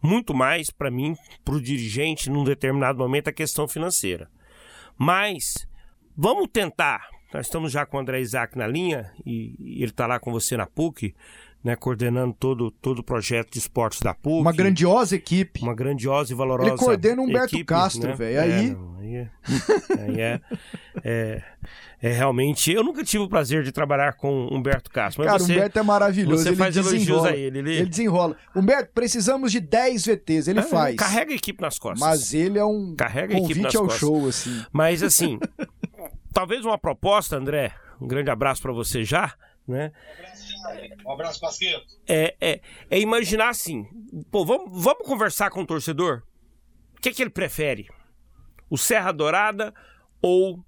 muito 0.01 0.33
mais 0.33 0.71
para 0.71 0.89
mim, 0.89 1.17
para 1.45 1.57
o 1.57 1.61
dirigente, 1.61 2.31
num 2.31 2.45
determinado 2.45 2.99
momento, 2.99 3.27
a 3.27 3.33
questão 3.33 3.67
financeira. 3.67 4.31
Mas 4.97 5.67
vamos 6.17 6.49
tentar. 6.53 7.09
Nós 7.33 7.47
estamos 7.47 7.73
já 7.73 7.85
com 7.85 7.97
o 7.97 8.01
André 8.01 8.21
Isaac 8.21 8.57
na 8.57 8.69
linha 8.69 9.13
e, 9.27 9.57
ele 9.83 9.91
está 9.91 10.07
lá 10.07 10.21
com 10.21 10.31
você 10.31 10.57
na 10.57 10.67
PUC, 10.67 11.13
né, 11.65 11.75
coordenando 11.75 12.37
todo, 12.39 12.71
todo 12.71 12.99
o 12.99 13.03
projeto 13.03 13.53
de 13.53 13.59
esportes 13.59 14.01
da 14.01 14.13
PUC. 14.13 14.43
Uma 14.43 14.53
grandiosa 14.53 15.17
equipe. 15.17 15.63
Uma 15.63 15.75
grandiosa 15.75 16.31
e 16.31 16.37
valorosa 16.37 16.69
Ele 16.71 16.77
coordena 16.79 17.23
o 17.23 17.25
Humberto 17.25 17.55
equipe, 17.55 17.65
Castro, 17.65 18.11
né? 18.11 18.15
velho. 18.15 18.37
É, 18.37 18.43
Aí, 18.43 18.71
não, 18.71 18.99
aí, 19.01 19.15
é, 19.15 19.31
aí 19.99 20.21
é, 20.21 20.41
é, 21.03 21.43
é 22.03 22.13
realmente. 22.13 22.71
Eu 22.71 22.85
nunca 22.85 23.03
tive 23.03 23.25
o 23.25 23.29
prazer 23.31 23.63
de 23.63 23.73
trabalhar 23.73 24.13
com 24.13 24.47
Humberto 24.53 24.91
Castro. 24.91 25.23
Mas 25.25 25.33
cara, 25.33 25.43
o 25.43 25.47
você, 25.47 25.53
Humberto 25.55 25.79
é 25.79 25.83
maravilhoso. 25.83 26.43
você 26.43 26.49
ele 26.51 26.57
faz 26.57 26.77
elogios 26.77 27.25
a 27.25 27.35
ele. 27.35 27.59
Ele, 27.61 27.77
Ele 27.79 27.87
desenrola. 27.89 28.37
Humberto, 28.55 28.91
precisamos 28.95 29.51
de 29.51 29.59
10 29.61 30.05
VTs. 30.05 30.49
Ele 30.49 30.61
Ah, 30.61 30.65
faz. 30.65 30.97
Carrega 30.97 31.33
a 31.33 31.37
equipe 31.37 31.63
nas 31.63 31.79
costas. 31.79 32.01
Mas 32.01 32.35
ele 32.35 32.59
é 32.59 32.65
um 32.65 32.95
Carrega 32.95 33.35
convite 33.35 33.75
ao 33.75 33.85
costas. 33.85 34.01
show, 34.01 34.29
assim. 34.29 34.63
Mas 34.71 35.03
assim, 35.03 35.39
talvez 36.33 36.63
uma 36.67 36.77
proposta, 36.77 37.37
André. 37.37 37.73
Um 37.99 38.07
grande 38.07 38.29
abraço 38.29 38.61
para 38.61 38.73
você 38.73 39.03
já, 39.03 39.33
né? 39.67 39.93
Um 41.05 41.13
abraço, 41.13 41.41
Pasqueto. 41.41 41.87
É, 42.07 42.37
é, 42.41 42.61
é 42.91 43.01
imaginar 43.01 43.49
assim, 43.49 43.87
pô, 44.31 44.45
vamos, 44.45 44.83
vamos 44.83 45.07
conversar 45.07 45.51
com 45.51 45.63
o 45.63 45.67
torcedor? 45.67 46.23
O 46.97 47.01
que, 47.01 47.13
que 47.13 47.23
ele 47.23 47.31
prefere? 47.31 47.89
O 48.69 48.79
Serra 48.79 49.13
Dourada 49.13 49.75
ou 50.23 50.65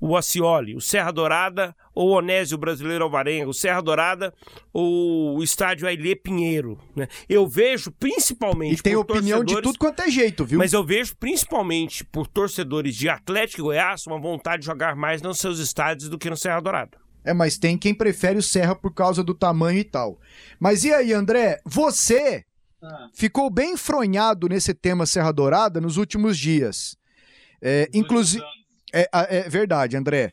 o 0.00 0.16
Acioli? 0.16 0.74
O 0.74 0.80
Serra 0.80 1.10
Dourada 1.10 1.74
ou 1.94 2.10
o 2.10 2.18
Onésio 2.18 2.58
Brasileiro 2.58 3.04
Alvarenga? 3.04 3.48
O 3.48 3.54
Serra 3.54 3.80
Dourada 3.80 4.34
ou 4.72 5.38
o 5.38 5.42
estádio 5.42 5.86
Ailê 5.86 6.14
Pinheiro? 6.16 6.78
Né? 6.94 7.08
Eu 7.28 7.46
vejo 7.46 7.90
principalmente 7.92 8.80
E 8.80 8.82
tem 8.82 8.94
por 8.94 9.00
opinião 9.00 9.44
de 9.44 9.60
tudo 9.60 9.78
quanto 9.78 10.00
é 10.00 10.10
jeito, 10.10 10.44
viu? 10.44 10.58
Mas 10.58 10.72
eu 10.72 10.84
vejo 10.84 11.16
principalmente 11.16 12.04
por 12.04 12.26
torcedores 12.26 12.94
de 12.94 13.08
Atlético 13.08 13.60
e 13.60 13.64
Goiás 13.64 14.06
uma 14.06 14.18
vontade 14.18 14.60
de 14.60 14.66
jogar 14.66 14.94
mais 14.96 15.22
nos 15.22 15.38
seus 15.38 15.58
estádios 15.58 16.08
do 16.08 16.18
que 16.18 16.28
no 16.28 16.36
Serra 16.36 16.60
Dourada. 16.60 17.03
É, 17.24 17.32
mas 17.32 17.56
tem 17.58 17.78
quem 17.78 17.94
prefere 17.94 18.38
o 18.38 18.42
Serra 18.42 18.74
por 18.74 18.92
causa 18.92 19.24
do 19.24 19.34
tamanho 19.34 19.78
e 19.78 19.84
tal. 19.84 20.20
Mas 20.60 20.84
e 20.84 20.92
aí, 20.92 21.12
André? 21.12 21.60
Você 21.64 22.44
Ah. 22.82 23.08
ficou 23.14 23.48
bem 23.48 23.72
enfronhado 23.72 24.46
nesse 24.48 24.74
tema 24.74 25.06
Serra 25.06 25.32
Dourada 25.32 25.80
nos 25.80 25.96
últimos 25.96 26.38
dias. 26.38 26.96
É, 27.62 27.88
inclusive. 27.94 28.44
É, 28.92 29.08
é 29.12 29.48
verdade, 29.48 29.96
André. 29.96 30.32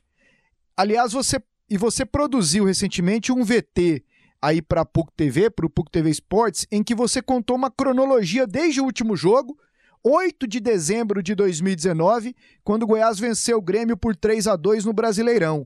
Aliás, 0.76 1.14
você. 1.14 1.42
E 1.70 1.78
você 1.78 2.06
produziu 2.06 2.66
recentemente 2.66 3.32
um 3.32 3.46
VT 3.46 4.04
aí 4.42 4.62
para 4.62 4.82
a 4.82 4.86
PUC 4.86 5.10
TV, 5.16 5.50
para 5.50 5.66
o 5.66 5.70
PUC 5.70 5.90
TV 5.90 6.10
Sports, 6.10 6.68
em 6.70 6.84
que 6.84 6.94
você 6.94 7.22
contou 7.22 7.56
uma 7.56 7.72
cronologia 7.72 8.46
desde 8.46 8.82
o 8.82 8.84
último 8.84 9.16
jogo, 9.16 9.58
8 10.04 10.46
de 10.46 10.60
dezembro 10.60 11.24
de 11.24 11.34
2019, 11.34 12.36
quando 12.62 12.84
o 12.84 12.88
Goiás 12.88 13.20
venceu 13.20 13.58
o 13.60 13.62
Grêmio 13.62 13.96
por 13.96 14.16
3 14.18 14.48
a 14.48 14.58
2 14.58 14.84
no 14.84 14.92
Brasileirão. 14.92 15.66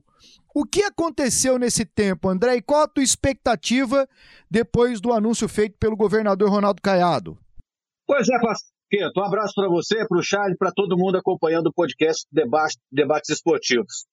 O 0.58 0.64
que 0.64 0.82
aconteceu 0.82 1.58
nesse 1.58 1.84
tempo, 1.84 2.30
André? 2.30 2.56
E 2.56 2.62
qual 2.62 2.84
a 2.84 2.88
tua 2.88 3.04
expectativa 3.04 4.08
depois 4.50 5.02
do 5.02 5.12
anúncio 5.12 5.46
feito 5.46 5.76
pelo 5.78 5.94
governador 5.94 6.48
Ronaldo 6.48 6.80
Caiado? 6.80 7.36
Pois 8.06 8.26
é, 8.26 8.38
Pasqueto. 8.40 9.20
Um 9.20 9.24
abraço 9.24 9.52
para 9.54 9.68
você, 9.68 10.06
para 10.08 10.18
o 10.18 10.22
Charles, 10.22 10.56
para 10.56 10.72
todo 10.72 10.96
mundo 10.96 11.18
acompanhando 11.18 11.66
o 11.66 11.72
podcast 11.74 12.26
Debate, 12.32 12.78
Debates 12.90 13.28
Esportivos. 13.28 14.06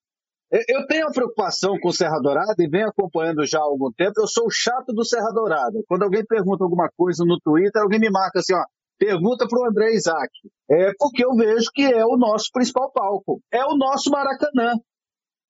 Eu- 0.51 0.85
tenho 0.85 1.05
uma 1.05 1.13
preocupação 1.13 1.79
com 1.79 1.87
o 1.87 1.93
Serra 1.93 2.19
Dourada 2.21 2.55
e 2.59 2.67
venho 2.67 2.89
acompanhando 2.89 3.45
já 3.45 3.59
há 3.59 3.63
algum 3.63 3.89
tempo. 3.93 4.11
Eu 4.17 4.27
sou 4.27 4.49
chato 4.51 4.87
do 4.93 5.05
Serra 5.05 5.31
Dourada. 5.33 5.79
Quando 5.87 6.03
alguém 6.03 6.25
pergunta 6.25 6.65
alguma 6.65 6.89
coisa 6.97 7.23
no 7.25 7.39
Twitter, 7.39 7.81
alguém 7.81 8.01
me 8.01 8.09
marca 8.11 8.39
assim, 8.39 8.53
ó, 8.53 8.63
pergunta 8.99 9.47
para 9.47 9.59
o 9.61 9.65
André 9.65 9.93
Isaac. 9.93 10.29
É 10.69 10.91
porque 10.99 11.23
eu 11.25 11.33
vejo 11.35 11.69
que 11.73 11.83
é 11.83 12.05
o 12.05 12.17
nosso 12.17 12.49
principal 12.51 12.91
palco. 12.91 13.39
É 13.49 13.63
o 13.63 13.77
nosso 13.77 14.11
Maracanã. 14.11 14.73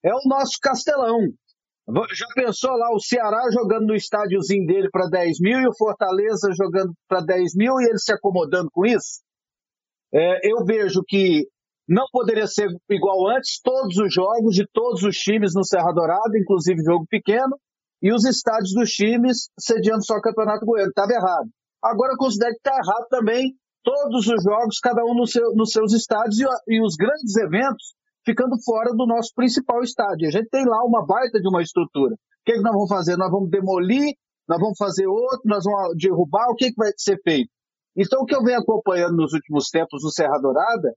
É 0.04 0.14
o 0.14 0.20
nosso 0.28 0.58
Castelão. 0.62 1.20
Já 2.14 2.26
pensou 2.36 2.72
lá 2.78 2.94
o 2.94 3.00
Ceará 3.00 3.42
jogando 3.52 3.88
no 3.88 3.96
estádiozinho 3.96 4.66
dele 4.66 4.90
para 4.90 5.08
10 5.10 5.40
mil 5.42 5.60
e 5.60 5.68
o 5.68 5.76
Fortaleza 5.78 6.50
jogando 6.58 6.94
para 7.10 7.22
10 7.22 7.56
mil 7.56 7.74
e 7.80 7.86
ele 7.90 7.98
se 7.98 8.14
acomodando 8.14 8.70
com 8.72 8.86
isso? 8.86 9.22
É, 10.14 10.40
eu 10.50 10.64
vejo 10.66 11.02
que 11.06 11.46
não 11.88 12.06
poderia 12.12 12.48
ser 12.48 12.70
igual 12.90 13.28
antes, 13.36 13.60
todos 13.62 13.98
os 13.98 14.14
jogos 14.14 14.56
de 14.56 14.66
todos 14.72 15.04
os 15.04 15.16
times 15.18 15.54
no 15.54 15.66
Serra 15.66 15.92
Dourada, 15.92 16.38
inclusive 16.38 16.82
jogo 16.84 17.06
pequeno, 17.10 17.58
e 18.02 18.14
os 18.14 18.24
estádios 18.26 18.74
dos 18.74 18.90
times 18.92 19.50
sediando 19.60 20.06
só 20.06 20.16
o 20.16 20.22
Campeonato 20.22 20.66
Goiano. 20.66 20.90
Estava 20.90 21.12
errado. 21.12 21.50
Agora 21.84 22.14
eu 22.14 22.18
considero 22.18 22.52
que 22.54 22.60
está 22.60 22.72
errado 22.72 23.08
também 23.10 23.54
todos 23.84 24.28
os 24.28 24.42
jogos, 24.44 24.80
cada 24.80 25.04
um 25.04 25.14
no 25.14 25.28
seu- 25.28 25.54
nos 25.56 25.72
seus 25.72 25.92
estádios 25.94 26.40
e, 26.40 26.46
e 26.76 26.82
os 26.82 26.96
grandes 26.96 27.36
eventos 27.36 27.94
ficando 28.26 28.56
fora 28.64 28.92
do 28.92 29.06
nosso 29.06 29.32
principal 29.36 29.82
estádio. 29.82 30.28
A 30.28 30.32
gente 30.32 30.50
tem 30.50 30.66
lá 30.66 30.84
uma 30.86 31.06
baita 31.06 31.40
de 31.40 31.48
uma 31.48 31.62
estrutura. 31.62 32.14
O 32.16 32.18
que, 32.46 32.54
que 32.54 32.62
nós 32.62 32.74
vamos 32.74 32.90
fazer? 32.90 33.18
Nós 33.18 33.32
vamos 33.32 33.50
demolir, 33.50 34.14
nós 34.48 34.60
vamos 34.60 34.78
fazer 34.78 35.08
outro, 35.08 35.42
nós 35.46 35.64
vamos 35.64 35.98
derrubar, 35.98 36.50
o 36.50 36.56
que, 36.56 36.70
que 36.70 36.76
vai 36.78 36.92
ser 36.98 37.20
feito? 37.24 37.50
Então, 37.96 38.22
o 38.22 38.26
que 38.26 38.36
eu 38.36 38.44
venho 38.44 38.60
acompanhando 38.60 39.16
nos 39.16 39.34
últimos 39.34 39.70
tempos 39.70 40.04
no 40.04 40.10
Serra 40.10 40.40
Dourada, 40.42 40.94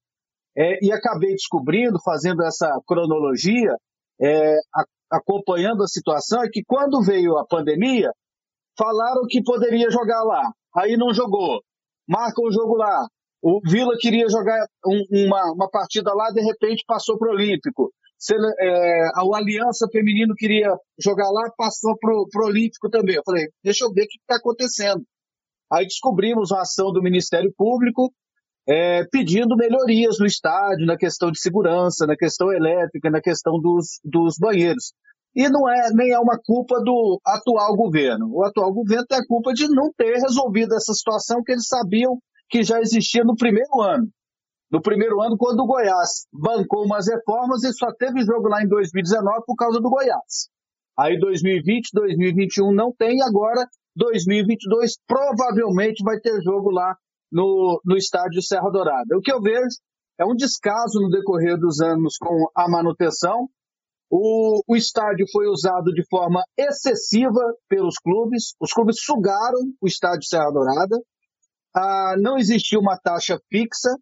é, 0.56 0.84
e 0.84 0.90
acabei 0.90 1.32
descobrindo, 1.32 1.98
fazendo 2.02 2.42
essa 2.42 2.72
cronologia, 2.86 3.76
é, 4.20 4.54
a- 4.74 4.84
acompanhando 5.12 5.82
a 5.82 5.86
situação, 5.86 6.42
é 6.42 6.48
que 6.50 6.62
quando 6.66 7.02
veio 7.02 7.36
a 7.36 7.46
pandemia, 7.46 8.10
falaram 8.78 9.22
que 9.28 9.42
poderia 9.42 9.90
jogar 9.90 10.22
lá, 10.24 10.50
aí 10.76 10.96
não 10.96 11.12
jogou, 11.12 11.60
marca 12.08 12.40
o 12.42 12.50
jogo 12.50 12.76
lá, 12.76 13.06
o 13.42 13.60
Vila 13.64 13.94
queria 14.00 14.28
jogar 14.28 14.66
um- 14.86 15.26
uma, 15.26 15.52
uma 15.52 15.70
partida 15.70 16.12
lá, 16.14 16.30
de 16.30 16.40
repente 16.42 16.84
passou 16.86 17.18
para 17.18 17.28
o 17.30 17.32
Olímpico. 17.34 17.92
Sele- 18.18 18.54
é, 18.60 19.08
a 19.14 19.22
Aliança 19.36 19.86
Feminino 19.92 20.34
queria 20.34 20.74
jogar 20.98 21.30
lá, 21.30 21.50
passou 21.56 21.96
para 21.98 22.12
o 22.14 22.46
Olímpico 22.46 22.88
também. 22.90 23.16
Eu 23.16 23.22
falei, 23.24 23.48
deixa 23.62 23.84
eu 23.84 23.92
ver 23.92 24.02
o 24.04 24.08
que 24.08 24.18
está 24.18 24.36
acontecendo. 24.36 25.02
Aí 25.72 25.84
descobrimos 25.84 26.50
uma 26.50 26.62
ação 26.62 26.92
do 26.92 27.02
Ministério 27.02 27.52
Público 27.56 28.12
é, 28.68 29.04
pedindo 29.12 29.56
melhorias 29.56 30.18
no 30.18 30.26
estádio, 30.26 30.86
na 30.86 30.96
questão 30.96 31.30
de 31.30 31.40
segurança, 31.40 32.06
na 32.06 32.16
questão 32.16 32.52
elétrica, 32.52 33.10
na 33.10 33.20
questão 33.20 33.60
dos, 33.60 34.00
dos 34.04 34.36
banheiros. 34.38 34.92
E 35.34 35.48
não 35.48 35.68
é 35.68 35.90
nem 35.92 36.12
é 36.12 36.18
uma 36.18 36.38
culpa 36.44 36.80
do 36.80 37.20
atual 37.24 37.76
governo. 37.76 38.28
O 38.32 38.44
atual 38.44 38.72
governo 38.72 39.04
tem 39.06 39.18
a 39.18 39.26
culpa 39.26 39.52
de 39.52 39.68
não 39.68 39.92
ter 39.96 40.14
resolvido 40.18 40.74
essa 40.74 40.92
situação 40.94 41.42
que 41.44 41.52
eles 41.52 41.66
sabiam 41.68 42.18
que 42.48 42.62
já 42.62 42.80
existia 42.80 43.24
no 43.24 43.36
primeiro 43.36 43.80
ano. 43.80 44.08
No 44.70 44.82
primeiro 44.82 45.20
ano, 45.22 45.36
quando 45.36 45.60
o 45.60 45.66
Goiás 45.66 46.26
bancou 46.32 46.84
umas 46.84 47.06
reformas 47.06 47.62
e 47.62 47.72
só 47.72 47.92
teve 47.92 48.24
jogo 48.24 48.48
lá 48.48 48.62
em 48.62 48.68
2019 48.68 49.44
por 49.46 49.54
causa 49.54 49.80
do 49.80 49.88
Goiás. 49.88 50.48
Aí 50.98 51.18
2020, 51.18 51.90
2021 51.92 52.72
não 52.72 52.92
tem, 52.92 53.18
e 53.18 53.22
agora 53.22 53.66
2022 53.94 54.94
provavelmente 55.06 56.02
vai 56.02 56.18
ter 56.18 56.40
jogo 56.42 56.70
lá 56.70 56.96
no, 57.30 57.80
no 57.84 57.96
estádio 57.96 58.42
Serra 58.42 58.70
Dourada. 58.70 59.16
O 59.16 59.20
que 59.20 59.32
eu 59.32 59.40
vejo 59.40 59.76
é 60.18 60.24
um 60.24 60.34
descaso 60.34 61.00
no 61.00 61.10
decorrer 61.10 61.58
dos 61.58 61.80
anos 61.80 62.16
com 62.18 62.50
a 62.54 62.68
manutenção. 62.68 63.48
O, 64.10 64.62
o 64.66 64.76
estádio 64.76 65.26
foi 65.30 65.48
usado 65.48 65.92
de 65.92 66.04
forma 66.08 66.42
excessiva 66.56 67.40
pelos 67.68 67.96
clubes, 67.98 68.54
os 68.60 68.72
clubes 68.72 68.96
sugaram 69.00 69.58
o 69.80 69.86
estádio 69.86 70.26
Serra 70.26 70.50
Dourada. 70.50 70.96
Ah, 71.76 72.14
não 72.18 72.38
existia 72.38 72.78
uma 72.78 72.96
taxa 72.98 73.38
fixa, 73.50 73.94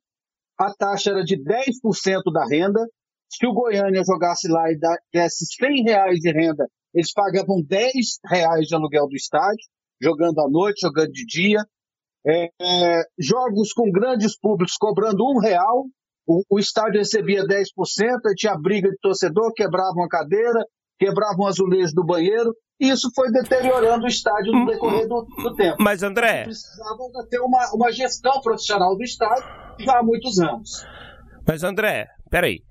a 0.56 0.72
taxa 0.72 1.10
era 1.10 1.24
de 1.24 1.36
10% 1.36 2.32
da 2.32 2.46
renda. 2.46 2.86
Se 3.28 3.44
o 3.46 3.52
Goiânia 3.52 4.04
jogasse 4.06 4.46
lá 4.48 4.70
e 4.70 4.78
desse 5.12 5.44
100 5.58 5.82
reais 5.82 6.20
de 6.20 6.30
renda, 6.30 6.68
eles 6.94 7.12
pagavam 7.12 7.60
10 7.60 7.90
reais 8.26 8.68
de 8.68 8.74
aluguel 8.76 9.08
do 9.08 9.16
estádio, 9.16 9.66
jogando 10.00 10.40
à 10.40 10.48
noite, 10.48 10.82
jogando 10.82 11.10
de 11.10 11.26
dia. 11.26 11.64
É, 12.24 12.44
é, 12.62 13.02
jogos 13.18 13.72
com 13.72 13.90
grandes 13.90 14.38
públicos 14.38 14.76
cobrando 14.76 15.24
um 15.24 15.40
real, 15.40 15.84
o, 16.26 16.42
o 16.48 16.58
estádio 16.60 17.00
recebia 17.00 17.44
10%, 17.44 17.66
aí 18.26 18.34
tinha 18.36 18.56
briga 18.56 18.88
de 18.88 18.96
torcedor, 19.02 19.52
quebrava 19.52 19.92
uma 19.94 20.08
cadeira, 20.08 20.64
quebrava 20.98 21.36
um 21.38 21.46
azulejo 21.46 21.92
do 21.92 22.06
banheiro, 22.06 22.54
e 22.80 22.88
isso 22.88 23.10
foi 23.14 23.30
deteriorando 23.30 24.04
o 24.04 24.08
estádio 24.08 24.52
no 24.52 24.66
decorrer 24.66 25.06
do, 25.06 25.26
do 25.42 25.54
tempo. 25.54 25.76
Mas, 25.80 26.02
André. 26.02 26.44
Precisava 26.44 26.98
ter 27.30 27.40
uma, 27.40 27.70
uma 27.72 27.92
gestão 27.92 28.40
profissional 28.40 28.96
do 28.96 29.02
estádio 29.02 29.44
já 29.78 29.98
há 29.98 30.02
muitos 30.02 30.38
anos. 30.38 30.84
Mas, 31.46 31.62
André, 31.62 32.08
peraí. 32.30 32.62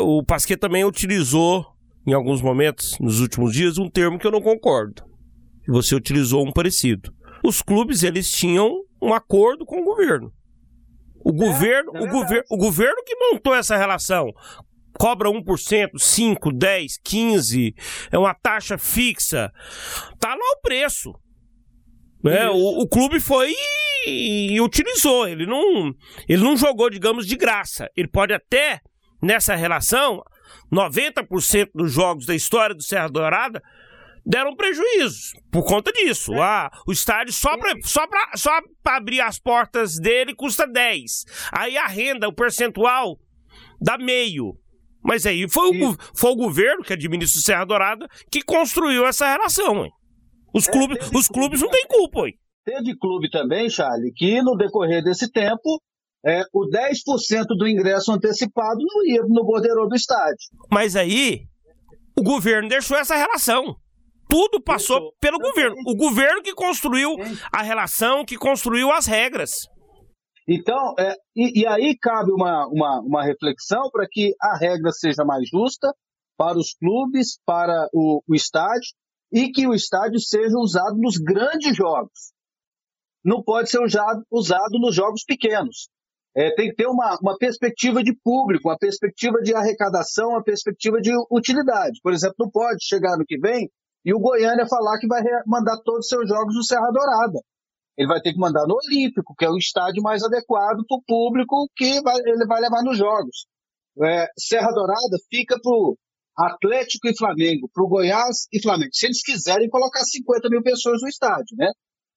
O 0.00 0.22
Pasquet 0.24 0.56
também 0.56 0.84
utilizou, 0.84 1.64
em 2.06 2.12
alguns 2.12 2.42
momentos, 2.42 2.98
nos 2.98 3.20
últimos 3.20 3.52
dias, 3.52 3.78
um 3.78 3.88
termo 3.88 4.18
que 4.18 4.26
eu 4.26 4.32
não 4.32 4.42
concordo. 4.42 5.02
Você 5.68 5.94
utilizou 5.94 6.46
um 6.46 6.52
parecido. 6.52 7.14
Os 7.42 7.62
clubes, 7.62 8.02
eles 8.02 8.30
tinham 8.30 8.70
um 9.00 9.14
acordo 9.14 9.64
com 9.64 9.80
o 9.80 9.84
governo. 9.84 10.32
O 11.24 11.30
é, 11.30 11.32
governo, 11.32 11.92
é 11.94 12.02
o, 12.02 12.08
gover 12.08 12.44
o 12.50 12.56
governo 12.56 13.02
que 13.04 13.16
montou 13.16 13.54
essa 13.54 13.76
relação 13.76 14.30
cobra 14.98 15.28
1%, 15.28 15.98
5, 15.98 16.52
10, 16.52 16.98
15, 17.02 17.74
é 18.10 18.18
uma 18.18 18.34
taxa 18.34 18.78
fixa. 18.78 19.52
Tá 20.18 20.30
lá 20.30 20.52
o 20.56 20.60
preço. 20.62 21.12
Né? 22.22 22.48
O, 22.48 22.82
o, 22.82 22.88
clube 22.88 23.20
foi 23.20 23.52
e, 24.06 24.54
e, 24.54 24.60
utilizou. 24.60 25.28
Ele 25.28 25.44
não, 25.44 25.92
ele 26.26 26.42
não 26.42 26.56
jogou, 26.56 26.88
digamos, 26.88 27.26
de 27.26 27.36
graça. 27.36 27.90
Ele 27.94 28.08
pode 28.08 28.32
até, 28.32 28.80
nessa 29.22 29.54
relação, 29.54 30.22
90% 30.72 31.68
dos 31.74 31.92
jogos 31.92 32.24
da 32.24 32.34
história 32.34 32.74
do 32.74 32.82
Serra 32.82 33.08
Dourada 33.08 33.62
deram 34.24 34.56
prejuízo 34.56 35.34
por 35.52 35.64
conta 35.64 35.92
disso. 35.92 36.32
É. 36.34 36.40
Ah, 36.40 36.70
o 36.86 36.92
estádio 36.92 37.32
só 37.32 37.58
para 37.58 37.74
só 37.82 38.06
pra, 38.06 38.30
só 38.36 38.50
pra 38.82 38.96
abrir 38.96 39.20
as 39.20 39.38
portas 39.38 39.98
dele 39.98 40.34
custa 40.34 40.66
10. 40.66 41.24
Aí 41.52 41.76
a 41.76 41.86
renda, 41.86 42.26
o 42.26 42.32
percentual, 42.32 43.18
dá 43.80 43.98
meio. 43.98 44.58
Mas 45.04 45.26
aí 45.26 45.46
foi 45.48 45.68
o, 45.68 45.96
foi 46.14 46.30
o 46.30 46.36
governo 46.36 46.82
que 46.82 46.94
administra 46.94 47.38
o 47.38 47.42
Serra 47.42 47.64
Dourada 47.64 48.08
que 48.30 48.42
construiu 48.42 49.06
essa 49.06 49.30
relação. 49.30 49.84
Hein? 49.84 49.90
Os, 50.54 50.66
é, 50.66 50.72
clubes, 50.72 51.10
os 51.14 51.28
clubes 51.28 51.60
não 51.60 51.68
têm 51.68 51.86
culpa. 51.86 52.26
Hein? 52.26 52.34
Teve 52.64 52.96
clube 52.96 53.28
também, 53.30 53.68
Charlie, 53.68 54.12
que 54.14 54.40
no 54.40 54.56
decorrer 54.56 55.04
desse 55.04 55.30
tempo 55.30 55.82
é, 56.26 56.42
o 56.54 56.66
10% 56.66 57.44
do 57.58 57.68
ingresso 57.68 58.10
antecipado 58.10 58.78
não 58.78 59.04
ia 59.06 59.20
no 59.28 59.44
bordeiro 59.44 59.86
do 59.86 59.94
estádio. 59.94 60.48
Mas 60.72 60.96
aí 60.96 61.42
o 62.18 62.22
governo 62.22 62.68
deixou 62.68 62.96
essa 62.96 63.14
relação. 63.14 63.76
Tudo 64.26 64.60
passou 64.60 65.12
pelo 65.20 65.38
governo. 65.38 65.76
O 65.86 65.94
governo 65.94 66.42
que 66.42 66.54
construiu 66.54 67.14
a 67.52 67.62
relação, 67.62 68.24
que 68.24 68.36
construiu 68.36 68.90
as 68.90 69.06
regras. 69.06 69.50
Então, 70.46 70.94
é, 70.98 71.14
e, 71.34 71.62
e, 71.62 71.66
aí 71.66 71.96
cabe 71.96 72.30
uma, 72.30 72.66
uma, 72.68 73.00
uma 73.00 73.24
reflexão 73.24 73.90
para 73.90 74.06
que 74.10 74.34
a 74.40 74.58
regra 74.58 74.92
seja 74.92 75.24
mais 75.24 75.48
justa 75.48 75.94
para 76.36 76.58
os 76.58 76.74
clubes, 76.74 77.38
para 77.46 77.88
o, 77.94 78.22
o 78.28 78.34
estádio, 78.34 78.92
e 79.32 79.50
que 79.50 79.66
o 79.66 79.74
estádio 79.74 80.20
seja 80.20 80.56
usado 80.58 80.96
nos 80.96 81.16
grandes 81.16 81.74
jogos. 81.74 82.32
Não 83.24 83.42
pode 83.42 83.70
ser 83.70 83.82
usado, 83.82 84.22
usado 84.30 84.78
nos 84.78 84.94
jogos 84.94 85.24
pequenos. 85.24 85.88
É, 86.36 86.54
tem 86.54 86.68
que 86.68 86.76
ter 86.76 86.86
uma, 86.86 87.16
uma 87.22 87.38
perspectiva 87.38 88.02
de 88.02 88.14
público, 88.22 88.68
uma 88.68 88.78
perspectiva 88.78 89.40
de 89.40 89.54
arrecadação, 89.54 90.30
uma 90.30 90.42
perspectiva 90.42 91.00
de 91.00 91.10
utilidade. 91.30 92.00
Por 92.02 92.12
exemplo, 92.12 92.36
não 92.40 92.50
pode 92.50 92.84
chegar 92.84 93.16
no 93.16 93.24
que 93.24 93.38
vem 93.38 93.70
e 94.04 94.12
o 94.12 94.18
Goiânia 94.18 94.66
falar 94.68 94.98
que 94.98 95.06
vai 95.06 95.22
mandar 95.46 95.80
todos 95.84 96.00
os 96.00 96.08
seus 96.08 96.28
jogos 96.28 96.54
no 96.54 96.62
Serra 96.62 96.90
Dourada. 96.92 97.40
Ele 97.96 98.08
vai 98.08 98.20
ter 98.20 98.32
que 98.32 98.38
mandar 98.38 98.66
no 98.66 98.76
Olímpico, 98.76 99.34
que 99.36 99.44
é 99.44 99.50
o 99.50 99.56
estádio 99.56 100.02
mais 100.02 100.22
adequado 100.22 100.84
para 100.86 100.96
o 100.96 101.02
público 101.06 101.68
que 101.76 102.00
vai, 102.02 102.16
ele 102.18 102.46
vai 102.46 102.60
levar 102.60 102.82
nos 102.82 102.98
jogos. 102.98 103.46
É, 104.02 104.26
Serra 104.36 104.72
Dourada 104.72 105.16
fica 105.30 105.58
para 105.60 105.70
o 105.70 105.96
Atlético 106.36 107.08
e 107.08 107.16
Flamengo, 107.16 107.70
para 107.72 107.84
o 107.84 107.88
Goiás 107.88 108.48
e 108.52 108.60
Flamengo. 108.60 108.90
Se 108.92 109.06
eles 109.06 109.22
quiserem 109.22 109.68
colocar 109.68 110.00
50 110.00 110.48
mil 110.48 110.62
pessoas 110.62 111.00
no 111.00 111.08
estádio, 111.08 111.56
né? 111.56 111.70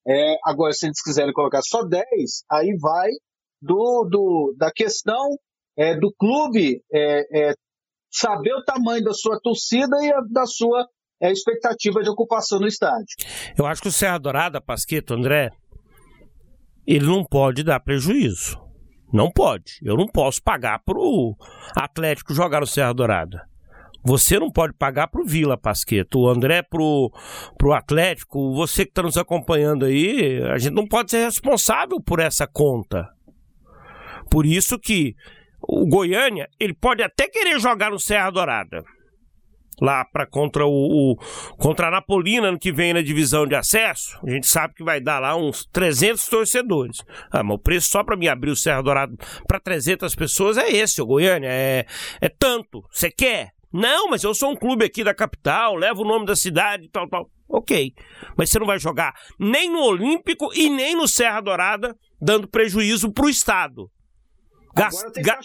É, 0.08 0.38
agora, 0.46 0.74
se 0.74 0.88
eles 0.88 1.02
quiserem 1.02 1.34
colocar 1.34 1.62
só 1.62 1.84
10, 1.84 2.04
aí 2.50 2.76
vai 2.82 3.10
do, 3.62 4.08
do 4.10 4.56
da 4.58 4.72
questão 4.72 5.38
é, 5.78 5.96
do 5.96 6.12
clube 6.18 6.82
é, 6.92 7.50
é, 7.50 7.54
saber 8.12 8.54
o 8.54 8.64
tamanho 8.64 9.04
da 9.04 9.14
sua 9.14 9.40
torcida 9.40 9.98
e 10.02 10.12
a, 10.12 10.22
da 10.32 10.46
sua 10.46 10.88
é, 11.22 11.32
expectativa 11.32 12.02
de 12.02 12.10
ocupação 12.10 12.60
no 12.60 12.68
estádio. 12.68 13.16
Eu 13.58 13.66
acho 13.66 13.82
que 13.82 13.88
o 13.88 13.92
Serra 13.92 14.18
Dourada, 14.18 14.62
Pasqueto, 14.62 15.14
André, 15.14 15.52
ele 16.88 17.06
não 17.06 17.24
pode 17.24 17.64
dar 17.64 17.82
prejuízo. 17.82 18.58
Não 19.12 19.30
pode. 19.30 19.80
Eu 19.84 19.98
não 19.98 20.08
posso 20.08 20.42
pagar 20.42 20.80
para 20.80 20.98
o 20.98 21.36
Atlético 21.76 22.34
jogar 22.34 22.62
no 22.62 22.68
Serra 22.68 22.94
Dourada. 22.94 23.46
Você 24.04 24.40
não 24.40 24.50
pode 24.50 24.74
pagar 24.74 25.08
para 25.08 25.22
o 25.22 25.26
Vila 25.26 25.58
Pasqueto, 25.58 26.20
o 26.20 26.30
André 26.30 26.62
para 26.62 26.82
o 26.82 27.12
Atlético, 27.74 28.54
você 28.54 28.86
que 28.86 28.92
está 28.92 29.04
nos 29.04 29.18
acompanhando 29.18 29.86
aí, 29.86 30.42
a 30.44 30.58
gente 30.58 30.74
não 30.74 30.88
pode 30.88 31.12
ser 31.12 31.26
responsável 31.26 32.00
por 32.02 32.20
essa 32.20 32.48
conta. 32.48 33.10
Por 34.32 34.46
isso 34.46 34.80
que 34.80 35.14
o 35.62 35.86
Goiânia, 35.86 36.48
ele 36.58 36.74
pode 36.74 37.04
até 37.04 37.28
querer 37.28 37.60
jogar 37.60 37.92
no 37.92 38.00
Serra 38.00 38.30
Dourada 38.30 38.84
lá 39.82 40.06
para 40.06 40.26
contra 40.26 40.66
o, 40.66 40.72
o, 41.14 41.16
contra 41.58 41.88
a 41.88 41.92
Napolina 41.92 42.52
no 42.52 42.60
que 42.60 42.72
vem 42.72 42.94
na 42.94 43.02
divisão 43.02 43.46
de 43.46 43.56
acesso, 43.56 44.20
a 44.26 44.30
gente 44.30 44.48
sabe 44.48 44.74
que 44.74 44.84
vai 44.84 45.00
dar 45.00 45.20
lá 45.20 45.36
uns 45.36 45.66
300 45.72 46.26
torcedores. 46.28 47.04
Ah, 47.32 47.44
mas 47.44 47.56
o 47.56 47.60
preço 47.60 47.90
só 47.90 48.04
para 48.04 48.18
me 48.18 48.28
abrir 48.28 48.52
o 48.52 48.56
Serra 48.56 48.82
Dourado 48.82 49.18
para 49.48 49.60
300 49.60 50.14
pessoas 50.16 50.58
é 50.58 50.70
esse, 50.70 51.02
o 51.02 51.06
Goiânia, 51.06 51.50
é, 51.50 51.86
é 52.22 52.30
tanto. 52.30 52.84
Você 52.92 53.12
quer? 53.12 53.52
Não, 53.72 54.10
mas 54.10 54.24
eu 54.24 54.34
sou 54.34 54.52
um 54.52 54.56
clube 54.56 54.86
aqui 54.86 55.04
da 55.04 55.14
capital, 55.14 55.76
levo 55.76 56.02
o 56.02 56.08
nome 56.08 56.26
da 56.26 56.36
cidade 56.36 56.90
tal, 56.90 57.08
tal. 57.08 57.30
Ok. 57.50 57.94
Mas 58.38 58.50
você 58.50 58.60
não 58.60 58.66
vai 58.66 58.80
jogar 58.80 59.14
nem 59.40 59.70
no 59.72 59.82
Olímpico 59.82 60.50
e 60.54 60.70
nem 60.70 60.96
no 60.96 61.08
Serra 61.08 61.42
Dourada, 61.42 61.96
dando 62.22 62.48
prejuízo 62.48 63.12
para 63.12 63.26
o 63.26 63.30
Estado. 63.30 63.90
Gast, 64.78 65.22
ga, 65.22 65.40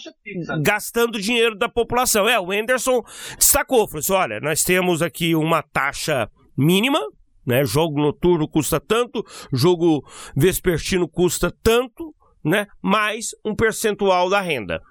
gastando 0.61 1.19
dinheiro 1.19 1.55
da 1.55 1.67
população. 1.67 2.27
É, 2.27 2.39
o 2.39 2.51
Anderson 2.51 3.01
destacou, 3.37 3.87
falou 3.87 3.99
assim, 3.99 4.13
olha, 4.13 4.39
nós 4.39 4.63
temos 4.63 5.01
aqui 5.01 5.35
uma 5.35 5.61
taxa 5.61 6.29
mínima, 6.57 6.99
né? 7.45 7.65
Jogo 7.65 7.99
noturno 7.99 8.47
custa 8.47 8.79
tanto, 8.79 9.23
jogo 9.51 10.03
vespertino 10.35 11.07
custa 11.07 11.51
tanto, 11.63 12.13
né? 12.43 12.67
Mais 12.81 13.29
um 13.43 13.55
percentual 13.55 14.29
da 14.29 14.41
renda. 14.41 14.81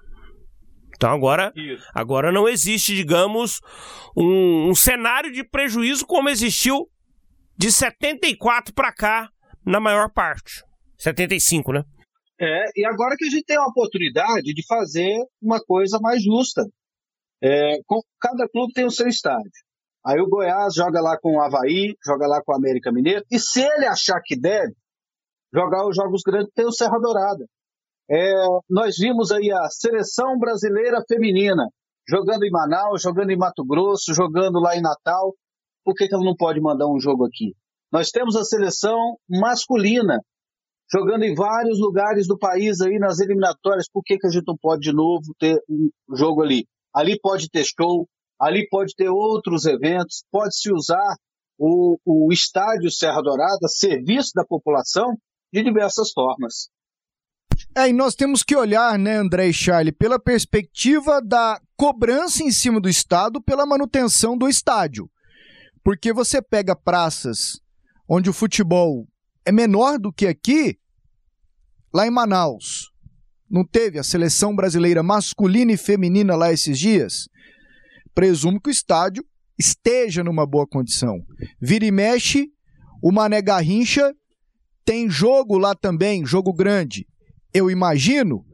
Então 0.95 1.11
agora, 1.11 1.53
agora 1.95 2.31
não 2.31 2.49
existe, 2.49 2.95
digamos, 2.95 3.61
um, 4.17 4.71
um 4.71 4.75
cenário 4.75 5.33
de 5.33 5.43
prejuízo 5.43 6.07
como 6.07 6.29
existiu 6.29 6.89
de 7.57 7.73
74 7.73 8.73
para 8.73 8.93
cá 8.93 9.29
na 9.65 9.81
maior 9.81 10.11
parte. 10.11 10.63
75, 10.97 11.73
né? 11.73 11.85
É, 12.43 12.65
e 12.75 12.85
agora 12.85 13.15
que 13.17 13.25
a 13.25 13.31
gente 13.31 13.45
tem 13.45 13.57
a 13.57 13.67
oportunidade 13.67 14.53
de 14.53 14.67
fazer 14.67 15.17
uma 15.41 15.61
coisa 15.61 16.01
mais 16.01 16.25
justa. 16.25 16.67
É, 17.41 17.81
com, 17.87 18.01
cada 18.21 18.49
clube 18.49 18.73
tem 18.73 18.85
o 18.85 18.91
seu 18.91 19.07
estádio. 19.07 19.51
Aí 20.05 20.21
o 20.21 20.29
Goiás 20.29 20.75
joga 20.75 21.01
lá 21.01 21.17
com 21.21 21.37
o 21.37 21.41
Havaí, 21.41 21.95
joga 22.05 22.27
lá 22.27 22.43
com 22.45 22.53
o 22.53 22.57
América 22.57 22.91
Mineiro, 22.91 23.25
e 23.31 23.39
se 23.39 23.61
ele 23.61 23.87
achar 23.87 24.21
que 24.25 24.37
deve, 24.37 24.75
jogar 25.55 25.87
os 25.87 25.95
jogos 25.95 26.23
grandes, 26.27 26.51
tem 26.53 26.67
o 26.67 26.73
Serra 26.73 26.99
Dourada. 26.99 27.47
É, 28.11 28.33
nós 28.69 28.97
vimos 28.99 29.31
aí 29.31 29.53
a 29.53 29.69
seleção 29.71 30.37
brasileira 30.37 31.01
feminina 31.07 31.69
jogando 32.09 32.43
em 32.43 32.51
Manaus, 32.51 33.03
jogando 33.03 33.31
em 33.31 33.39
Mato 33.39 33.65
Grosso, 33.65 34.13
jogando 34.13 34.59
lá 34.59 34.77
em 34.77 34.83
Natal. 34.83 35.33
Por 35.85 35.95
que, 35.95 36.09
que 36.09 36.15
ela 36.15 36.25
não 36.25 36.35
pode 36.35 36.61
mandar 36.61 36.89
um 36.89 36.99
jogo 36.99 37.25
aqui? 37.25 37.55
Nós 37.93 38.11
temos 38.11 38.35
a 38.35 38.43
seleção 38.43 39.17
masculina 39.29 40.19
jogando 40.93 41.25
em 41.25 41.35
vários 41.35 41.81
lugares 41.81 42.27
do 42.27 42.39
país 42.39 42.81
aí 42.81 42.99
nas 42.99 43.19
eliminatórias. 43.19 43.89
Por 43.91 44.03
que, 44.03 44.19
que 44.19 44.27
a 44.27 44.31
gente 44.31 44.47
não 44.47 44.57
pode 44.57 44.83
de 44.83 44.93
novo 44.93 45.35
ter 45.39 45.59
um 45.69 45.91
jogo 46.15 46.43
ali? 46.43 46.67
Ali 46.95 47.19
pode 47.19 47.49
ter 47.49 47.65
show, 47.65 48.07
ali 48.39 48.69
pode 48.69 48.95
ter 48.95 49.09
outros 49.09 49.65
eventos, 49.65 50.25
pode-se 50.31 50.71
usar 50.71 51.17
o, 51.59 51.99
o 52.05 52.33
estádio 52.33 52.91
Serra 52.91 53.23
Dourada, 53.23 53.67
serviço 53.69 54.33
da 54.35 54.45
população, 54.45 55.17
de 55.53 55.63
diversas 55.63 56.13
formas. 56.13 56.69
É, 57.75 57.89
e 57.89 57.93
nós 57.93 58.15
temos 58.15 58.43
que 58.43 58.55
olhar, 58.57 58.99
né, 58.99 59.17
André 59.17 59.49
e 59.49 59.53
Charlie, 59.53 59.93
pela 59.93 60.19
perspectiva 60.19 61.23
da 61.23 61.61
cobrança 61.77 62.43
em 62.43 62.51
cima 62.51 62.81
do 62.81 62.89
Estado 62.89 63.41
pela 63.41 63.65
manutenção 63.65 64.37
do 64.37 64.49
estádio. 64.49 65.11
Porque 65.83 66.13
você 66.13 66.43
pega 66.43 66.77
praças 66.77 67.61
onde 68.09 68.29
o 68.29 68.33
futebol 68.33 69.07
é 69.45 69.53
menor 69.53 69.99
do 69.99 70.13
que 70.13 70.27
aqui, 70.27 70.79
lá 71.93 72.07
em 72.07 72.11
Manaus. 72.11 72.91
Não 73.51 73.65
teve 73.65 73.99
a 73.99 74.03
seleção 74.03 74.55
brasileira 74.57 75.03
masculina 75.03 75.73
e 75.73 75.77
feminina 75.77 76.35
lá 76.35 76.53
esses 76.53 76.79
dias? 76.79 77.29
Presumo 78.15 78.61
que 78.61 78.71
o 78.71 78.73
estádio 78.73 79.25
esteja 79.59 80.25
numa 80.25 80.47
boa 80.47 80.67
condição. 80.67 81.19
Vira 81.61 81.85
e 81.85 81.91
mexe, 81.91 82.49
o 83.03 83.13
Mané 83.13 83.43
Garrincha 83.43 84.15
tem 84.85 85.09
jogo 85.09 85.59
lá 85.59 85.75
também, 85.75 86.25
jogo 86.25 86.53
grande. 86.53 87.07
Eu 87.53 87.71
imagino 87.71 88.45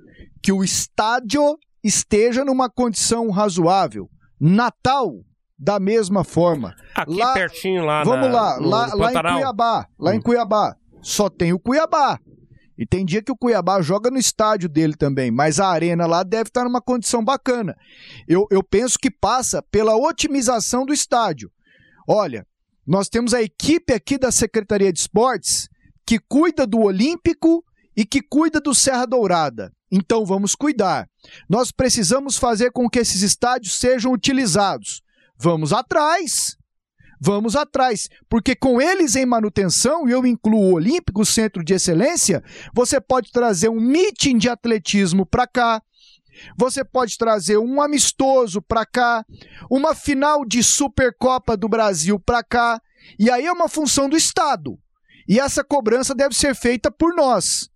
que 0.43 0.53
o 0.53 0.65
estádio 0.65 1.57
esteja 1.83 2.45
numa 2.45 2.69
condição 2.69 3.31
razoável. 3.31 4.09
Natal, 4.41 5.13
da 5.59 5.81
mesma 5.81 6.23
forma. 6.23 6.75
Aqui 6.95 7.15
lá, 7.15 7.35
pertinho 7.35 7.85
lá 7.85 8.05
Vamos 8.05 8.29
na, 8.29 8.33
lá, 8.33 8.61
no, 8.61 8.69
lá, 8.69 8.89
no 8.89 8.97
lá 8.99 9.11
em 9.13 9.35
Cuiabá, 9.35 9.89
lá 9.99 10.11
hum. 10.11 10.15
em 10.15 10.21
Cuiabá. 10.21 10.77
Só 11.03 11.29
tem 11.29 11.53
o 11.53 11.59
Cuiabá. 11.59 12.19
E 12.79 12.87
tem 12.87 13.05
dia 13.05 13.21
que 13.21 13.33
o 13.33 13.37
Cuiabá 13.37 13.83
joga 13.83 14.09
no 14.09 14.19
estádio 14.19 14.69
dele 14.69 14.95
também, 14.95 15.33
mas 15.33 15.59
a 15.59 15.67
arena 15.69 16.07
lá 16.07 16.23
deve 16.23 16.49
estar 16.49 16.63
numa 16.63 16.81
condição 16.81 17.25
bacana. 17.25 17.77
Eu, 18.29 18.47
eu 18.51 18.63
penso 18.63 18.97
que 18.99 19.11
passa 19.11 19.61
pela 19.61 19.97
otimização 19.97 20.87
do 20.87 20.93
estádio. 20.93 21.51
Olha, 22.07 22.47
nós 22.87 23.09
temos 23.09 23.35
a 23.35 23.43
equipe 23.43 23.93
aqui 23.93 24.17
da 24.17 24.31
Secretaria 24.31 24.93
de 24.93 25.01
Esportes 25.01 25.69
que 26.07 26.19
cuida 26.19 26.67
do 26.67 26.79
Olímpico 26.81 27.65
e 27.97 28.07
que 28.07 28.23
cuida 28.23 28.61
do 28.61 28.73
Serra 28.75 29.07
Dourada. 29.07 29.73
Então 29.91 30.25
vamos 30.25 30.55
cuidar. 30.55 31.09
Nós 31.49 31.73
precisamos 31.73 32.37
fazer 32.37 32.71
com 32.71 32.89
que 32.89 32.99
esses 32.99 33.23
estádios 33.23 33.75
sejam 33.75 34.13
utilizados. 34.13 35.03
Vamos 35.37 35.73
atrás. 35.73 36.58
Vamos 37.21 37.57
atrás, 37.57 38.09
porque 38.29 38.55
com 38.55 38.81
eles 38.81 39.17
em 39.17 39.27
manutenção, 39.27 40.09
e 40.09 40.13
eu 40.13 40.25
incluo 40.25 40.71
o 40.71 40.75
Olímpico, 40.75 41.25
Centro 41.25 41.65
de 41.65 41.75
Excelência, 41.75 42.43
você 42.73 43.01
pode 43.01 43.33
trazer 43.33 43.69
um 43.69 43.81
meeting 43.81 44.39
de 44.39 44.49
atletismo 44.49 45.27
para 45.27 45.47
cá, 45.47 45.83
você 46.57 46.85
pode 46.85 47.19
trazer 47.19 47.59
um 47.59 47.83
amistoso 47.83 48.63
para 48.63 48.87
cá, 48.87 49.25
uma 49.69 49.95
final 49.95 50.45
de 50.45 50.63
Supercopa 50.63 51.57
do 51.57 51.69
Brasil 51.69 52.21
para 52.21 52.43
cá, 52.45 52.81
e 53.19 53.31
aí 53.31 53.47
é 53.47 53.53
uma 53.53 53.69
função 53.69 54.09
do 54.09 54.17
Estado. 54.17 54.79
E 55.27 55.41
essa 55.41 55.65
cobrança 55.65 56.15
deve 56.15 56.35
ser 56.35 56.55
feita 56.55 56.91
por 56.91 57.15
nós, 57.15 57.69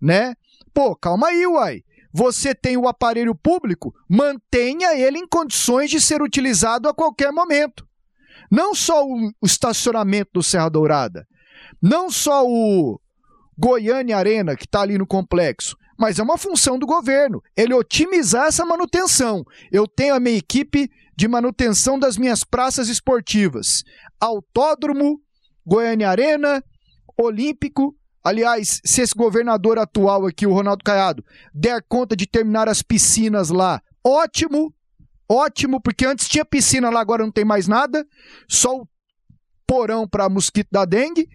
né? 0.00 0.34
Pô, 0.72 0.94
calma 0.94 1.28
aí, 1.28 1.46
uai. 1.46 1.82
Você 2.12 2.54
tem 2.54 2.76
o 2.76 2.88
aparelho 2.88 3.34
público, 3.34 3.94
mantenha 4.08 4.96
ele 4.96 5.18
em 5.18 5.26
condições 5.26 5.90
de 5.90 6.00
ser 6.00 6.22
utilizado 6.22 6.88
a 6.88 6.94
qualquer 6.94 7.32
momento. 7.32 7.88
Não 8.50 8.74
só 8.74 9.06
o, 9.06 9.30
estacionamento 9.42 10.30
do 10.34 10.42
Serra 10.42 10.68
Dourada, 10.68 11.26
não 11.80 12.10
só 12.10 12.44
o 12.44 13.00
Goiânia 13.56 14.16
Arena, 14.16 14.56
que 14.56 14.64
está 14.64 14.80
ali 14.80 14.98
no 14.98 15.06
complexo, 15.06 15.76
mas 15.98 16.18
é 16.18 16.22
uma 16.22 16.38
função 16.38 16.78
do 16.78 16.86
governo, 16.86 17.42
ele 17.54 17.74
otimizar 17.74 18.46
essa 18.46 18.64
manutenção. 18.64 19.44
Eu 19.70 19.86
tenho 19.86 20.14
a 20.14 20.20
minha 20.20 20.38
equipe 20.38 20.90
de 21.14 21.28
manutenção 21.28 21.98
das 21.98 22.16
minhas 22.16 22.42
praças 22.42 22.88
esportivas: 22.88 23.84
Autódromo, 24.18 25.20
Goiânia 25.64 26.08
Arena, 26.08 26.64
Olímpico. 27.18 27.94
Aliás, 28.24 28.80
se 28.84 29.02
esse 29.02 29.14
governador 29.14 29.78
atual 29.78 30.26
aqui, 30.26 30.46
o 30.46 30.52
Ronaldo 30.52 30.84
Caiado, 30.84 31.24
der 31.54 31.82
conta 31.88 32.16
de 32.16 32.26
terminar 32.26 32.68
as 32.68 32.82
piscinas 32.82 33.50
lá, 33.50 33.80
ótimo, 34.04 34.74
ótimo, 35.30 35.80
porque 35.80 36.04
antes 36.04 36.28
tinha 36.28 36.44
piscina 36.44 36.90
lá, 36.90 37.00
agora 37.00 37.22
não 37.22 37.30
tem 37.30 37.44
mais 37.44 37.68
nada, 37.68 38.04
só 38.48 38.76
o 38.76 38.88
porão 39.66 40.08
para 40.08 40.28
mosquito 40.28 40.68
da 40.72 40.84
dengue 40.84 41.28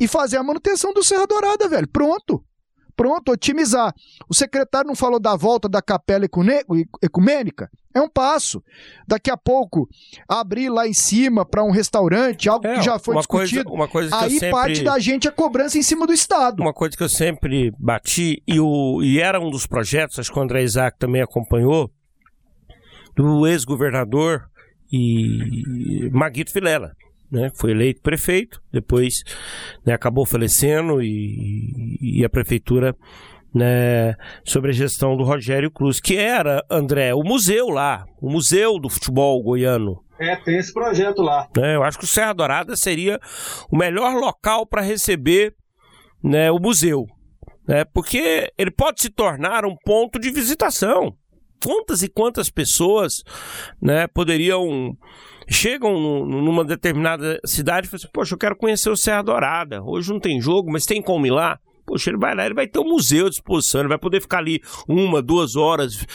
e 0.00 0.08
fazer 0.08 0.36
a 0.36 0.42
manutenção 0.42 0.92
do 0.92 1.04
Serra 1.04 1.26
Dourada, 1.26 1.68
velho. 1.68 1.88
Pronto. 1.88 2.44
Pronto, 2.96 3.32
otimizar. 3.32 3.94
O 4.28 4.34
secretário 4.34 4.88
não 4.88 4.94
falou 4.94 5.18
da 5.18 5.34
volta 5.34 5.68
da 5.70 5.80
capela 5.80 6.26
ecumênica? 7.02 7.70
É 7.94 8.00
um 8.00 8.10
passo. 8.10 8.62
Daqui 9.08 9.30
a 9.30 9.38
pouco, 9.38 9.88
abrir 10.28 10.68
lá 10.68 10.86
em 10.86 10.92
cima 10.92 11.46
para 11.46 11.64
um 11.64 11.70
restaurante, 11.70 12.46
algo 12.46 12.66
é, 12.66 12.74
que 12.74 12.82
já 12.82 12.98
foi 12.98 13.14
uma 13.14 13.20
discutido. 13.20 13.64
Coisa, 13.64 13.74
uma 13.74 13.88
coisa 13.88 14.16
aí 14.16 14.32
sempre... 14.32 14.50
parte 14.50 14.82
da 14.82 14.98
gente 14.98 15.26
a 15.26 15.32
cobrança 15.32 15.78
em 15.78 15.82
cima 15.82 16.06
do 16.06 16.12
Estado. 16.12 16.60
Uma 16.60 16.74
coisa 16.74 16.94
que 16.94 17.02
eu 17.02 17.08
sempre 17.08 17.72
bati, 17.78 18.42
e, 18.46 18.60
o, 18.60 19.02
e 19.02 19.18
era 19.18 19.40
um 19.40 19.50
dos 19.50 19.66
projetos, 19.66 20.18
acho 20.18 20.30
que 20.30 20.38
o 20.38 20.42
André 20.42 20.62
Isaac 20.62 20.98
também 20.98 21.22
acompanhou, 21.22 21.90
do 23.16 23.46
ex-governador 23.46 24.42
e 24.92 26.08
Maguito 26.12 26.52
Vilela 26.52 26.92
né, 27.30 27.50
foi 27.54 27.70
eleito 27.70 28.02
prefeito, 28.02 28.60
depois 28.72 29.22
né, 29.86 29.94
acabou 29.94 30.26
falecendo 30.26 31.00
e, 31.00 31.98
e 32.00 32.24
a 32.24 32.28
prefeitura 32.28 32.94
né, 33.54 34.14
sobre 34.44 34.70
a 34.70 34.74
gestão 34.74 35.16
do 35.16 35.24
Rogério 35.24 35.70
Cruz, 35.70 36.00
que 36.00 36.16
era, 36.16 36.64
André, 36.70 37.14
o 37.14 37.22
museu 37.22 37.68
lá, 37.68 38.04
o 38.20 38.30
museu 38.30 38.78
do 38.78 38.88
futebol 38.88 39.42
goiano. 39.42 40.02
É, 40.18 40.36
tem 40.36 40.58
esse 40.58 40.72
projeto 40.72 41.22
lá. 41.22 41.48
É, 41.56 41.76
eu 41.76 41.82
acho 41.82 41.98
que 41.98 42.04
o 42.04 42.08
Serra 42.08 42.34
Dourada 42.34 42.76
seria 42.76 43.18
o 43.70 43.76
melhor 43.76 44.14
local 44.14 44.66
para 44.66 44.82
receber 44.82 45.54
né, 46.22 46.50
o 46.50 46.58
museu, 46.58 47.06
né, 47.66 47.84
porque 47.84 48.52
ele 48.58 48.70
pode 48.70 49.00
se 49.00 49.10
tornar 49.10 49.64
um 49.64 49.76
ponto 49.84 50.18
de 50.18 50.30
visitação. 50.30 51.16
Quantas 51.62 52.02
e 52.02 52.08
quantas 52.08 52.50
pessoas 52.50 53.22
né, 53.80 54.06
poderiam 54.06 54.96
chegam 55.48 56.24
numa 56.24 56.64
determinada 56.64 57.40
cidade 57.44 57.86
e 57.86 57.90
falam 57.90 58.00
assim, 58.02 58.12
poxa, 58.12 58.34
eu 58.34 58.38
quero 58.38 58.56
conhecer 58.56 58.88
o 58.88 58.96
Serra 58.96 59.22
Dourada. 59.22 59.82
Hoje 59.82 60.10
não 60.12 60.20
tem 60.20 60.40
jogo, 60.40 60.70
mas 60.70 60.86
tem 60.86 61.02
como 61.02 61.26
ir 61.26 61.32
lá? 61.32 61.58
Poxa, 61.84 62.10
ele 62.10 62.18
vai 62.18 62.36
lá, 62.36 62.46
ele 62.46 62.54
vai 62.54 62.68
ter 62.68 62.78
um 62.78 62.84
museu 62.84 63.26
à 63.26 63.30
disposição, 63.30 63.80
ele 63.80 63.88
vai 63.88 63.98
poder 63.98 64.20
ficar 64.20 64.38
ali 64.38 64.62
uma, 64.86 65.20
duas 65.20 65.56
horas 65.56 66.06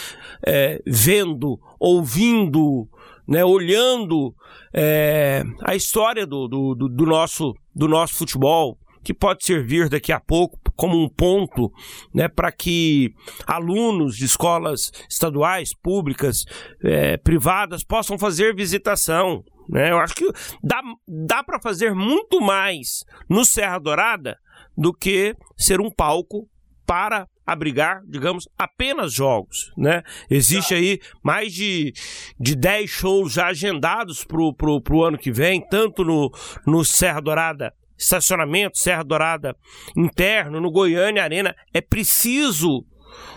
é, 0.46 0.82
vendo, 0.88 1.60
ouvindo, 1.78 2.88
né, 3.28 3.44
olhando 3.44 4.34
é, 4.74 5.44
a 5.64 5.76
história 5.76 6.26
do, 6.26 6.48
do, 6.48 6.76
do, 6.76 7.06
nosso, 7.06 7.54
do 7.76 7.90
nosso 7.90 8.16
futebol, 8.16 8.78
que 9.06 9.14
pode 9.14 9.46
servir 9.46 9.88
daqui 9.88 10.12
a 10.12 10.20
pouco 10.20 10.60
como 10.76 11.02
um 11.02 11.08
ponto 11.08 11.72
né, 12.12 12.28
para 12.28 12.52
que 12.52 13.14
alunos 13.46 14.18
de 14.18 14.26
escolas 14.26 14.92
estaduais, 15.08 15.76
públicas, 15.76 16.44
é, 16.84 17.16
privadas 17.16 17.84
possam 17.84 18.18
fazer 18.18 18.56
visitação. 18.56 19.44
Né? 19.70 19.92
Eu 19.92 20.00
acho 20.00 20.16
que 20.16 20.26
dá, 20.64 20.82
dá 21.08 21.44
para 21.44 21.62
fazer 21.62 21.94
muito 21.94 22.42
mais 22.42 23.06
no 23.30 23.46
Serra 23.46 23.78
Dourada 23.78 24.40
do 24.76 24.92
que 24.92 25.36
ser 25.56 25.80
um 25.80 25.92
palco 25.92 26.50
para 26.84 27.28
abrigar, 27.46 28.02
digamos, 28.08 28.48
apenas 28.58 29.14
jogos, 29.14 29.72
né? 29.78 30.02
Existe 30.30 30.74
aí 30.74 31.00
mais 31.24 31.54
de, 31.54 31.94
de 32.40 32.56
10 32.56 32.90
shows 32.90 33.34
já 33.34 33.48
agendados 33.48 34.24
pro, 34.24 34.52
pro, 34.52 34.82
pro 34.82 35.04
ano 35.04 35.18
que 35.18 35.32
vem, 35.32 35.62
tanto 35.68 36.04
no, 36.04 36.32
no 36.66 36.84
Serra 36.84 37.22
Dourada 37.22 37.72
estacionamento, 37.98 38.78
Serra 38.78 39.04
Dourada 39.04 39.56
interno, 39.96 40.60
no 40.60 40.72
Goiânia 40.72 41.24
Arena, 41.24 41.56
é 41.74 41.82
preciso 41.82 42.86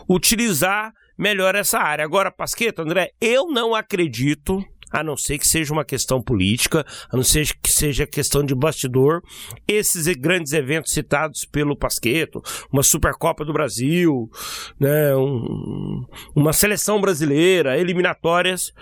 utilizar 0.08 0.92
melhor 1.18 1.54
essa 1.54 1.78
área. 1.78 2.04
Agora, 2.04 2.30
Pasqueta, 2.30 2.82
André, 2.82 3.10
eu 3.20 3.48
não 3.48 3.74
acredito, 3.74 4.64
a 4.90 5.02
não 5.02 5.16
ser 5.16 5.38
que 5.38 5.46
seja 5.46 5.72
uma 5.72 5.84
questão 5.84 6.22
política, 6.22 6.86
a 7.12 7.16
não 7.16 7.24
ser 7.24 7.46
que 7.60 7.70
seja 7.70 8.06
questão 8.06 8.44
de 8.44 8.54
bastidor, 8.54 9.20
esses 9.66 10.06
grandes 10.16 10.52
eventos 10.52 10.92
citados 10.92 11.44
pelo 11.44 11.76
Pasqueto, 11.76 12.40
uma 12.72 12.82
Supercopa 12.82 13.44
do 13.44 13.52
Brasil, 13.52 14.30
né, 14.78 15.14
um, 15.16 16.04
uma 16.34 16.52
seleção 16.52 17.00
brasileira, 17.00 17.78
eliminatórias, 17.78 18.72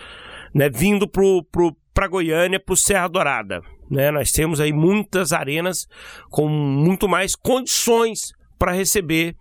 né, 0.55 0.69
vindo 0.69 1.09
para 1.09 2.09
Goiânia, 2.09 2.61
para 2.61 2.77
Serra 2.77 3.09
Dourada. 3.09 3.62
Né? 3.90 4.11
Nós 4.11 4.31
temos 4.31 4.61
aí 4.61 4.72
muitas 4.72 5.33
arenas 5.33 5.87
com 6.31 6.49
muito 6.49 7.09
mais 7.09 7.35
condições 7.35 8.33
para 8.59 8.72
receber 8.72 9.37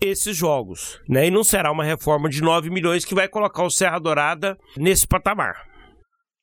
esses 0.00 0.36
jogos, 0.36 1.00
né? 1.08 1.26
E 1.26 1.30
não 1.30 1.42
será 1.42 1.72
uma 1.72 1.84
reforma 1.84 2.28
de 2.28 2.42
9 2.42 2.68
milhões 2.70 3.04
que 3.04 3.14
vai 3.14 3.28
colocar 3.28 3.64
o 3.64 3.70
Serra 3.70 3.98
Dourada 3.98 4.56
nesse 4.76 5.06
patamar. 5.06 5.66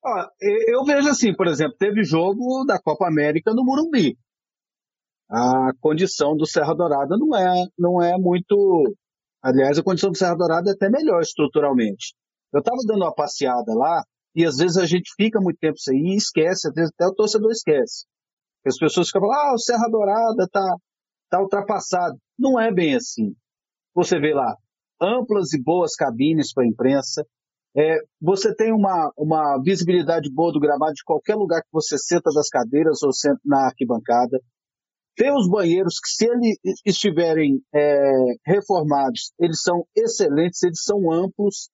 Ah, 0.06 0.28
eu 0.42 0.84
vejo 0.84 1.08
assim, 1.08 1.34
por 1.34 1.48
exemplo, 1.48 1.78
teve 1.78 2.04
jogo 2.04 2.66
da 2.66 2.80
Copa 2.82 3.08
América 3.08 3.54
no 3.54 3.64
Murumbi. 3.64 4.18
A 5.30 5.72
condição 5.80 6.36
do 6.36 6.46
Serra 6.46 6.74
Dourada 6.74 7.16
não 7.18 7.36
é, 7.38 7.66
não 7.78 8.02
é 8.02 8.18
muito. 8.18 8.84
Aliás, 9.42 9.78
a 9.78 9.84
condição 9.84 10.12
do 10.12 10.18
Serra 10.18 10.36
Dourada 10.36 10.72
é 10.72 10.74
até 10.74 10.90
melhor 10.90 11.22
estruturalmente. 11.22 12.16
Eu 12.54 12.60
estava 12.60 12.78
dando 12.86 13.04
uma 13.04 13.14
passeada 13.14 13.74
lá 13.74 14.04
e 14.36 14.46
às 14.46 14.58
vezes 14.58 14.78
a 14.78 14.86
gente 14.86 15.12
fica 15.16 15.40
muito 15.40 15.58
tempo 15.60 15.78
sem 15.78 15.98
ir 15.98 16.14
e 16.14 16.18
esquece, 16.18 16.68
às 16.68 16.74
vezes 16.74 16.92
até 16.94 17.08
o 17.08 17.14
torcedor 17.14 17.52
esquece. 17.52 18.06
As 18.66 18.78
pessoas 18.78 19.08
ficam 19.08 19.22
falando, 19.22 19.38
ah, 19.38 19.54
o 19.54 19.60
Serra 19.60 19.90
Dourada 19.90 20.48
tá, 20.52 20.76
tá 21.30 21.42
ultrapassado. 21.42 22.18
Não 22.38 22.60
é 22.60 22.72
bem 22.72 22.96
assim. 22.96 23.36
Você 23.94 24.20
vê 24.20 24.34
lá, 24.34 24.56
amplas 25.02 25.54
e 25.54 25.62
boas 25.62 25.96
cabines 25.96 26.54
para 26.54 26.64
a 26.64 26.68
imprensa, 26.68 27.26
é, 27.76 27.98
você 28.22 28.56
tem 28.56 28.72
uma, 28.72 29.12
uma 29.18 29.60
visibilidade 29.64 30.32
boa 30.32 30.52
do 30.52 30.60
gramado 30.60 30.94
de 30.94 31.04
qualquer 31.04 31.36
lugar 31.36 31.62
que 31.62 31.72
você 31.72 31.98
senta 31.98 32.30
das 32.34 32.48
cadeiras 32.48 33.02
ou 33.02 33.12
senta 33.12 33.40
na 33.44 33.66
arquibancada. 33.66 34.40
Tem 35.16 35.32
os 35.36 35.48
banheiros 35.48 36.00
que, 36.00 36.10
se 36.10 36.26
eles 36.26 36.58
estiverem 36.86 37.62
é, 37.74 38.12
reformados, 38.46 39.32
eles 39.40 39.62
são 39.62 39.86
excelentes, 39.96 40.62
eles 40.64 40.84
são 40.84 41.12
amplos. 41.12 41.70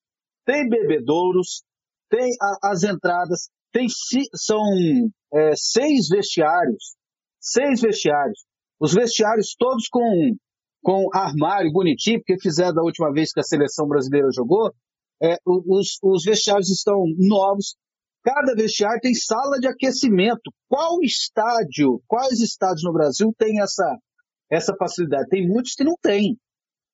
Tem 0.45 0.67
bebedouros, 0.67 1.63
tem 2.09 2.31
a, 2.41 2.71
as 2.71 2.83
entradas, 2.83 3.49
tem 3.71 3.87
são 4.35 4.63
é, 5.33 5.51
seis 5.55 6.09
vestiários, 6.09 6.95
seis 7.39 7.81
vestiários. 7.81 8.45
Os 8.79 8.93
vestiários 8.93 9.55
todos 9.57 9.87
com, 9.89 10.35
com 10.83 11.09
armário 11.13 11.71
bonitinho, 11.71 12.19
porque 12.19 12.41
fizeram 12.41 12.73
da 12.73 12.81
última 12.81 13.11
vez 13.11 13.31
que 13.31 13.39
a 13.39 13.43
seleção 13.43 13.87
brasileira 13.87 14.29
jogou. 14.33 14.71
É, 15.21 15.35
os, 15.45 15.97
os 16.01 16.23
vestiários 16.23 16.69
estão 16.69 17.03
novos. 17.17 17.75
Cada 18.23 18.53
vestiário 18.55 18.99
tem 19.01 19.13
sala 19.13 19.59
de 19.59 19.67
aquecimento. 19.67 20.51
Qual 20.67 21.01
estádio, 21.01 22.01
quais 22.07 22.39
estádios 22.39 22.83
no 22.83 22.93
Brasil 22.93 23.33
tem 23.37 23.61
essa, 23.61 23.97
essa 24.51 24.73
facilidade? 24.77 25.29
Tem 25.29 25.47
muitos 25.47 25.73
que 25.73 25.83
não 25.83 25.95
têm. 26.01 26.37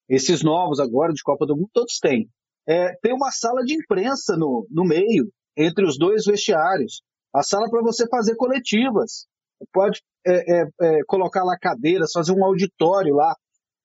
Esses 0.09 0.43
novos 0.43 0.79
agora 0.79 1.13
de 1.13 1.23
Copa 1.23 1.45
do 1.45 1.55
Mundo, 1.55 1.69
todos 1.73 1.97
têm. 1.99 2.29
É, 2.67 2.93
tem 3.01 3.13
uma 3.13 3.31
sala 3.31 3.63
de 3.63 3.75
imprensa 3.75 4.35
no, 4.35 4.67
no 4.71 4.83
meio, 4.83 5.29
entre 5.57 5.85
os 5.85 5.97
dois 5.97 6.25
vestiários. 6.25 7.01
A 7.33 7.43
sala 7.43 7.69
para 7.69 7.81
você 7.81 8.07
fazer 8.07 8.35
coletivas. 8.35 9.27
Pode 9.71 10.01
é, 10.25 10.61
é, 10.61 10.65
é, 10.81 10.99
colocar 11.07 11.43
lá 11.43 11.57
cadeiras, 11.59 12.11
fazer 12.11 12.33
um 12.33 12.43
auditório 12.43 13.15
lá. 13.15 13.35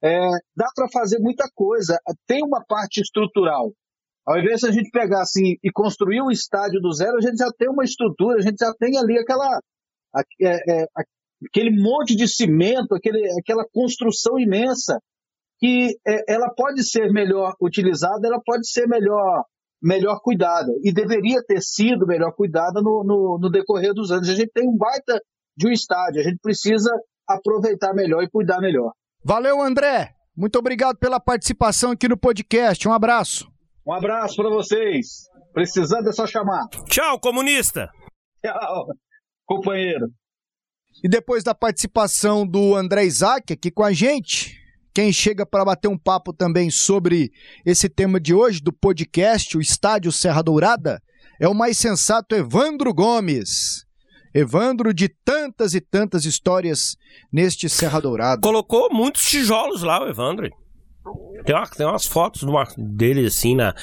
É, 0.02 0.28
dá 0.56 0.66
para 0.74 0.88
fazer 0.92 1.18
muita 1.18 1.48
coisa. 1.54 1.98
Tem 2.26 2.42
uma 2.42 2.64
parte 2.64 3.00
estrutural. 3.00 3.72
Ao 4.26 4.38
invés 4.38 4.60
de 4.60 4.68
a 4.68 4.72
gente 4.72 4.90
pegar 4.90 5.22
assim 5.22 5.56
e 5.62 5.70
construir 5.72 6.22
um 6.22 6.30
estádio 6.30 6.80
do 6.80 6.92
zero, 6.92 7.16
a 7.16 7.20
gente 7.20 7.36
já 7.36 7.50
tem 7.58 7.68
uma 7.68 7.84
estrutura, 7.84 8.38
a 8.38 8.42
gente 8.42 8.56
já 8.58 8.72
tem 8.78 8.96
ali 8.96 9.18
aquela, 9.18 9.60
é, 10.42 10.86
aquele 11.46 11.70
monte 11.70 12.14
de 12.14 12.28
cimento, 12.28 12.94
aquele, 12.94 13.20
aquela 13.38 13.64
construção 13.72 14.38
imensa 14.38 14.98
que 15.61 15.96
é, 16.06 16.32
ela 16.32 16.48
pode 16.56 16.82
ser 16.82 17.12
melhor 17.12 17.54
utilizada, 17.61 18.26
ela 18.26 18.40
pode 18.44 18.68
ser 18.68 18.86
melhor 18.88 19.44
melhor 19.82 20.20
cuidada 20.20 20.70
e 20.84 20.92
deveria 20.92 21.42
ter 21.42 21.62
sido 21.62 22.06
melhor 22.06 22.32
cuidada 22.32 22.82
no, 22.82 23.02
no, 23.02 23.38
no 23.40 23.50
decorrer 23.50 23.94
dos 23.94 24.11
anos. 24.11 24.28
A 24.28 24.34
gente 24.34 24.50
tem 24.52 24.68
um 24.68 24.76
baita 24.76 25.18
de 25.56 25.68
um 25.68 25.72
estádio, 25.72 26.20
a 26.20 26.24
gente 26.24 26.38
precisa 26.42 26.90
aproveitar 27.26 27.94
melhor 27.94 28.22
e 28.22 28.28
cuidar 28.28 28.61
melhor. 28.61 28.92
Valeu, 29.24 29.61
André. 29.61 30.14
Muito 30.36 30.58
obrigado 30.58 30.98
pela 30.98 31.18
participação 31.18 31.92
aqui 31.92 32.08
no 32.08 32.16
podcast. 32.16 32.86
Um 32.86 32.92
abraço. 32.92 33.50
Um 33.86 33.92
abraço 33.92 34.36
para 34.36 34.50
vocês. 34.50 35.28
Precisando 35.52 36.08
é 36.08 36.12
só 36.12 36.26
chamar. 36.26 36.68
Tchau, 36.86 37.18
comunista. 37.18 37.90
Tchau, 38.44 38.86
companheiro. 39.46 40.08
E 41.02 41.08
depois 41.08 41.42
da 41.42 41.54
participação 41.54 42.46
do 42.46 42.74
André 42.74 43.04
Isaac 43.04 43.52
aqui 43.52 43.70
com 43.70 43.82
a 43.82 43.92
gente, 43.92 44.59
quem 45.01 45.14
chega 45.14 45.46
para 45.46 45.64
bater 45.64 45.88
um 45.88 45.96
papo 45.96 46.30
também 46.30 46.68
sobre 46.68 47.32
esse 47.64 47.88
tema 47.88 48.20
de 48.20 48.34
hoje 48.34 48.61
do 48.61 48.70
podcast, 48.70 49.57
o 49.57 49.61
Estádio 49.62 50.12
Serra 50.12 50.42
Dourada, 50.42 51.03
é 51.40 51.48
o 51.48 51.55
mais 51.55 51.78
sensato 51.78 52.34
Evandro 52.34 52.92
Gomes. 52.92 53.86
Evandro, 54.34 54.92
de 54.92 55.09
tantas 55.09 55.72
e 55.72 55.80
tantas 55.80 56.26
histórias 56.26 56.98
neste 57.32 57.66
Serra 57.66 57.98
Dourada. 57.98 58.42
Colocou 58.42 58.92
muitos 58.92 59.24
tijolos 59.24 59.82
lá, 59.82 60.05
o 60.05 60.07
Evandro. 60.07 60.51
Tem, 61.46 61.55
uma, 61.55 61.66
tem 61.66 61.86
umas 61.86 62.05
fotos 62.05 62.42
uma, 62.42 62.68
dele 62.76 63.26
assim 63.26 63.57
na 63.57 63.74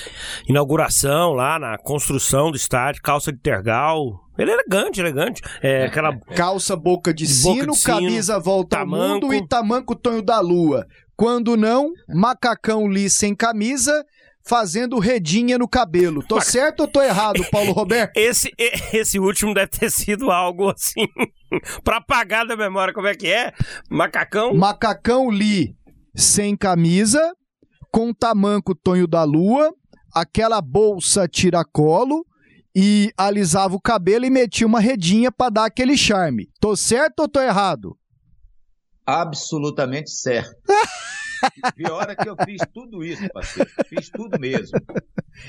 inauguração, 0.48 1.34
lá 1.34 1.58
na 1.58 1.80
construção 1.80 2.52
do 2.52 2.58
estádio, 2.58 3.02
calça 3.02 3.32
de 3.32 3.40
tergal. 3.40 4.20
Ele 4.38 4.52
é 4.52 4.54
elegante, 4.54 5.00
elegante. 5.00 5.42
É, 5.64 5.86
aquela 5.86 6.16
calça 6.36 6.76
boca 6.76 7.12
de, 7.12 7.26
sino, 7.26 7.56
boca 7.56 7.72
de 7.72 7.78
sino, 7.78 7.96
camisa 7.96 8.40
volta 8.40 8.78
tamanco. 8.78 9.04
ao 9.04 9.10
mundo 9.10 9.34
e 9.34 9.48
tamanco 9.48 9.96
Tonho 9.96 10.22
da 10.22 10.40
Lua. 10.40 10.86
Quando 11.18 11.58
não, 11.58 11.92
macacão 12.08 12.88
li 12.88 13.10
sem 13.10 13.34
camisa 13.34 14.06
fazendo 14.48 15.00
redinha 15.00 15.58
no 15.58 15.68
cabelo. 15.68 16.24
Tô 16.24 16.40
certo 16.40 16.82
ou 16.82 16.88
tô 16.88 17.02
errado, 17.02 17.44
Paulo 17.52 17.72
Roberto? 17.72 18.14
Esse, 18.16 18.54
esse 18.94 19.20
último 19.20 19.52
deve 19.52 19.68
ter 19.68 19.90
sido 19.90 20.30
algo 20.30 20.70
assim, 20.70 21.08
pra 21.84 21.98
apagar 21.98 22.46
da 22.46 22.56
memória. 22.56 22.94
Como 22.94 23.08
é 23.08 23.16
que 23.16 23.28
é? 23.28 23.52
Macacão? 23.90 24.54
Macacão 24.54 25.32
li 25.32 25.76
sem 26.16 26.56
camisa, 26.56 27.34
com 27.92 28.14
tamanco 28.14 28.76
Tonho 28.76 29.08
da 29.08 29.24
Lua, 29.24 29.74
aquela 30.14 30.62
bolsa 30.62 31.28
tiracolo 31.28 32.24
e 32.76 33.12
alisava 33.18 33.76
o 33.76 33.82
cabelo 33.82 34.24
e 34.24 34.30
metia 34.30 34.68
uma 34.68 34.80
redinha 34.80 35.32
para 35.32 35.50
dar 35.50 35.66
aquele 35.66 35.98
charme. 35.98 36.48
Tô 36.60 36.76
certo 36.76 37.22
ou 37.22 37.28
tô 37.28 37.42
errado? 37.42 37.97
Absolutamente 39.08 40.12
certo. 40.12 40.54
Pior 41.76 42.10
é 42.10 42.16
que 42.16 42.28
eu 42.28 42.36
fiz 42.44 42.62
tudo 42.74 43.04
isso, 43.04 43.26
parceiro. 43.30 43.70
Fiz 43.88 44.10
tudo 44.10 44.38
mesmo. 44.40 44.78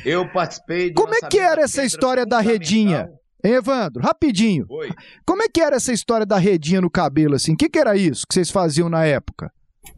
Eu 0.05 0.31
participei 0.31 0.91
do 0.91 1.01
Como 1.01 1.15
é 1.15 1.21
que 1.29 1.39
era 1.39 1.63
essa 1.63 1.83
história 1.83 2.25
da 2.25 2.41
redinha? 2.41 3.09
Hein, 3.45 3.55
Evandro, 3.55 4.03
rapidinho. 4.03 4.67
Oi. 4.69 4.91
Como 5.27 5.43
é 5.43 5.49
que 5.49 5.61
era 5.61 5.77
essa 5.77 5.93
história 5.93 6.27
da 6.27 6.39
redinha 6.39 6.81
no 6.81 6.91
cabelo, 6.91 7.35
assim? 7.35 7.55
O 7.55 7.57
que, 7.57 7.69
que 7.69 7.79
era 7.79 7.97
isso 7.97 8.27
que 8.29 8.35
vocês 8.35 8.51
faziam 8.51 8.89
na 8.89 9.05
época? 9.05 9.51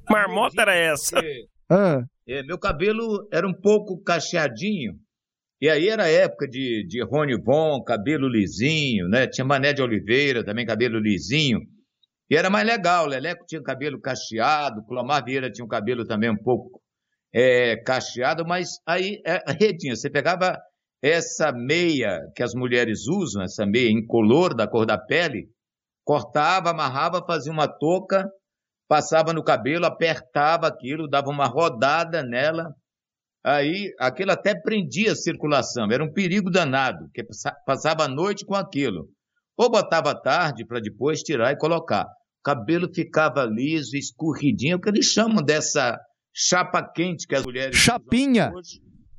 Marmota 0.09 0.63
era 0.63 0.75
essa? 0.75 1.21
Ah. 1.69 2.03
É, 2.27 2.43
meu 2.43 2.59
cabelo 2.59 3.29
era 3.33 3.47
um 3.47 3.55
pouco 3.55 4.03
cacheadinho. 4.03 4.95
E 5.61 5.69
aí 5.69 5.89
era 5.89 6.09
época 6.09 6.49
de, 6.49 6.87
de 6.89 7.03
Rony 7.05 7.37
Von, 7.43 7.83
cabelo 7.83 8.29
lisinho, 8.29 9.09
né? 9.09 9.27
Tinha 9.27 9.45
Mané 9.45 9.73
de 9.73 9.83
Oliveira, 9.83 10.45
também 10.45 10.65
cabelo 10.65 10.99
lisinho. 10.99 11.61
E 12.31 12.37
era 12.37 12.49
mais 12.49 12.67
legal. 12.67 13.07
Leleco 13.07 13.45
tinha 13.47 13.63
cabelo 13.63 14.01
cacheado, 14.01 14.85
Clomar 14.87 15.25
Vieira 15.25 15.51
tinha 15.51 15.65
um 15.65 15.69
cabelo 15.69 16.07
também 16.07 16.31
um 16.31 16.43
pouco 16.43 16.81
é, 17.35 17.77
cacheado, 17.77 18.47
mas 18.47 18.69
aí 18.87 19.21
é, 19.27 19.43
redinha. 19.61 19.97
Você 19.97 20.09
pegava 20.09 20.57
essa 21.03 21.51
meia 21.53 22.21
que 22.37 22.43
as 22.43 22.55
mulheres 22.55 23.09
usam, 23.09 23.43
essa 23.43 23.67
meia 23.67 23.91
incolor 23.91 24.55
da 24.55 24.69
cor 24.69 24.87
da 24.87 24.99
pele, 24.99 25.49
cortava, 26.05 26.71
amarrava, 26.71 27.25
fazia 27.27 27.53
uma 27.53 27.67
touca 27.67 28.31
passava 28.91 29.33
no 29.33 29.45
cabelo, 29.45 29.87
apertava 29.87 30.67
aquilo, 30.67 31.09
dava 31.09 31.31
uma 31.31 31.47
rodada 31.47 32.25
nela, 32.25 32.75
aí 33.47 33.95
aquilo 34.01 34.33
até 34.33 34.53
prendia 34.53 35.13
a 35.13 35.17
circulação, 35.17 35.87
era 35.93 36.03
um 36.03 36.13
perigo 36.13 36.51
danado, 36.51 37.09
que 37.15 37.25
passava 37.65 38.03
a 38.03 38.09
noite 38.09 38.45
com 38.45 38.57
aquilo. 38.57 39.09
Ou 39.57 39.71
botava 39.71 40.21
tarde 40.21 40.67
para 40.67 40.81
depois 40.81 41.21
tirar 41.21 41.53
e 41.53 41.57
colocar. 41.57 42.05
O 42.41 42.43
cabelo 42.43 42.89
ficava 42.93 43.45
liso, 43.45 43.97
escorridinho, 43.97 44.79
o 44.79 44.81
que 44.81 44.89
eles 44.89 45.07
chamam 45.07 45.45
dessa 45.45 45.99
chapa 46.35 46.83
quente 46.83 47.27
que 47.27 47.35
as 47.35 47.45
mulheres 47.45 47.77
Chapinha. 47.77 48.51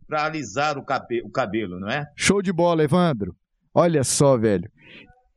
para 0.08 0.26
alisar 0.26 0.78
o, 0.78 0.84
cabe 0.84 1.22
o 1.24 1.30
cabelo, 1.30 1.80
não 1.80 1.88
é? 1.88 2.06
Show 2.18 2.42
de 2.42 2.52
bola, 2.52 2.84
Evandro. 2.84 3.36
Olha 3.74 4.04
só, 4.04 4.38
velho. 4.38 4.70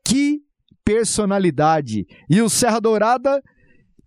Que 0.03 0.41
personalidade. 0.85 2.07
E 2.29 2.41
o 2.41 2.49
Serra 2.49 2.81
Dourada 2.81 3.43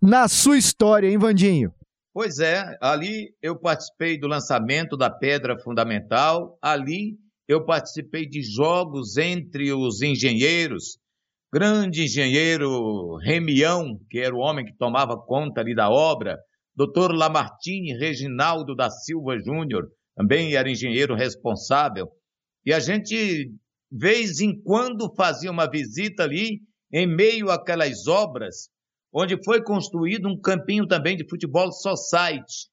na 0.02 0.28
sua 0.28 0.58
história, 0.58 1.08
hein, 1.08 1.18
Vandinho? 1.18 1.72
Pois 2.12 2.40
é, 2.40 2.76
ali 2.80 3.32
eu 3.40 3.56
participei 3.56 4.18
do 4.18 4.26
lançamento 4.26 4.96
da 4.96 5.08
Pedra 5.08 5.56
Fundamental, 5.58 6.58
ali 6.60 7.16
eu 7.46 7.64
participei 7.64 8.26
de 8.26 8.42
jogos 8.42 9.16
entre 9.16 9.72
os 9.72 10.02
engenheiros, 10.02 10.98
grande 11.52 12.04
engenheiro 12.04 13.16
Remião, 13.16 13.98
que 14.10 14.18
era 14.18 14.34
o 14.34 14.40
homem 14.40 14.64
que 14.64 14.76
tomava 14.76 15.16
conta 15.16 15.60
ali 15.60 15.74
da 15.74 15.90
obra, 15.90 16.38
doutor 16.74 17.14
Lamartine 17.14 17.96
Reginaldo 17.98 18.74
da 18.74 18.90
Silva 18.90 19.38
Júnior, 19.38 19.88
também 20.16 20.54
era 20.54 20.70
engenheiro 20.70 21.14
responsável, 21.14 22.08
e 22.68 22.72
a 22.72 22.80
gente, 22.80 23.50
vez 23.90 24.40
em 24.40 24.60
quando, 24.60 25.14
fazia 25.16 25.50
uma 25.50 25.70
visita 25.70 26.24
ali, 26.24 26.60
em 26.92 27.06
meio 27.06 27.50
àquelas 27.50 28.06
obras, 28.06 28.68
onde 29.12 29.42
foi 29.42 29.62
construído 29.62 30.28
um 30.28 30.38
campinho 30.38 30.86
também 30.86 31.16
de 31.16 31.26
futebol 31.26 31.72
society. 31.72 32.68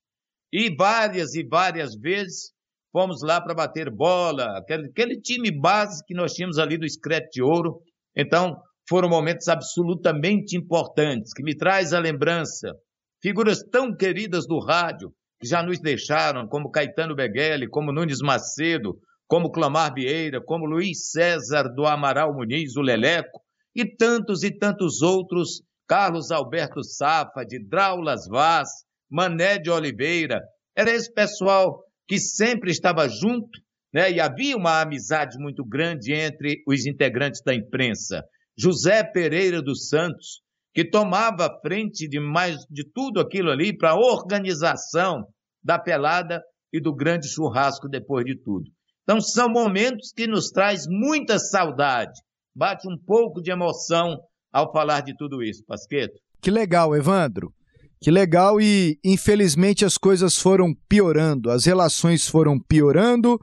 E 0.52 0.74
várias 0.76 1.34
e 1.34 1.48
várias 1.48 1.96
vezes 1.96 2.52
fomos 2.92 3.22
lá 3.22 3.40
para 3.40 3.54
bater 3.54 3.90
bola, 3.90 4.58
aquele, 4.58 4.88
aquele, 4.88 5.22
time 5.22 5.52
base 5.52 6.04
que 6.06 6.14
nós 6.14 6.34
tínhamos 6.34 6.58
ali 6.58 6.78
do 6.78 6.90
Screte 6.90 7.30
de 7.32 7.42
Ouro. 7.42 7.82
Então, 8.16 8.56
foram 8.88 9.10
momentos 9.10 9.48
absolutamente 9.48 10.56
importantes, 10.56 11.34
que 11.34 11.44
me 11.44 11.56
traz 11.56 11.94
a 11.94 12.00
lembrança. 12.00 12.74
Figuras 13.22 13.64
tão 13.72 13.96
queridas 13.96 14.46
do 14.48 14.60
rádio, 14.60 15.12
que 15.40 15.48
já 15.48 15.64
nos 15.64 15.80
deixaram, 15.80 16.48
como 16.48 16.72
Caetano 16.72 17.16
Beghelli, 17.16 17.68
como 17.68 17.92
Nunes 17.92 18.20
Macedo, 18.22 18.98
como 19.28 19.52
Clamar 19.52 19.94
Vieira, 19.94 20.40
como 20.40 20.66
Luiz 20.66 21.10
César 21.10 21.64
do 21.64 21.86
Amaral 21.86 22.34
Muniz, 22.34 22.76
o 22.78 22.82
Leleco, 22.82 23.42
e 23.76 23.86
tantos 23.86 24.44
e 24.44 24.52
tantos 24.52 25.02
outros 25.02 25.62
Carlos 25.88 26.32
Alberto 26.32 26.84
Safa, 26.84 27.44
de 27.44 27.60
Draulas 27.60 28.28
Vaz, 28.28 28.70
Mané 29.10 29.58
de 29.58 29.70
Oliveira. 29.70 30.42
Era 30.76 30.92
esse 30.92 31.12
pessoal 31.14 31.84
que 32.08 32.20
sempre 32.20 32.72
estava 32.72 33.08
junto, 33.10 33.60
né? 33.96 34.12
E 34.12 34.20
havia 34.20 34.58
uma 34.58 34.82
amizade 34.82 35.38
muito 35.40 35.64
grande 35.64 36.14
entre 36.14 36.62
os 36.68 36.86
integrantes 36.86 37.42
da 37.42 37.56
imprensa. 37.56 38.26
José 38.58 39.02
Pereira 39.06 39.62
dos 39.62 39.88
Santos, 39.88 40.42
que 40.74 40.84
tomava 40.84 41.50
frente 41.62 42.06
de 42.06 42.20
mais 42.20 42.58
de 42.70 42.84
tudo 42.94 43.22
aquilo 43.22 43.50
ali 43.50 43.76
para 43.76 43.92
a 43.92 43.96
organização 43.98 45.24
da 45.64 45.80
pelada 45.80 46.42
e 46.74 46.82
do 46.82 46.94
grande 46.94 47.30
churrasco 47.30 47.88
depois 47.88 48.26
de 48.26 48.36
tudo. 48.38 48.66
Então 49.04 49.22
são 49.22 49.48
momentos 49.48 50.12
que 50.14 50.28
nos 50.28 50.50
traz 50.50 50.86
muita 50.90 51.40
saudade, 51.40 52.20
bate 52.54 52.90
um 52.90 52.98
pouco 52.98 53.42
de 53.42 53.50
emoção 53.50 54.20
ao 54.52 54.74
falar 54.74 55.02
de 55.02 55.16
tudo 55.16 55.42
isso, 55.42 55.64
Pasqueto. 55.66 56.20
Que 56.42 56.52
legal, 56.52 56.94
Evandro. 56.94 57.54
Que 58.02 58.12
legal 58.12 58.60
e 58.60 59.00
infelizmente 59.04 59.86
as 59.86 59.98
coisas 59.98 60.38
foram 60.38 60.76
piorando, 60.88 61.50
as 61.50 61.66
relações 61.66 62.28
foram 62.28 62.60
piorando, 62.60 63.40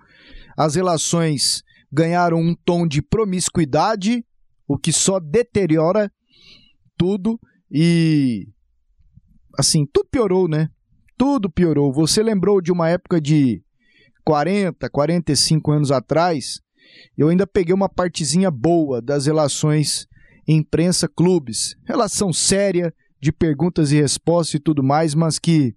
as 0.64 0.76
relações 0.76 1.64
ganharam 1.90 2.38
um 2.38 2.54
tom 2.54 2.86
de 2.86 3.02
promiscuidade, 3.02 4.24
o 4.66 4.78
que 4.78 4.92
só 4.92 5.18
deteriora 5.18 6.08
tudo 6.96 7.36
e 7.68 8.46
assim, 9.58 9.84
tudo 9.92 10.08
piorou, 10.08 10.46
né? 10.46 10.68
Tudo 11.18 11.50
piorou. 11.50 11.92
Você 11.92 12.22
lembrou 12.22 12.60
de 12.60 12.70
uma 12.70 12.88
época 12.88 13.20
de 13.20 13.60
40, 14.24 14.88
45 14.88 15.72
anos 15.72 15.90
atrás, 15.90 16.60
eu 17.18 17.28
ainda 17.28 17.46
peguei 17.46 17.74
uma 17.74 17.88
partezinha 17.88 18.50
boa 18.50 19.02
das 19.02 19.26
relações 19.26 20.06
imprensa-clubes. 20.46 21.74
Relação 21.84 22.32
séria, 22.32 22.94
de 23.20 23.32
perguntas 23.32 23.90
e 23.90 24.00
respostas 24.00 24.54
e 24.54 24.60
tudo 24.60 24.82
mais, 24.82 25.12
mas 25.12 25.40
que, 25.40 25.74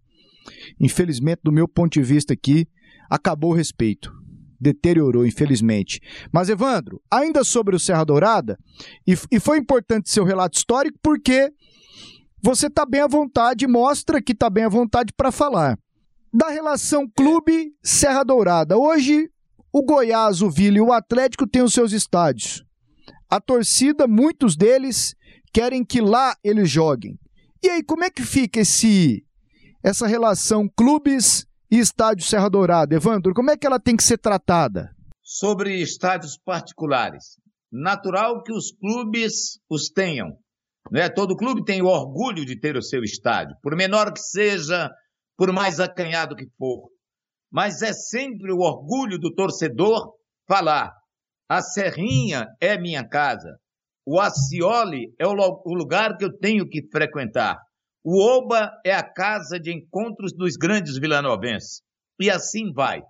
infelizmente, 0.79 1.41
do 1.43 1.51
meu 1.51 1.67
ponto 1.67 1.93
de 1.93 2.03
vista 2.03 2.33
aqui, 2.33 2.67
acabou 3.09 3.51
o 3.51 3.55
respeito. 3.55 4.24
Deteriorou, 4.59 5.25
infelizmente. 5.25 5.99
Mas, 6.31 6.49
Evandro, 6.49 7.01
ainda 7.11 7.43
sobre 7.43 7.75
o 7.75 7.79
Serra 7.79 8.03
Dourada, 8.03 8.57
e, 9.05 9.17
e 9.31 9.39
foi 9.39 9.57
importante 9.57 10.09
seu 10.09 10.23
relato 10.23 10.57
histórico 10.57 10.97
porque 11.01 11.51
você 12.41 12.67
está 12.67 12.85
bem 12.85 13.01
à 13.01 13.07
vontade, 13.07 13.67
mostra 13.67 14.21
que 14.21 14.31
está 14.31 14.49
bem 14.49 14.65
à 14.65 14.69
vontade 14.69 15.11
para 15.15 15.31
falar. 15.31 15.77
Da 16.33 16.49
relação 16.49 17.07
clube 17.07 17.73
Serra 17.83 18.23
Dourada. 18.23 18.77
Hoje, 18.77 19.29
o 19.73 19.83
Goiás, 19.83 20.41
o 20.41 20.49
Vila 20.49 20.77
e 20.77 20.81
o 20.81 20.93
Atlético 20.93 21.47
têm 21.47 21.61
os 21.61 21.73
seus 21.73 21.91
estádios. 21.91 22.63
A 23.29 23.41
torcida, 23.41 24.07
muitos 24.07 24.55
deles, 24.55 25.15
querem 25.51 25.83
que 25.83 25.99
lá 26.01 26.35
eles 26.43 26.69
joguem. 26.69 27.19
E 27.63 27.69
aí, 27.69 27.83
como 27.83 28.03
é 28.03 28.09
que 28.09 28.21
fica 28.21 28.59
esse 28.59 29.25
essa 29.83 30.07
relação 30.07 30.69
clubes 30.75 31.45
e 31.69 31.79
estádio 31.79 32.25
Serra 32.25 32.49
Dourada? 32.49 32.95
Evandro, 32.95 33.33
como 33.33 33.51
é 33.51 33.57
que 33.57 33.65
ela 33.65 33.79
tem 33.79 33.95
que 33.95 34.03
ser 34.03 34.17
tratada? 34.17 34.95
Sobre 35.23 35.81
estádios 35.81 36.37
particulares. 36.37 37.39
Natural 37.71 38.43
que 38.43 38.53
os 38.53 38.71
clubes 38.71 39.59
os 39.69 39.89
tenham. 39.89 40.37
Né? 40.91 41.09
Todo 41.09 41.35
clube 41.35 41.63
tem 41.63 41.81
o 41.81 41.87
orgulho 41.87 42.45
de 42.45 42.59
ter 42.59 42.77
o 42.77 42.81
seu 42.81 43.01
estádio, 43.01 43.55
por 43.61 43.75
menor 43.75 44.13
que 44.13 44.19
seja, 44.19 44.89
por 45.37 45.51
mais 45.51 45.79
acanhado 45.79 46.35
que 46.35 46.47
for. 46.57 46.89
Mas 47.51 47.81
é 47.81 47.93
sempre 47.93 48.51
o 48.51 48.59
orgulho 48.59 49.17
do 49.17 49.33
torcedor 49.33 50.13
falar: 50.47 50.91
a 51.49 51.61
Serrinha 51.61 52.45
é 52.61 52.77
minha 52.77 53.07
casa, 53.07 53.57
o 54.05 54.19
Acioli 54.19 55.13
é 55.19 55.25
o 55.25 55.33
lugar 55.73 56.15
que 56.17 56.25
eu 56.25 56.37
tenho 56.37 56.69
que 56.69 56.87
frequentar. 56.91 57.57
O 58.07 58.21
Oba 58.21 58.71
é 58.85 58.93
a 58.93 59.01
casa 59.01 59.59
de 59.59 59.73
encontros 59.73 60.31
dos 60.31 60.55
grandes 60.55 60.99
vilanovenses. 60.99 61.81
E 62.21 62.29
assim 62.29 62.71
vai. 62.71 63.01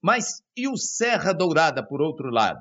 Mas 0.00 0.40
e 0.56 0.68
o 0.68 0.76
Serra 0.76 1.32
Dourada, 1.32 1.84
por 1.84 2.00
outro 2.00 2.30
lado? 2.30 2.60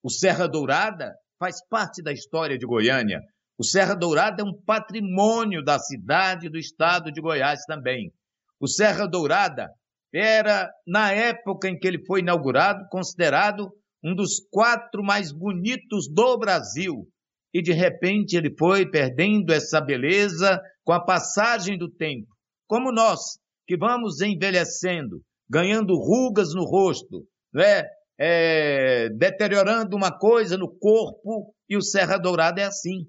O 0.00 0.08
Serra 0.08 0.46
Dourada 0.46 1.12
faz 1.36 1.56
parte 1.68 2.00
da 2.04 2.12
história 2.12 2.56
de 2.56 2.64
Goiânia. 2.64 3.20
O 3.58 3.64
Serra 3.64 3.96
Dourada 3.96 4.42
é 4.42 4.44
um 4.44 4.54
patrimônio 4.64 5.60
da 5.60 5.76
cidade 5.76 6.46
e 6.46 6.50
do 6.50 6.56
estado 6.56 7.10
de 7.10 7.20
Goiás 7.20 7.64
também. 7.66 8.12
O 8.60 8.68
Serra 8.68 9.08
Dourada 9.08 9.68
era, 10.14 10.70
na 10.86 11.10
época 11.10 11.68
em 11.68 11.76
que 11.76 11.88
ele 11.88 12.04
foi 12.06 12.20
inaugurado, 12.20 12.86
considerado 12.88 13.72
um 14.04 14.14
dos 14.14 14.38
quatro 14.52 15.02
mais 15.02 15.32
bonitos 15.32 16.06
do 16.08 16.38
Brasil 16.38 17.08
e 17.54 17.62
de 17.62 17.72
repente 17.72 18.36
ele 18.36 18.52
foi 18.58 18.90
perdendo 18.90 19.52
essa 19.52 19.80
beleza 19.80 20.60
com 20.84 20.92
a 20.92 21.04
passagem 21.04 21.78
do 21.78 21.90
tempo. 21.90 22.28
Como 22.68 22.92
nós, 22.92 23.38
que 23.66 23.76
vamos 23.76 24.20
envelhecendo, 24.20 25.22
ganhando 25.48 25.94
rugas 25.94 26.54
no 26.54 26.64
rosto, 26.64 27.26
né? 27.52 27.84
É, 28.16 29.08
deteriorando 29.08 29.96
uma 29.96 30.16
coisa 30.16 30.56
no 30.56 30.68
corpo, 30.78 31.52
e 31.68 31.76
o 31.76 31.82
Serra 31.82 32.16
Dourada 32.16 32.60
é 32.60 32.64
assim. 32.64 33.06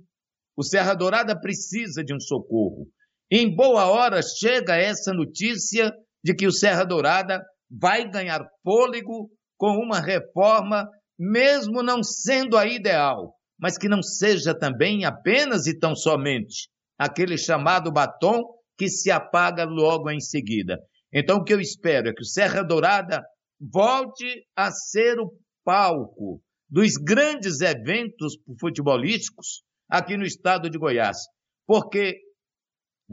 O 0.57 0.63
Serra 0.63 0.95
Dourada 0.95 1.39
precisa 1.39 2.03
de 2.03 2.13
um 2.13 2.19
socorro. 2.19 2.87
Em 3.29 3.53
boa 3.53 3.85
hora 3.85 4.21
chega 4.21 4.75
essa 4.75 5.13
notícia 5.13 5.91
de 6.23 6.33
que 6.33 6.47
o 6.47 6.51
Serra 6.51 6.83
Dourada 6.83 7.43
vai 7.69 8.09
ganhar 8.09 8.47
fôlego 8.63 9.29
com 9.57 9.77
uma 9.77 9.99
reforma, 9.99 10.89
mesmo 11.19 11.83
não 11.83 12.01
sendo 12.01 12.57
a 12.57 12.65
ideal, 12.65 13.35
mas 13.59 13.77
que 13.77 13.87
não 13.87 14.01
seja 14.01 14.57
também 14.57 15.05
apenas 15.05 15.67
e 15.67 15.77
tão 15.77 15.95
somente 15.95 16.69
aquele 16.97 17.37
chamado 17.37 17.91
batom 17.91 18.41
que 18.77 18.89
se 18.89 19.11
apaga 19.11 19.65
logo 19.65 20.09
em 20.09 20.19
seguida. 20.19 20.77
Então, 21.13 21.37
o 21.37 21.43
que 21.43 21.53
eu 21.53 21.61
espero 21.61 22.09
é 22.09 22.13
que 22.13 22.21
o 22.21 22.25
Serra 22.25 22.61
Dourada 22.61 23.23
volte 23.59 24.45
a 24.55 24.71
ser 24.71 25.19
o 25.19 25.31
palco 25.63 26.41
dos 26.69 26.95
grandes 26.95 27.61
eventos 27.61 28.37
futebolísticos 28.59 29.63
aqui 29.89 30.17
no 30.17 30.25
estado 30.25 30.69
de 30.69 30.77
Goiás, 30.77 31.17
porque 31.65 32.19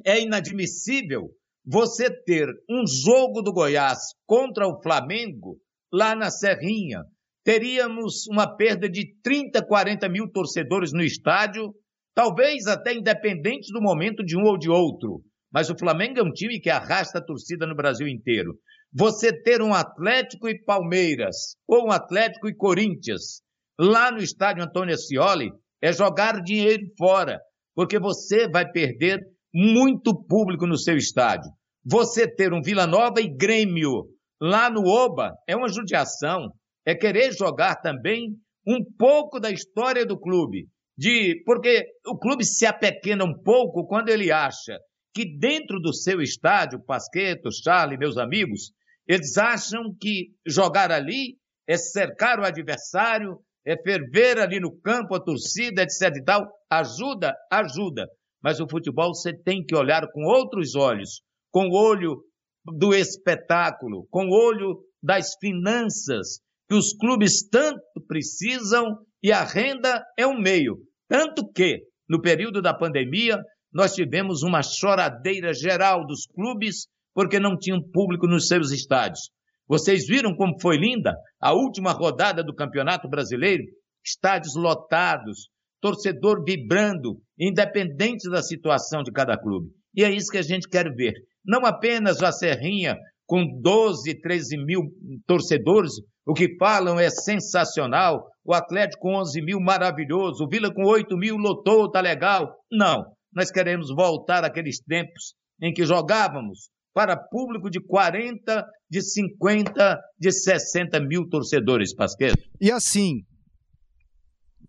é 0.04 0.20
inadmissível 0.20 1.30
você 1.64 2.10
ter 2.24 2.48
um 2.68 2.84
jogo 2.86 3.40
do 3.40 3.52
Goiás 3.52 3.98
contra 4.26 4.66
o 4.66 4.80
Flamengo 4.82 5.58
lá 5.92 6.14
na 6.14 6.30
Serrinha, 6.30 7.04
teríamos 7.44 8.26
uma 8.26 8.56
perda 8.56 8.88
de 8.88 9.14
30, 9.22 9.64
40 9.64 10.08
mil 10.08 10.30
torcedores 10.30 10.92
no 10.92 11.02
estádio, 11.02 11.72
talvez 12.14 12.66
até 12.66 12.94
independente 12.94 13.72
do 13.72 13.80
momento 13.80 14.24
de 14.24 14.36
um 14.36 14.44
ou 14.44 14.58
de 14.58 14.70
outro. 14.70 15.22
Mas 15.52 15.68
o 15.68 15.76
Flamengo 15.76 16.18
é 16.18 16.22
um 16.22 16.32
time 16.32 16.60
que 16.60 16.70
arrasta 16.70 17.18
a 17.18 17.24
torcida 17.24 17.66
no 17.66 17.76
Brasil 17.76 18.08
inteiro. 18.08 18.54
Você 18.92 19.32
ter 19.32 19.62
um 19.62 19.74
Atlético 19.74 20.48
e 20.48 20.62
Palmeiras, 20.64 21.56
ou 21.66 21.86
um 21.86 21.90
Atlético 21.90 22.48
e 22.48 22.54
Corinthians, 22.54 23.42
lá 23.78 24.10
no 24.10 24.18
estádio 24.18 24.64
Antônio 24.64 24.94
Ascioli, 24.94 25.50
é 25.82 25.92
jogar 25.92 26.42
dinheiro 26.42 26.84
fora, 26.98 27.40
porque 27.74 27.98
você 27.98 28.48
vai 28.48 28.70
perder 28.70 29.20
muito 29.52 30.14
público 30.26 30.66
no 30.66 30.78
seu 30.78 30.96
estádio. 30.96 31.50
Você 31.84 32.26
ter 32.26 32.52
um 32.52 32.62
Vila 32.62 32.86
Nova 32.86 33.20
e 33.20 33.28
Grêmio 33.28 34.04
lá 34.40 34.70
no 34.70 34.86
Oba 34.86 35.32
é 35.48 35.56
uma 35.56 35.68
judiação 35.68 36.52
é 36.84 36.94
querer 36.94 37.32
jogar 37.32 37.76
também 37.76 38.36
um 38.66 38.78
pouco 38.98 39.40
da 39.40 39.50
história 39.50 40.04
do 40.04 40.18
clube. 40.18 40.68
De, 41.02 41.42
porque 41.44 41.84
o 42.06 42.16
clube 42.16 42.44
se 42.44 42.64
apequena 42.64 43.24
um 43.24 43.34
pouco 43.34 43.84
quando 43.88 44.08
ele 44.08 44.30
acha 44.30 44.78
que 45.12 45.36
dentro 45.36 45.80
do 45.80 45.92
seu 45.92 46.22
estádio, 46.22 46.78
Pasqueto, 46.78 47.50
Charlie, 47.50 47.98
meus 47.98 48.16
amigos, 48.16 48.70
eles 49.04 49.36
acham 49.36 49.92
que 50.00 50.28
jogar 50.46 50.92
ali 50.92 51.36
é 51.68 51.76
cercar 51.76 52.38
o 52.38 52.44
adversário, 52.44 53.36
é 53.66 53.76
ferver 53.82 54.38
ali 54.38 54.60
no 54.60 54.80
campo 54.80 55.16
a 55.16 55.20
torcida, 55.20 55.82
etc 55.82 56.02
e 56.14 56.22
tal. 56.22 56.48
Ajuda, 56.70 57.34
ajuda. 57.50 58.06
Mas 58.40 58.60
o 58.60 58.68
futebol 58.70 59.12
você 59.12 59.36
tem 59.36 59.64
que 59.64 59.74
olhar 59.74 60.06
com 60.12 60.22
outros 60.22 60.76
olhos, 60.76 61.20
com 61.50 61.66
o 61.66 61.74
olho 61.74 62.22
do 62.64 62.94
espetáculo, 62.94 64.06
com 64.08 64.26
o 64.26 64.30
olho 64.30 64.78
das 65.02 65.34
finanças, 65.40 66.38
que 66.68 66.76
os 66.76 66.92
clubes 66.96 67.48
tanto 67.48 68.00
precisam 68.06 68.98
e 69.20 69.32
a 69.32 69.42
renda 69.42 70.00
é 70.16 70.24
um 70.24 70.40
meio. 70.40 70.78
Tanto 71.12 71.46
que, 71.52 71.82
no 72.08 72.22
período 72.22 72.62
da 72.62 72.72
pandemia, 72.72 73.36
nós 73.70 73.92
tivemos 73.92 74.42
uma 74.42 74.62
choradeira 74.62 75.52
geral 75.52 76.06
dos 76.06 76.24
clubes 76.26 76.86
porque 77.14 77.38
não 77.38 77.54
tinham 77.54 77.82
público 77.92 78.26
nos 78.26 78.48
seus 78.48 78.70
estádios. 78.70 79.28
Vocês 79.68 80.06
viram 80.06 80.34
como 80.34 80.58
foi 80.58 80.78
linda 80.78 81.14
a 81.38 81.52
última 81.52 81.92
rodada 81.92 82.42
do 82.42 82.54
Campeonato 82.54 83.10
Brasileiro? 83.10 83.62
Estádios 84.02 84.54
lotados, 84.56 85.50
torcedor 85.82 86.42
vibrando, 86.46 87.20
independente 87.38 88.30
da 88.30 88.40
situação 88.40 89.02
de 89.02 89.12
cada 89.12 89.36
clube. 89.36 89.68
E 89.94 90.02
é 90.04 90.10
isso 90.10 90.32
que 90.32 90.38
a 90.38 90.42
gente 90.42 90.66
quer 90.66 90.90
ver. 90.94 91.12
Não 91.44 91.66
apenas 91.66 92.22
a 92.22 92.32
Serrinha 92.32 92.96
com 93.26 93.44
12, 93.60 94.20
13 94.20 94.56
mil 94.64 94.82
torcedores, 95.26 95.92
o 96.26 96.34
que 96.34 96.56
falam 96.56 96.98
é 96.98 97.10
sensacional. 97.10 98.26
O 98.44 98.52
Atlético 98.52 99.02
com 99.02 99.14
11 99.16 99.40
mil, 99.42 99.60
maravilhoso. 99.60 100.44
O 100.44 100.48
Vila 100.48 100.72
com 100.72 100.84
8 100.84 101.16
mil, 101.16 101.36
lotou, 101.36 101.90
tá 101.90 102.00
legal. 102.00 102.54
Não, 102.70 103.04
nós 103.32 103.50
queremos 103.50 103.88
voltar 103.94 104.44
àqueles 104.44 104.80
tempos 104.80 105.34
em 105.60 105.72
que 105.72 105.84
jogávamos 105.84 106.70
para 106.94 107.16
público 107.16 107.70
de 107.70 107.80
40, 107.80 108.64
de 108.90 109.00
50, 109.00 109.98
de 110.18 110.30
60 110.30 111.00
mil 111.00 111.26
torcedores, 111.28 111.94
Pasqueiro. 111.94 112.36
E 112.60 112.70
assim, 112.70 113.22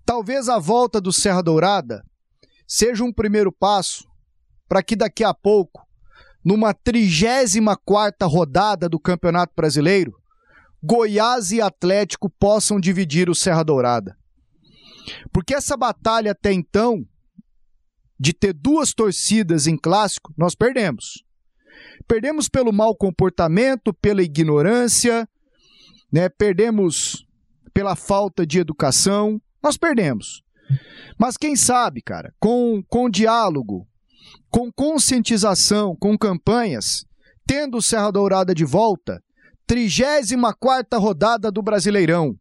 talvez 0.05 0.47
a 0.47 0.57
volta 0.57 1.01
do 1.01 1.11
Serra 1.11 1.41
Dourada 1.41 2.01
seja 2.65 3.03
um 3.03 3.11
primeiro 3.11 3.51
passo 3.51 4.05
para 4.67 4.81
que 4.81 4.95
daqui 4.95 5.23
a 5.23 5.33
pouco, 5.33 5.82
numa 6.43 6.73
34 6.73 8.27
rodada 8.27 8.89
do 8.89 8.99
Campeonato 8.99 9.53
Brasileiro, 9.55 10.13
Goiás 10.81 11.51
e 11.51 11.61
Atlético 11.61 12.29
possam 12.29 12.79
dividir 12.79 13.29
o 13.29 13.35
Serra 13.35 13.63
Dourada. 13.63 14.17
Porque 15.31 15.53
essa 15.53 15.77
batalha 15.77 16.31
até 16.31 16.51
então, 16.51 17.05
de 18.19 18.33
ter 18.33 18.53
duas 18.53 18.93
torcidas 18.93 19.67
em 19.67 19.77
clássico, 19.77 20.33
nós 20.37 20.55
perdemos. 20.55 21.23
Perdemos 22.07 22.49
pelo 22.49 22.73
mau 22.73 22.95
comportamento, 22.95 23.93
pela 23.93 24.21
ignorância, 24.21 25.27
né? 26.11 26.29
perdemos 26.29 27.25
pela 27.73 27.95
falta 27.95 28.45
de 28.45 28.59
educação, 28.59 29.41
nós 29.61 29.77
perdemos. 29.77 30.43
Mas 31.17 31.37
quem 31.37 31.55
sabe, 31.55 32.01
cara, 32.01 32.33
com, 32.39 32.83
com 32.87 33.09
diálogo, 33.09 33.87
com 34.49 34.71
conscientização, 34.71 35.95
com 35.99 36.17
campanhas, 36.17 37.05
tendo 37.45 37.81
Serra 37.81 38.11
Dourada 38.11 38.53
de 38.53 38.65
volta, 38.65 39.21
34 39.67 40.99
rodada 40.99 41.51
do 41.51 41.61
Brasileirão. 41.61 42.35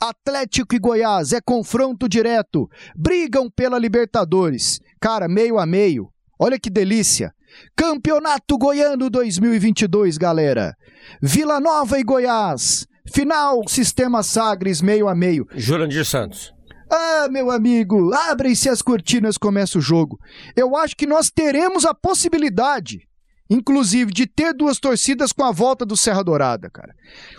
Atlético 0.00 0.74
e 0.74 0.78
Goiás 0.78 1.32
é 1.32 1.40
confronto 1.40 2.08
direto, 2.08 2.68
brigam 2.96 3.50
pela 3.50 3.78
Libertadores. 3.78 4.80
Cara, 5.00 5.28
meio 5.28 5.58
a 5.58 5.66
meio. 5.66 6.08
Olha 6.38 6.58
que 6.58 6.70
delícia. 6.70 7.32
Campeonato 7.76 8.58
Goiano 8.58 9.08
2022, 9.08 10.18
galera. 10.18 10.74
Vila 11.22 11.60
Nova 11.60 11.98
e 11.98 12.04
Goiás. 12.04 12.86
Final 13.12 13.62
Sistema 13.68 14.22
Sagres 14.22 14.80
meio 14.80 15.08
a 15.08 15.14
meio. 15.14 15.46
Jurandir 15.54 16.04
Santos. 16.04 16.55
Ah, 16.90 17.28
meu 17.30 17.50
amigo, 17.50 18.12
abrem-se 18.14 18.68
as 18.68 18.80
cortinas, 18.80 19.36
começa 19.36 19.78
o 19.78 19.80
jogo. 19.80 20.18
Eu 20.54 20.76
acho 20.76 20.96
que 20.96 21.06
nós 21.06 21.30
teremos 21.30 21.84
a 21.84 21.92
possibilidade, 21.94 23.08
inclusive, 23.50 24.12
de 24.12 24.26
ter 24.26 24.54
duas 24.54 24.78
torcidas 24.78 25.32
com 25.32 25.44
a 25.44 25.50
volta 25.50 25.84
do 25.84 25.96
Serra 25.96 26.22
Dourada, 26.22 26.70
cara. 26.70 26.94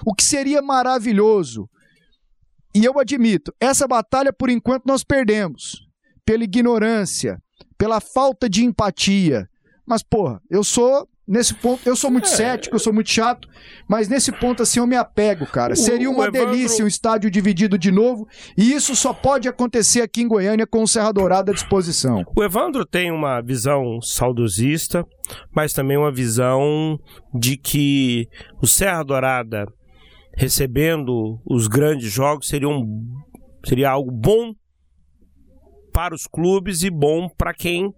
O 0.06 0.14
que 0.14 0.24
seria 0.24 0.62
maravilhoso. 0.62 1.70
E 2.76 2.84
eu 2.84 3.00
admito, 3.00 3.54
essa 3.60 3.88
batalha 3.88 4.34
por 4.34 4.50
enquanto 4.50 4.86
nós 4.86 5.04
perdemos. 5.04 5.88
Pela 6.26 6.44
ignorância, 6.44 7.42
pela 7.78 8.02
falta 8.02 8.50
de 8.50 8.66
empatia. 8.66 9.50
Mas, 9.86 10.04
porra, 10.04 10.42
eu 10.50 10.64
sou 10.64 11.08
Nesse 11.28 11.54
ponto, 11.54 11.82
eu 11.86 11.94
sou 11.94 12.10
muito 12.10 12.26
é. 12.26 12.30
cético, 12.30 12.76
eu 12.76 12.80
sou 12.80 12.94
muito 12.94 13.10
chato, 13.10 13.50
mas 13.86 14.08
nesse 14.08 14.32
ponto 14.32 14.64
assim 14.64 14.80
eu 14.80 14.88
me 14.88 14.96
apego, 14.96 15.46
cara. 15.46 15.74
O, 15.74 15.76
Seria 15.76 16.10
uma 16.10 16.28
Evandro... 16.28 16.52
delícia 16.52 16.86
um 16.86 16.88
estádio 16.88 17.30
dividido 17.30 17.78
de 17.78 17.92
novo, 17.92 18.26
e 18.58 18.72
isso 18.72 18.96
só 18.96 19.14
pode 19.14 19.48
acontecer 19.48 20.02
aqui 20.02 20.22
em 20.22 20.28
Goiânia 20.28 20.66
com 20.66 20.84
o 20.84 20.88
Serra 20.88 21.12
Dourada 21.12 21.52
à 21.52 21.54
disposição. 21.54 22.24
O 22.34 22.44
Evandro 22.44 22.86
tem 22.86 23.12
uma 23.12 23.42
visão 23.42 24.00
saudosista, 24.02 25.06
mas 25.54 25.74
também 25.74 25.98
uma 25.98 26.14
visão 26.14 26.98
de 27.34 27.58
que 27.58 28.30
o 28.62 28.68
Serra 28.68 29.04
Dourada 29.04 29.66
recebendo 30.34 31.42
os 31.46 31.68
grandes 31.68 32.10
jogos 32.10 32.48
seria, 32.48 32.70
um, 32.70 33.04
seria 33.66 33.90
algo 33.90 34.12
bom 34.12 34.54
para 35.92 36.16
os 36.16 36.26
clubes 36.26 36.84
e 36.84 36.90
bom 36.90 37.28
para 37.28 37.54
quem 37.54 37.92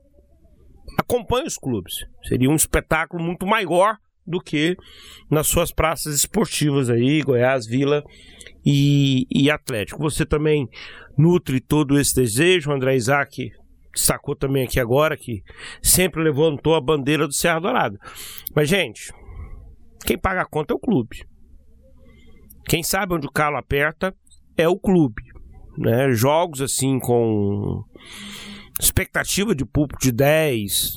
acompanha 0.98 1.46
os 1.46 1.58
clubes. 1.58 2.06
Seria 2.28 2.50
um 2.50 2.56
espetáculo 2.56 3.24
muito 3.24 3.46
maior 3.46 3.98
do 4.26 4.40
que 4.40 4.78
nas 5.30 5.48
suas 5.48 5.72
praças 5.72 6.16
esportivas 6.16 6.90
aí, 6.90 7.22
Goiás, 7.22 7.66
Vila 7.66 8.04
e, 8.66 9.26
e 9.32 9.50
Atlético. 9.50 10.02
Você 10.02 10.26
também 10.26 10.68
nutre 11.18 11.60
todo 11.60 12.00
esse 12.00 12.16
desejo, 12.16 12.70
o 12.70 12.74
André 12.74 12.96
Isaac 12.96 13.52
destacou 13.92 14.36
também 14.36 14.64
aqui 14.64 14.80
agora 14.80 15.18
que 15.18 15.44
sempre 15.82 16.24
levantou 16.24 16.76
a 16.76 16.82
bandeira 16.82 17.28
do 17.28 17.34
Serra 17.34 17.60
Dourada. 17.60 18.00
Mas, 18.56 18.70
gente, 18.70 19.12
quem 20.06 20.18
paga 20.18 20.42
a 20.42 20.46
conta 20.46 20.74
é 20.74 20.76
o 20.76 20.80
clube. 20.80 21.26
Quem 22.68 22.84
sabe 22.84 23.16
onde 23.16 23.28
o 23.28 23.32
calo 23.32 23.58
aperta 23.58 24.16
é 24.56 24.68
o 24.68 24.78
clube. 24.78 25.24
Né? 25.78 26.12
Jogos 26.12 26.62
assim 26.62 27.00
com 27.00 27.84
expectativa 28.80 29.54
de 29.54 29.66
público 29.66 30.02
de 30.02 30.12
10, 30.12 30.96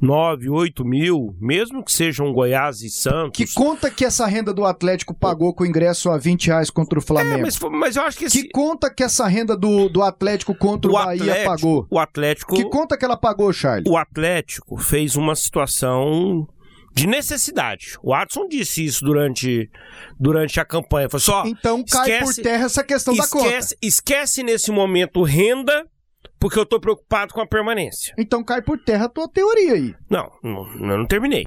9, 0.00 0.50
8 0.50 0.84
mil, 0.84 1.34
mesmo 1.40 1.82
que 1.82 1.92
sejam 1.92 2.32
Goiás 2.32 2.82
e 2.82 2.90
Santos. 2.90 3.36
Que 3.36 3.52
conta 3.54 3.90
que 3.90 4.04
essa 4.04 4.26
renda 4.26 4.52
do 4.52 4.64
Atlético 4.64 5.14
pagou 5.14 5.54
com 5.54 5.64
o 5.64 5.66
ingresso 5.66 6.10
a 6.10 6.18
20 6.18 6.48
reais 6.48 6.70
contra 6.70 6.98
o 6.98 7.02
Flamengo? 7.02 7.38
É, 7.38 7.42
mas, 7.42 7.58
mas, 7.58 7.96
eu 7.96 8.02
acho 8.02 8.18
que... 8.18 8.26
Esse... 8.26 8.42
Que 8.42 8.50
conta 8.50 8.92
que 8.92 9.02
essa 9.02 9.26
renda 9.26 9.56
do, 9.56 9.88
do 9.88 10.02
Atlético 10.02 10.54
contra 10.54 10.90
o, 10.90 10.94
o 10.94 10.98
Bahia 10.98 11.22
Atlético, 11.22 11.50
pagou? 11.50 11.86
O 11.90 11.98
Atlético... 11.98 12.54
Que 12.54 12.64
conta 12.68 12.98
que 12.98 13.04
ela 13.04 13.16
pagou, 13.16 13.52
Charles? 13.52 13.90
O 13.90 13.96
Atlético 13.96 14.76
fez 14.76 15.16
uma 15.16 15.34
situação 15.34 16.46
de 16.94 17.06
necessidade. 17.08 17.98
O 18.02 18.14
Adson 18.14 18.46
disse 18.46 18.84
isso 18.84 19.04
durante, 19.04 19.68
durante 20.20 20.60
a 20.60 20.64
campanha. 20.64 21.08
Falou 21.08 21.20
só, 21.20 21.44
então 21.46 21.82
cai 21.82 22.10
esquece, 22.10 22.36
por 22.36 22.42
terra 22.42 22.64
essa 22.66 22.84
questão 22.84 23.14
esquece, 23.14 23.34
da 23.34 23.42
conta. 23.42 23.76
Esquece 23.82 24.42
nesse 24.44 24.70
momento 24.70 25.22
renda 25.22 25.84
porque 26.44 26.58
eu 26.58 26.66
tô 26.66 26.78
preocupado 26.78 27.32
com 27.32 27.40
a 27.40 27.46
permanência. 27.46 28.14
Então 28.18 28.44
cai 28.44 28.60
por 28.60 28.78
terra 28.78 29.06
a 29.06 29.08
tua 29.08 29.26
teoria 29.26 29.72
aí. 29.72 29.94
Não, 30.10 30.30
não, 30.42 30.90
eu 30.90 30.98
não 30.98 31.06
terminei. 31.06 31.46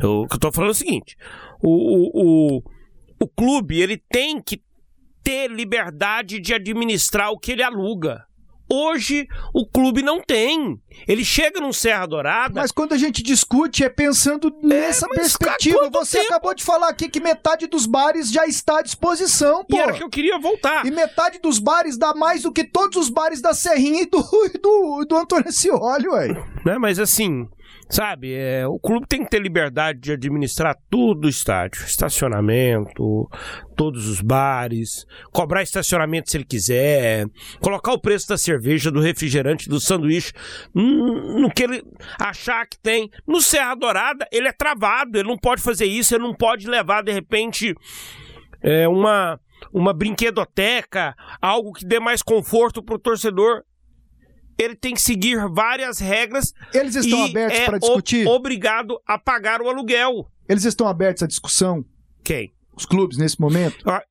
Eu, 0.00 0.26
eu 0.30 0.38
tô 0.38 0.50
falando 0.50 0.70
é 0.70 0.72
o 0.72 0.74
seguinte: 0.74 1.18
o, 1.62 1.68
o, 1.68 2.56
o, 2.56 2.62
o 3.20 3.28
clube 3.28 3.78
ele 3.78 4.02
tem 4.08 4.40
que 4.40 4.62
ter 5.22 5.50
liberdade 5.50 6.40
de 6.40 6.54
administrar 6.54 7.30
o 7.30 7.38
que 7.38 7.52
ele 7.52 7.62
aluga. 7.62 8.24
Hoje 8.72 9.28
o 9.52 9.66
clube 9.66 10.02
não 10.02 10.18
tem. 10.22 10.80
Ele 11.06 11.22
chega 11.22 11.60
num 11.60 11.74
Serra 11.74 12.06
Dourada. 12.06 12.54
Mas 12.58 12.72
quando 12.72 12.94
a 12.94 12.96
gente 12.96 13.22
discute 13.22 13.84
é 13.84 13.88
pensando 13.90 14.50
nessa 14.62 15.04
é, 15.04 15.08
perspectiva. 15.10 15.90
Você 15.90 16.20
tempo? 16.20 16.32
acabou 16.32 16.54
de 16.54 16.64
falar 16.64 16.88
aqui 16.88 17.06
que 17.06 17.20
metade 17.20 17.66
dos 17.66 17.84
bares 17.84 18.32
já 18.32 18.46
está 18.46 18.78
à 18.78 18.82
disposição, 18.82 19.62
pô. 19.62 19.76
E 19.76 19.80
era 19.80 19.92
que 19.92 20.02
eu 20.02 20.08
queria 20.08 20.38
voltar. 20.38 20.86
E 20.86 20.90
metade 20.90 21.38
dos 21.38 21.58
bares 21.58 21.98
dá 21.98 22.14
mais 22.14 22.44
do 22.44 22.52
que 22.52 22.64
todos 22.64 22.96
os 22.96 23.10
bares 23.10 23.42
da 23.42 23.52
Serrinha 23.52 24.02
e 24.02 24.06
do, 24.06 24.22
do, 24.62 25.04
do 25.04 25.16
Antônio 25.16 25.52
Cioli, 25.52 26.08
ué. 26.08 26.51
Né, 26.64 26.78
mas 26.78 26.98
assim, 26.98 27.48
Sabe, 27.92 28.32
é, 28.32 28.66
o 28.66 28.78
clube 28.78 29.06
tem 29.06 29.22
que 29.22 29.28
ter 29.28 29.38
liberdade 29.38 30.00
de 30.00 30.12
administrar 30.12 30.74
tudo 30.88 31.26
o 31.26 31.28
estádio, 31.28 31.84
estacionamento, 31.84 33.28
todos 33.76 34.08
os 34.08 34.22
bares, 34.22 35.06
cobrar 35.30 35.62
estacionamento 35.62 36.30
se 36.30 36.38
ele 36.38 36.44
quiser, 36.44 37.26
colocar 37.60 37.92
o 37.92 38.00
preço 38.00 38.28
da 38.28 38.38
cerveja, 38.38 38.90
do 38.90 38.98
refrigerante, 38.98 39.68
do 39.68 39.78
sanduíche, 39.78 40.32
no 40.74 41.50
que 41.50 41.64
ele 41.64 41.84
achar 42.18 42.66
que 42.66 42.78
tem. 42.78 43.10
No 43.26 43.42
Serra 43.42 43.74
Dourada, 43.74 44.26
ele 44.32 44.48
é 44.48 44.52
travado, 44.52 45.18
ele 45.18 45.28
não 45.28 45.36
pode 45.36 45.60
fazer 45.60 45.84
isso, 45.84 46.14
ele 46.14 46.24
não 46.24 46.34
pode 46.34 46.66
levar 46.66 47.02
de 47.02 47.12
repente 47.12 47.74
é, 48.62 48.88
uma 48.88 49.38
uma 49.72 49.92
brinquedoteca, 49.92 51.14
algo 51.40 51.72
que 51.72 51.84
dê 51.84 52.00
mais 52.00 52.20
conforto 52.20 52.82
para 52.82 52.96
o 52.96 52.98
torcedor 52.98 53.62
ele 54.58 54.74
tem 54.74 54.94
que 54.94 55.00
seguir 55.00 55.48
várias 55.48 55.98
regras. 55.98 56.52
Eles 56.72 56.94
estão 56.94 57.24
abertos 57.24 57.58
é 57.58 57.66
para 57.66 57.78
discutir? 57.78 58.26
obrigado 58.26 59.00
a 59.06 59.18
pagar 59.18 59.60
o 59.60 59.68
aluguel. 59.68 60.26
Eles 60.48 60.64
estão 60.64 60.86
abertos 60.86 61.22
à 61.22 61.26
discussão? 61.26 61.84
Quem? 62.24 62.52
Os 62.74 62.86
clubes 62.86 63.18
nesse 63.18 63.40
momento? 63.40 63.88
Ah, 63.88 64.02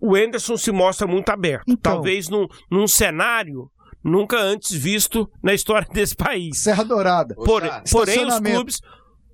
o 0.00 0.16
Enderson 0.16 0.56
se 0.56 0.70
mostra 0.70 1.06
muito 1.06 1.28
aberto. 1.30 1.64
Então, 1.66 1.94
Talvez 1.94 2.28
num, 2.28 2.46
num 2.70 2.86
cenário 2.86 3.70
nunca 4.04 4.38
antes 4.38 4.72
visto 4.72 5.28
na 5.42 5.54
história 5.54 5.88
desse 5.92 6.14
país. 6.14 6.58
Serra 6.58 6.84
Dourada. 6.84 7.34
Por, 7.34 7.62
porém, 7.90 8.26
os 8.26 8.38
clubes, 8.38 8.80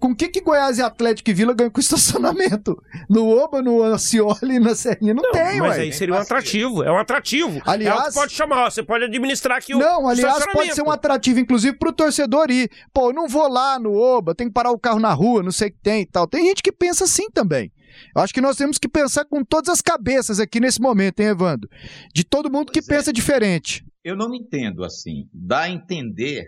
com 0.01 0.15
que 0.15 0.29
que 0.29 0.41
Goiás 0.41 0.79
e 0.79 0.83
Atlético 0.83 1.31
e 1.31 1.35
Vila 1.35 1.53
ganham 1.55 1.71
com 1.71 1.79
estacionamento? 1.81 2.83
No 3.09 3.29
Oba, 3.29 3.63
no 3.63 3.83
Ancioli, 3.83 4.59
na 4.59 4.75
Serrinha, 4.75 5.15
não, 5.15 5.23
não 5.23 5.31
tem, 5.31 5.61
Mas 5.61 5.77
ué. 5.77 5.83
aí 5.83 5.93
seria 5.93 6.15
um 6.15 6.19
atrativo, 6.19 6.83
é 6.83 6.91
um 6.91 6.97
atrativo. 6.97 7.61
Aliás, 7.65 8.17
é 8.17 8.19
pode 8.19 8.33
chamar, 8.33 8.71
você 8.71 8.83
pode 8.83 9.05
administrar 9.05 9.59
aqui 9.59 9.75
o 9.75 9.79
Não, 9.79 10.09
aliás, 10.09 10.45
pode 10.53 10.75
ser 10.75 10.83
um 10.83 10.91
atrativo, 10.91 11.39
inclusive, 11.39 11.77
pro 11.77 11.93
torcedor 11.93 12.51
ir. 12.51 12.71
Pô, 12.93 13.11
eu 13.11 13.13
não 13.13 13.29
vou 13.29 13.47
lá 13.47 13.79
no 13.79 13.95
Oba, 13.95 14.35
tem 14.35 14.49
que 14.49 14.53
parar 14.55 14.71
o 14.71 14.79
carro 14.79 14.99
na 14.99 15.13
rua, 15.13 15.43
não 15.43 15.53
sei 15.53 15.69
o 15.69 15.73
que 15.73 15.79
tem 15.79 16.03
e 16.03 16.07
tal. 16.07 16.27
Tem 16.27 16.47
gente 16.47 16.63
que 16.63 16.73
pensa 16.73 17.05
assim 17.05 17.31
também. 17.31 17.71
Eu 18.15 18.23
acho 18.23 18.33
que 18.33 18.41
nós 18.41 18.57
temos 18.57 18.79
que 18.79 18.89
pensar 18.89 19.25
com 19.27 19.45
todas 19.45 19.69
as 19.69 19.81
cabeças 19.81 20.41
aqui 20.41 20.61
nesse 20.61 20.81
momento, 20.81 21.21
hein, 21.21 21.29
Evandro? 21.29 21.69
De 22.15 22.25
todo 22.25 22.51
mundo 22.51 22.73
pois 22.73 22.85
que 22.85 22.93
é. 22.93 22.97
pensa 22.97 23.13
diferente. 23.13 23.85
Eu 24.03 24.17
não 24.17 24.31
me 24.31 24.39
entendo 24.39 24.83
assim. 24.83 25.29
Dá 25.33 25.63
a 25.63 25.71
entender 25.71 26.47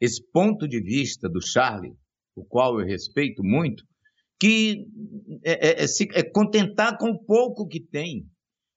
esse 0.00 0.22
ponto 0.32 0.66
de 0.66 0.80
vista 0.80 1.28
do 1.28 1.40
Charlie 1.40 1.94
o 2.36 2.44
qual 2.44 2.80
eu 2.80 2.86
respeito 2.86 3.42
muito, 3.42 3.82
que 4.40 4.86
é, 5.44 5.68
é, 5.68 5.84
é, 5.84 5.86
se 5.86 6.08
é 6.14 6.22
contentar 6.22 6.96
com 6.96 7.10
o 7.10 7.24
pouco 7.24 7.66
que 7.66 7.80
tem. 7.80 8.24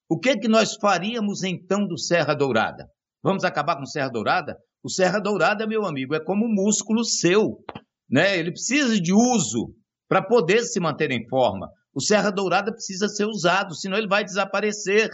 O 0.10 0.20
que 0.20 0.30
é 0.30 0.38
que 0.38 0.48
nós 0.48 0.76
faríamos 0.76 1.44
então 1.44 1.88
do 1.88 1.98
Serra 1.98 2.34
Dourada? 2.34 2.86
Vamos 3.24 3.44
acabar 3.44 3.78
com 3.78 3.86
Serra 3.86 4.10
Dourada? 4.10 4.58
O 4.84 4.90
Serra 4.90 5.20
Dourada, 5.20 5.66
meu 5.66 5.86
amigo, 5.86 6.14
é 6.14 6.20
como 6.20 6.46
um 6.46 6.54
músculo 6.54 7.06
seu, 7.06 7.64
né? 8.10 8.38
Ele 8.38 8.52
precisa 8.52 9.00
de 9.00 9.14
uso 9.14 9.74
para 10.10 10.22
poder 10.22 10.64
se 10.64 10.80
manter 10.80 11.10
em 11.10 11.26
forma. 11.30 11.70
O 11.96 12.02
Serra 12.02 12.30
Dourada 12.32 12.72
precisa 12.72 13.08
ser 13.08 13.26
usado, 13.26 13.74
senão 13.76 13.98
ele 13.98 14.08
vai 14.08 14.26
desaparecer. 14.26 15.10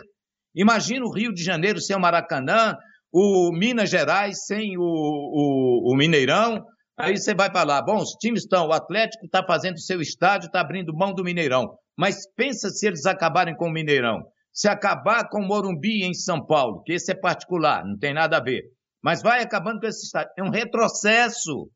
Imagina 0.56 1.06
o 1.06 1.14
Rio 1.14 1.32
de 1.32 1.44
Janeiro 1.44 1.80
ser 1.80 1.96
o 1.96 2.00
Maracanã, 2.00 2.76
o 3.14 3.52
Minas 3.52 3.92
Gerais, 3.92 4.46
sem 4.46 4.76
o, 4.78 4.82
o, 4.82 5.94
o 5.94 5.96
Mineirão. 5.96 6.66
Aí 7.00 7.18
você 7.18 7.34
vai 7.34 7.50
falar, 7.50 7.82
bom, 7.82 7.98
os 7.98 8.12
times 8.20 8.42
estão, 8.42 8.68
o 8.68 8.74
Atlético 8.74 9.26
está 9.26 9.42
fazendo 9.42 9.80
seu 9.80 10.02
estádio, 10.02 10.48
está 10.48 10.60
abrindo 10.60 10.94
mão 10.94 11.14
do 11.14 11.24
Mineirão. 11.24 11.78
Mas 11.98 12.30
pensa 12.36 12.70
se 12.70 12.86
eles 12.86 13.06
acabarem 13.06 13.56
com 13.56 13.68
o 13.68 13.72
Mineirão. 13.72 14.22
Se 14.52 14.68
acabar 14.68 15.30
com 15.30 15.40
o 15.40 15.48
Morumbi 15.48 16.04
em 16.04 16.14
São 16.14 16.46
Paulo, 16.46 16.84
que 16.84 16.92
esse 16.92 17.10
é 17.10 17.16
particular, 17.16 17.86
não 17.86 17.98
tem 17.98 18.14
nada 18.14 18.36
a 18.36 18.44
ver. 18.44 18.64
Mas 19.02 19.22
vai 19.22 19.42
acabando 19.42 19.80
com 19.80 19.88
esse 19.88 20.08
estádio. 20.08 20.32
É 20.38 20.44
um 20.44 20.50
retrocesso. 20.50 21.72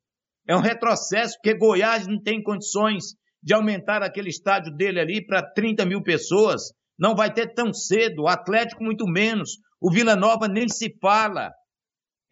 É 0.46 0.58
um 0.58 0.60
retrocesso, 0.60 1.38
porque 1.42 1.58
Goiás 1.58 2.06
não 2.06 2.22
tem 2.22 2.44
condições 2.44 3.16
de 3.42 3.54
aumentar 3.54 4.04
aquele 4.04 4.28
estádio 4.28 4.76
dele 4.76 5.00
ali 5.00 5.26
para 5.26 5.42
30 5.42 5.86
mil 5.86 6.04
pessoas. 6.04 6.64
Não 7.00 7.16
vai 7.16 7.34
ter 7.34 7.54
tão 7.54 7.72
cedo. 7.74 8.24
O 8.24 8.28
Atlético, 8.28 8.84
muito 8.84 9.06
menos. 9.08 9.52
O 9.80 9.90
Vila 9.90 10.18
Nova 10.18 10.50
nem 10.50 10.68
se 10.68 10.94
fala. 11.02 11.50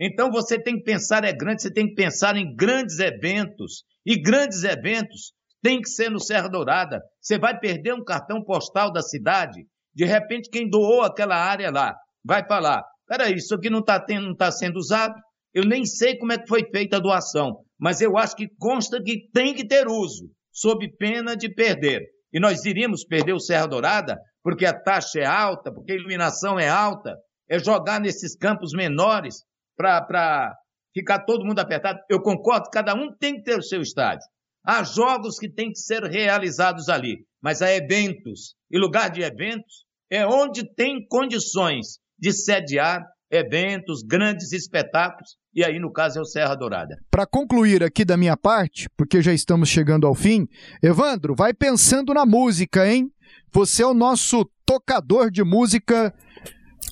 Então 0.03 0.31
você 0.31 0.59
tem 0.59 0.77
que 0.77 0.83
pensar 0.83 1.23
é 1.23 1.31
grande, 1.31 1.61
você 1.61 1.71
tem 1.71 1.87
que 1.87 1.93
pensar 1.93 2.35
em 2.35 2.55
grandes 2.55 2.97
eventos. 2.97 3.83
E 4.03 4.19
grandes 4.19 4.63
eventos 4.63 5.33
tem 5.61 5.79
que 5.79 5.87
ser 5.87 6.09
no 6.09 6.19
Serra 6.19 6.47
Dourada. 6.47 6.99
Você 7.21 7.37
vai 7.37 7.59
perder 7.59 7.93
um 7.93 8.03
cartão 8.03 8.43
postal 8.43 8.91
da 8.91 9.03
cidade. 9.03 9.61
De 9.93 10.03
repente, 10.03 10.49
quem 10.49 10.67
doou 10.67 11.03
aquela 11.03 11.35
área 11.35 11.69
lá 11.69 11.95
vai 12.25 12.43
falar: 12.47 12.83
peraí, 13.07 13.35
isso 13.35 13.53
aqui 13.53 13.69
não 13.69 13.81
está 13.81 14.03
tá 14.35 14.51
sendo 14.51 14.77
usado. 14.77 15.13
Eu 15.53 15.65
nem 15.65 15.85
sei 15.85 16.17
como 16.17 16.33
é 16.33 16.39
que 16.39 16.47
foi 16.47 16.67
feita 16.71 16.97
a 16.97 16.99
doação, 16.99 17.57
mas 17.79 18.01
eu 18.01 18.17
acho 18.17 18.35
que 18.35 18.47
consta 18.57 19.03
que 19.03 19.29
tem 19.31 19.53
que 19.53 19.67
ter 19.67 19.87
uso, 19.87 20.31
sob 20.51 20.89
pena 20.97 21.35
de 21.35 21.53
perder. 21.53 22.01
E 22.33 22.39
nós 22.39 22.65
iríamos 22.65 23.03
perder 23.03 23.33
o 23.33 23.39
Serra 23.39 23.67
Dourada 23.67 24.17
porque 24.41 24.65
a 24.65 24.73
taxa 24.73 25.19
é 25.19 25.25
alta, 25.25 25.71
porque 25.71 25.91
a 25.91 25.95
iluminação 25.95 26.57
é 26.57 26.67
alta, 26.67 27.15
é 27.47 27.59
jogar 27.59 27.99
nesses 27.99 28.35
campos 28.35 28.71
menores 28.73 29.43
para 29.81 30.53
ficar 30.93 31.25
todo 31.25 31.45
mundo 31.45 31.59
apertado. 31.59 31.99
Eu 32.09 32.21
concordo, 32.21 32.69
cada 32.71 32.93
um 32.93 33.13
tem 33.19 33.35
que 33.35 33.43
ter 33.43 33.57
o 33.57 33.63
seu 33.63 33.81
estádio. 33.81 34.25
Há 34.65 34.83
jogos 34.83 35.37
que 35.39 35.51
têm 35.51 35.71
que 35.71 35.79
ser 35.79 36.03
realizados 36.03 36.87
ali, 36.87 37.25
mas 37.41 37.61
há 37.61 37.71
eventos. 37.71 38.55
E 38.69 38.77
lugar 38.77 39.09
de 39.09 39.21
eventos 39.21 39.85
é 40.11 40.25
onde 40.25 40.63
tem 40.75 41.05
condições 41.09 41.99
de 42.19 42.31
sediar 42.31 43.03
eventos, 43.31 44.03
grandes 44.03 44.51
espetáculos, 44.51 45.37
e 45.55 45.63
aí 45.63 45.79
no 45.79 45.91
caso 45.91 46.19
é 46.19 46.21
o 46.21 46.25
Serra 46.25 46.53
Dourada. 46.53 46.97
Para 47.09 47.25
concluir 47.25 47.81
aqui 47.81 48.03
da 48.03 48.17
minha 48.17 48.35
parte, 48.35 48.89
porque 48.97 49.21
já 49.21 49.33
estamos 49.33 49.69
chegando 49.69 50.05
ao 50.05 50.13
fim, 50.13 50.47
Evandro, 50.83 51.33
vai 51.33 51.53
pensando 51.53 52.13
na 52.13 52.25
música, 52.25 52.85
hein? 52.85 53.09
Você 53.53 53.83
é 53.83 53.87
o 53.87 53.93
nosso 53.93 54.45
tocador 54.65 55.31
de 55.31 55.43
música 55.43 56.13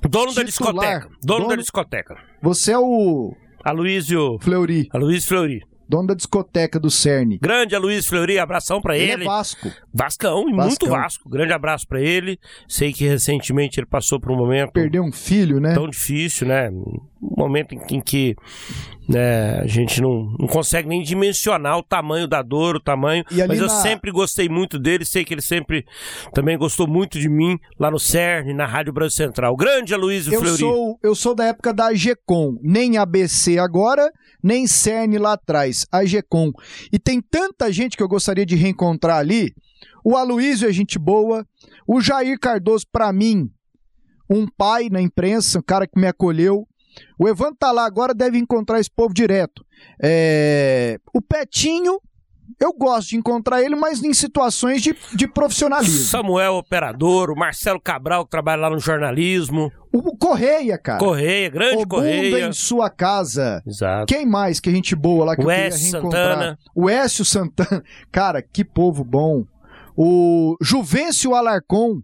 Dono 0.08 0.28
titular. 0.28 0.36
da 0.36 0.44
discoteca. 0.44 1.10
Dono, 1.22 1.40
Dono, 1.40 1.48
da 1.50 1.56
discoteca. 1.56 2.18
Você 2.42 2.72
é 2.72 2.80
o. 2.80 3.36
Aloysio. 3.64 4.38
Fleury. 4.40 4.88
Aloysio 4.92 5.28
Fleury. 5.28 5.62
Dono 5.90 6.08
da 6.10 6.14
discoteca 6.14 6.80
do 6.80 6.92
CERN. 6.92 7.40
Grande 7.42 7.76
Aloysio 7.76 8.10
Fleury, 8.10 8.38
abração 8.38 8.80
para 8.80 8.96
ele. 8.96 9.14
Ele 9.14 9.24
é 9.24 9.26
Vasco. 9.26 9.72
Vascão, 9.92 10.48
e 10.48 10.54
muito 10.54 10.88
Vasco. 10.88 11.28
Grande 11.28 11.52
abraço 11.52 11.88
para 11.88 12.00
ele. 12.00 12.40
Sei 12.68 12.94
que 12.94 13.08
recentemente 13.08 13.80
ele 13.80 13.88
passou 13.88 14.20
por 14.20 14.32
um 14.32 14.36
momento. 14.36 14.72
Perdeu 14.72 15.04
um 15.04 15.12
filho, 15.12 15.60
né? 15.60 15.74
Tão 15.74 15.90
difícil, 15.90 16.48
né? 16.48 16.70
Momento 17.22 17.74
em, 17.74 17.98
em 17.98 18.02
que 18.02 18.36
né, 19.10 19.60
a 19.60 19.68
gente 19.68 20.00
não, 20.02 20.36
não 20.40 20.48
consegue 20.48 20.88
nem 20.88 21.02
dimensionar 21.02 21.80
o 21.80 21.84
tamanho 21.84 22.28
da 22.28 22.44
dor, 22.44 22.76
o 22.76 22.80
tamanho. 22.80 23.24
Mas 23.48 23.60
eu 23.60 23.68
na... 23.68 23.82
sempre 23.82 24.12
gostei 24.12 24.48
muito 24.48 24.78
dele, 24.78 25.04
sei 25.04 25.26
que 25.26 25.34
ele 25.34 25.42
sempre 25.42 25.84
também 26.34 26.58
gostou 26.58 26.88
muito 26.88 27.20
de 27.20 27.28
mim 27.28 27.58
lá 27.80 27.90
no 27.90 28.00
CERN, 28.00 28.54
na 28.54 28.68
Rádio 28.68 28.94
Brasil 28.94 29.18
Central. 29.18 29.56
Grande 29.56 29.94
Aloysio 29.96 30.32
eu 30.32 30.40
Fleury. 30.40 30.60
Sou, 30.60 31.00
eu 31.02 31.16
sou 31.16 31.34
da 31.34 31.46
época 31.46 31.74
da 31.74 31.92
GECOM, 31.94 32.58
nem 32.62 32.98
ABC 32.98 33.58
agora, 33.58 34.12
nem 34.44 34.68
CERN 34.68 35.18
lá 35.18 35.34
atrás, 35.34 35.88
a 35.92 36.06
GECOM. 36.06 36.52
E 36.94 37.00
tem 37.00 37.20
tanta 37.20 37.72
gente 37.72 37.98
que 37.98 38.04
eu 38.04 38.08
gostaria 38.08 38.46
de 38.46 38.56
reencontrar 38.56 39.18
ali. 39.18 39.54
O 40.06 40.16
Aloysio 40.16 40.70
é 40.70 40.72
gente 40.72 41.00
boa, 41.00 41.46
o 41.88 42.00
Jair 42.00 42.40
Cardoso, 42.40 42.86
para 42.92 43.12
mim, 43.12 43.50
um 44.30 44.46
pai 44.46 44.90
na 44.92 45.02
imprensa, 45.02 45.58
um 45.58 45.64
cara 45.64 45.88
que 45.88 46.00
me 46.00 46.06
acolheu. 46.06 46.68
O 47.18 47.28
Evandro 47.28 47.56
tá 47.60 47.72
lá 47.72 47.86
agora, 47.86 48.14
deve 48.14 48.38
encontrar 48.38 48.80
esse 48.80 48.90
povo 48.90 49.14
direto. 49.14 49.66
É... 50.02 50.98
O 51.14 51.22
Petinho, 51.22 52.00
eu 52.60 52.74
gosto 52.74 53.10
de 53.10 53.18
encontrar 53.18 53.62
ele, 53.62 53.76
mas 53.76 54.04
em 54.04 54.14
situações 54.14 54.82
de, 54.82 54.96
de 55.14 55.28
profissionalismo. 55.28 56.06
Samuel 56.06 56.56
Operador, 56.56 57.32
o 57.32 57.36
Marcelo 57.36 57.80
Cabral, 57.80 58.26
que 58.26 58.32
trabalha 58.32 58.64
lá 58.64 58.70
no 58.70 58.80
jornalismo. 58.80 59.72
O 59.92 60.16
Correia, 60.18 60.78
cara. 60.78 61.00
Correia, 61.00 61.50
grande 61.50 61.84
o 61.84 61.88
Correia. 61.88 62.48
em 62.48 62.54
sua 62.54 62.90
casa. 62.90 63.64
Exato. 63.66 64.06
Quem 64.08 64.26
mais 64.26 64.60
que 64.60 64.70
a 64.70 64.74
gente 64.74 64.96
boa 64.96 65.26
lá 65.26 65.36
que 65.36 65.42
o 65.42 65.50
eu 65.52 65.56
queria 65.56 65.78
reencontrar? 65.78 66.28
Santana. 66.28 66.60
O 66.76 66.90
Écio 66.90 67.26
Santana. 67.26 67.84
Cara, 68.12 68.42
que 68.42 68.64
povo 68.64 69.04
bom. 69.04 69.46
O 69.96 70.56
Juvencio 70.62 71.34
Alarcon. 71.34 72.02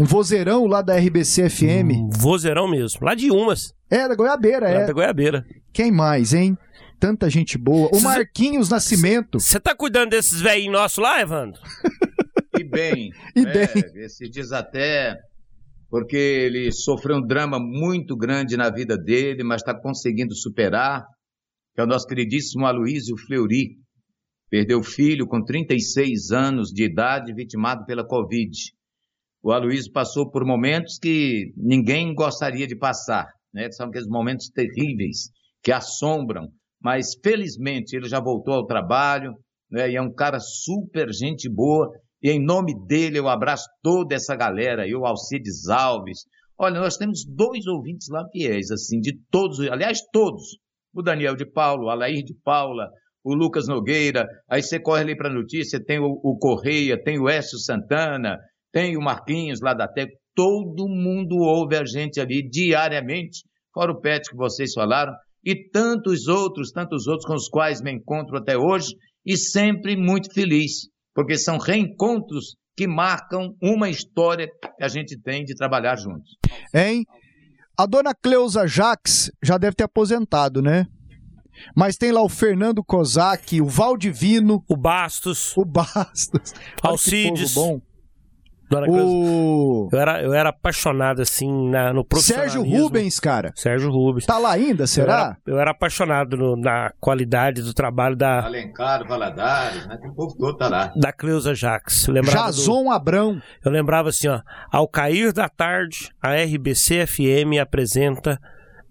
Um 0.00 0.04
vozeirão 0.04 0.66
lá 0.66 0.80
da 0.80 0.96
RBC 0.96 1.50
FM. 1.50 1.90
Um 1.92 2.10
vozeirão 2.10 2.68
mesmo. 2.68 3.00
Lá 3.02 3.14
de 3.14 3.30
Umas. 3.30 3.74
É, 3.90 4.08
da 4.08 4.14
Goiabeira, 4.14 4.68
é. 4.68 4.86
Da 4.86 4.92
Goiabeira. 4.92 5.44
Quem 5.72 5.90
mais, 5.90 6.32
hein? 6.32 6.56
Tanta 7.00 7.28
gente 7.28 7.58
boa. 7.58 7.90
O 7.92 8.00
Marquinhos 8.00 8.68
Nascimento. 8.68 9.40
Você 9.40 9.58
tá 9.58 9.74
cuidando 9.74 10.10
desses 10.10 10.40
velhinhos 10.40 10.72
nossos 10.72 10.98
lá, 10.98 11.20
Evandro? 11.20 11.60
E 12.58 12.64
bem. 12.64 13.12
e 13.36 13.40
é, 13.40 13.52
bem. 13.52 13.84
Esse 14.02 14.28
diz 14.28 14.50
até 14.50 15.16
porque 15.88 16.16
ele 16.16 16.72
sofreu 16.72 17.16
um 17.16 17.24
drama 17.24 17.58
muito 17.60 18.16
grande 18.16 18.56
na 18.56 18.68
vida 18.68 18.96
dele, 18.96 19.44
mas 19.44 19.62
está 19.62 19.72
conseguindo 19.72 20.34
superar, 20.34 21.06
que 21.72 21.80
é 21.80 21.84
o 21.84 21.86
nosso 21.86 22.06
queridíssimo 22.06 22.66
Aloysio 22.66 23.16
Fleury. 23.16 23.76
Perdeu 24.50 24.82
filho 24.82 25.26
com 25.26 25.44
36 25.44 26.32
anos 26.32 26.70
de 26.70 26.84
idade, 26.84 27.32
vitimado 27.32 27.84
pela 27.86 28.04
Covid. 28.04 28.50
O 29.48 29.52
Aloysio 29.52 29.90
passou 29.90 30.30
por 30.30 30.44
momentos 30.44 30.98
que 30.98 31.54
ninguém 31.56 32.14
gostaria 32.14 32.66
de 32.66 32.76
passar, 32.76 33.26
né? 33.50 33.70
São 33.70 33.86
aqueles 33.86 34.06
momentos 34.06 34.50
terríveis 34.50 35.30
que 35.62 35.72
assombram, 35.72 36.48
mas 36.78 37.14
felizmente 37.24 37.96
ele 37.96 38.06
já 38.10 38.20
voltou 38.20 38.52
ao 38.52 38.66
trabalho, 38.66 39.32
né? 39.70 39.90
E 39.90 39.96
é 39.96 40.02
um 40.02 40.12
cara 40.12 40.38
super 40.38 41.10
gente 41.14 41.48
boa. 41.48 41.88
E 42.22 42.30
em 42.30 42.44
nome 42.44 42.74
dele 42.86 43.18
eu 43.18 43.26
abraço 43.26 43.64
toda 43.82 44.14
essa 44.14 44.36
galera, 44.36 44.86
eu, 44.86 45.06
Alcides 45.06 45.66
Alves. 45.70 46.26
Olha, 46.58 46.78
nós 46.78 46.98
temos 46.98 47.24
dois 47.26 47.66
ouvintes 47.66 48.08
lá 48.10 48.28
fiéis, 48.30 48.70
assim, 48.70 49.00
de 49.00 49.18
todos, 49.30 49.60
aliás, 49.60 50.02
todos. 50.12 50.58
O 50.92 51.00
Daniel 51.00 51.34
de 51.34 51.50
Paulo, 51.50 51.86
o 51.86 51.88
Alair 51.88 52.22
de 52.22 52.34
Paula, 52.44 52.86
o 53.24 53.34
Lucas 53.34 53.66
Nogueira, 53.66 54.28
aí 54.46 54.62
você 54.62 54.78
corre 54.78 55.00
ali 55.00 55.16
para 55.16 55.30
a 55.30 55.34
notícia, 55.34 55.82
tem 55.82 55.98
o, 55.98 56.20
o 56.22 56.36
Correia, 56.36 57.02
tem 57.02 57.18
o 57.18 57.30
Écio 57.30 57.56
Santana, 57.58 58.36
tem 58.72 58.96
o 58.96 59.00
Marquinhos 59.00 59.60
lá 59.60 59.74
da 59.74 59.88
Tec, 59.88 60.10
todo 60.34 60.88
mundo 60.88 61.36
ouve 61.36 61.76
a 61.76 61.84
gente 61.84 62.20
ali 62.20 62.48
diariamente, 62.48 63.42
fora 63.72 63.92
o 63.92 64.00
Pet 64.00 64.28
que 64.28 64.36
vocês 64.36 64.72
falaram, 64.72 65.12
e 65.44 65.68
tantos 65.70 66.26
outros, 66.28 66.70
tantos 66.70 67.06
outros 67.06 67.26
com 67.26 67.34
os 67.34 67.48
quais 67.48 67.80
me 67.80 67.92
encontro 67.92 68.36
até 68.36 68.56
hoje, 68.56 68.94
e 69.24 69.36
sempre 69.36 69.96
muito 69.96 70.32
feliz, 70.32 70.88
porque 71.14 71.36
são 71.36 71.58
reencontros 71.58 72.56
que 72.76 72.86
marcam 72.86 73.54
uma 73.60 73.90
história 73.90 74.46
que 74.46 74.84
a 74.84 74.88
gente 74.88 75.20
tem 75.20 75.44
de 75.44 75.54
trabalhar 75.54 75.96
juntos. 75.96 76.36
Hein? 76.72 77.04
A 77.76 77.86
dona 77.86 78.14
Cleusa 78.14 78.66
Jaques 78.66 79.30
já 79.42 79.58
deve 79.58 79.74
ter 79.74 79.84
aposentado, 79.84 80.62
né? 80.62 80.86
Mas 81.76 81.96
tem 81.96 82.12
lá 82.12 82.22
o 82.22 82.28
Fernando 82.28 82.84
Kozak, 82.84 83.60
o 83.60 83.66
Valdivino. 83.66 84.64
O 84.68 84.76
Bastos. 84.76 85.56
O 85.56 85.64
Bastos. 85.64 86.52
Alcides. 86.82 87.54
bom. 87.54 87.80
Dona 88.68 88.86
o... 88.88 89.88
Eu 89.90 89.98
era, 89.98 90.22
eu 90.22 90.34
era 90.34 90.50
apaixonado, 90.50 91.22
assim, 91.22 91.70
na, 91.70 91.92
no 91.92 92.04
profissionalismo. 92.04 92.62
Sérgio 92.62 92.82
Rubens, 92.82 93.20
cara. 93.20 93.52
Sérgio 93.54 93.90
Rubens. 93.90 94.26
Tá 94.26 94.38
lá 94.38 94.52
ainda, 94.52 94.86
será? 94.86 95.12
Eu 95.12 95.18
era, 95.18 95.38
eu 95.46 95.60
era 95.60 95.70
apaixonado 95.70 96.36
no, 96.36 96.56
na 96.56 96.92
qualidade 97.00 97.62
do 97.62 97.72
trabalho 97.72 98.14
da... 98.14 98.44
Alencar, 98.44 99.06
Valadares, 99.06 99.86
né? 99.86 99.96
Tem 99.96 100.10
um 100.10 100.14
povo 100.14 100.36
todo 100.36 100.56
tá 100.56 100.68
lá. 100.68 100.92
Da 100.96 101.12
Cleusa 101.12 101.54
Jacques. 101.54 102.06
Jason 102.06 102.84
do... 102.84 102.90
Abrão. 102.90 103.40
Eu 103.64 103.70
lembrava 103.70 104.10
assim, 104.10 104.28
ó. 104.28 104.40
Ao 104.70 104.86
cair 104.86 105.32
da 105.32 105.48
tarde, 105.48 106.10
a 106.22 106.34
RBC 106.34 107.06
FM 107.06 107.60
apresenta 107.60 108.38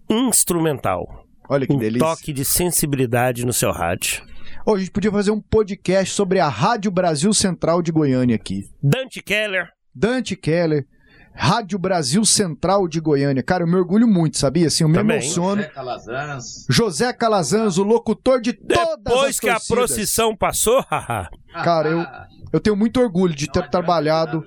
Instrumental. 0.09 1.25
Olha 1.49 1.67
que 1.67 1.73
um 1.73 1.78
delícia. 1.78 2.05
toque 2.05 2.34
de 2.34 2.43
sensibilidade 2.43 3.45
no 3.45 3.53
seu 3.53 3.71
rádio. 3.71 4.23
Oh, 4.70 4.76
a 4.76 4.80
gente 4.80 4.91
podia 4.91 5.09
fazer 5.09 5.32
um 5.32 5.39
podcast 5.39 6.13
sobre 6.13 6.41
a 6.41 6.49
Rádio 6.49 6.91
Brasil 6.91 7.34
Central 7.34 7.82
de 7.82 7.89
Goiânia 7.89 8.36
aqui. 8.36 8.70
Dante 8.84 9.22
Keller. 9.22 9.70
Dante 9.95 10.36
Keller. 10.36 10.86
Rádio 11.34 11.80
Brasil 11.80 12.26
Central 12.26 12.86
de 12.86 12.99
Goiânia. 12.99 13.41
Cara, 13.41 13.63
eu 13.63 13.68
me 13.68 13.78
orgulho 13.78 14.05
muito, 14.05 14.38
sabia? 14.38 14.68
Assim, 14.68 14.84
eu 14.84 14.89
me 14.89 14.95
Também. 14.95 15.20
emociono. 15.20 15.61
José 15.61 15.74
Calazans. 15.74 16.65
José 16.70 17.13
Calazans, 17.13 17.78
o 17.78 17.84
locutor 17.84 18.41
de 18.41 18.51
todas 18.51 18.97
Depois 19.05 19.30
as 19.30 19.39
que 19.39 19.47
a 19.47 19.57
procissão 19.57 20.36
passou, 20.36 20.84
haha. 20.91 21.30
Cara, 21.63 21.88
eu, 21.88 22.05
eu 22.51 22.59
tenho 22.59 22.76
muito 22.76 22.99
orgulho 22.99 23.34
de 23.34 23.49
ter 23.49 23.70
trabalhado 23.70 24.43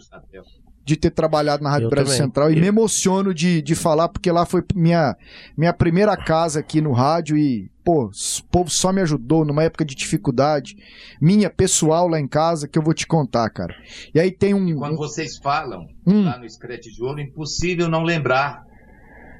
de 0.90 0.96
ter 0.96 1.10
trabalhado 1.10 1.62
na 1.62 1.70
Rádio 1.70 1.86
Eu 1.86 1.90
Brasil 1.90 2.12
também. 2.12 2.26
Central 2.26 2.50
e 2.50 2.54
Eu- 2.56 2.60
me 2.60 2.66
emociono 2.66 3.32
de, 3.32 3.62
de 3.62 3.74
falar, 3.74 4.08
porque 4.08 4.30
lá 4.30 4.44
foi 4.44 4.62
minha, 4.74 5.16
minha 5.56 5.72
primeira 5.72 6.16
casa 6.16 6.60
aqui 6.60 6.80
no 6.80 6.92
rádio 6.92 7.36
e, 7.36 7.70
pô, 7.84 8.06
o 8.06 8.10
povo 8.50 8.68
só 8.68 8.92
me 8.92 9.00
ajudou 9.00 9.44
numa 9.44 9.62
época 9.62 9.84
de 9.84 9.94
dificuldade, 9.94 10.76
minha 11.20 11.48
pessoal 11.48 12.08
lá 12.08 12.18
em 12.18 12.26
casa, 12.26 12.66
que 12.66 12.78
eu 12.78 12.82
vou 12.82 12.92
te 12.94 13.06
contar, 13.06 13.48
cara. 13.50 13.74
E 14.14 14.18
aí 14.18 14.30
tem 14.30 14.52
um. 14.52 14.76
Quando 14.76 14.96
vocês 14.96 15.38
falam 15.38 15.86
Hum. 16.06 16.24
lá 16.24 16.38
no 16.38 16.48
Screte 16.50 16.90
de 16.92 17.02
Ouro, 17.02 17.20
impossível 17.20 17.88
não 17.88 18.02
lembrar 18.02 18.62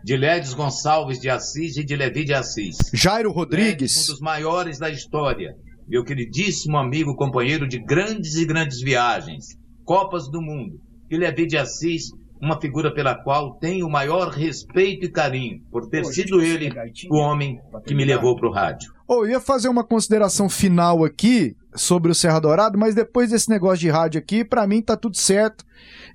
de 0.05 0.17
Lédios 0.17 0.55
Gonçalves 0.55 1.19
de 1.19 1.29
Assis 1.29 1.77
e 1.77 1.85
de 1.85 1.95
Levi 1.97 2.25
de 2.25 2.33
Assis. 2.33 2.77
Jairo 2.95 3.29
Lédios, 3.31 3.35
Rodrigues. 3.37 4.09
um 4.09 4.13
dos 4.13 4.21
maiores 4.21 4.79
da 4.79 4.89
história. 4.89 5.53
Meu 5.89 6.05
queridíssimo 6.05 6.79
amigo, 6.79 7.17
companheiro 7.17 7.67
de 7.67 7.79
grandes 7.83 8.37
e 8.37 8.47
grandes 8.47 8.81
viagens, 8.81 9.59
Copas 9.85 10.31
do 10.31 10.41
Mundo. 10.41 10.79
E 11.11 11.17
Levi 11.17 11.47
de 11.47 11.57
Assis, 11.57 12.05
uma 12.41 12.61
figura 12.61 12.93
pela 12.95 13.15
qual 13.15 13.55
tenho 13.59 13.87
o 13.87 13.91
maior 13.91 14.29
respeito 14.29 15.05
e 15.07 15.11
carinho, 15.11 15.61
por 15.71 15.89
ter 15.89 16.05
sido 16.07 16.41
ele 16.41 16.71
o 17.11 17.17
homem 17.17 17.59
que 17.87 17.95
me 17.95 18.05
levou 18.05 18.37
para 18.37 18.49
o 18.49 18.53
rádio. 18.53 18.93
Ô, 19.07 19.25
eu 19.25 19.31
ia 19.33 19.41
fazer 19.41 19.69
uma 19.69 19.85
consideração 19.85 20.49
final 20.49 21.05
aqui 21.05 21.55
sobre 21.75 22.11
o 22.11 22.15
Serra 22.15 22.41
Dourado, 22.41 22.79
mas 22.79 22.95
depois 22.95 23.31
desse 23.31 23.51
negócio 23.51 23.79
de 23.79 23.91
rádio 23.91 24.19
aqui, 24.21 24.45
pra 24.45 24.67
mim 24.67 24.81
tá 24.81 24.97
tudo 24.97 25.17
certo. 25.17 25.65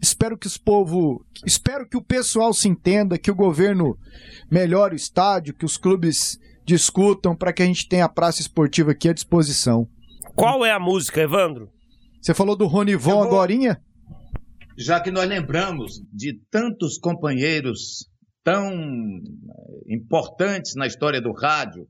Espero 0.02 0.38
que 0.38 0.48
os 0.48 0.58
povo, 0.58 1.24
espero 1.46 1.88
que 1.88 1.98
o 1.98 2.02
pessoal 2.02 2.54
se 2.54 2.68
entenda, 2.68 3.18
que 3.18 3.30
o 3.32 3.36
governo 3.36 3.98
melhore 4.50 4.96
o 4.96 4.98
estádio, 4.98 5.54
que 5.54 5.66
os 5.66 5.78
clubes 5.78 6.40
discutam 6.66 7.36
para 7.36 7.54
que 7.54 7.62
a 7.62 7.66
gente 7.66 7.88
tenha 7.88 8.06
a 8.06 8.10
praça 8.10 8.42
esportiva 8.42 8.92
aqui 8.92 9.10
à 9.10 9.14
disposição. 9.14 9.88
Qual 10.36 10.66
é 10.66 10.72
a 10.72 10.80
música, 10.80 11.22
Evandro? 11.22 11.70
Você 12.22 12.34
falou 12.34 12.56
do 12.56 12.66
Ronivon 12.66 13.12
vou- 13.12 13.24
agorinha? 13.24 13.80
Já 14.78 15.00
que 15.00 15.12
nós 15.12 15.28
lembramos 15.28 16.02
de 16.12 16.40
tantos 16.52 16.98
companheiros 16.98 18.10
tão 18.44 18.70
eh, 18.72 19.94
importantes 19.94 20.76
na 20.76 20.86
história 20.86 21.22
do 21.22 21.32
rádio, 21.32 21.88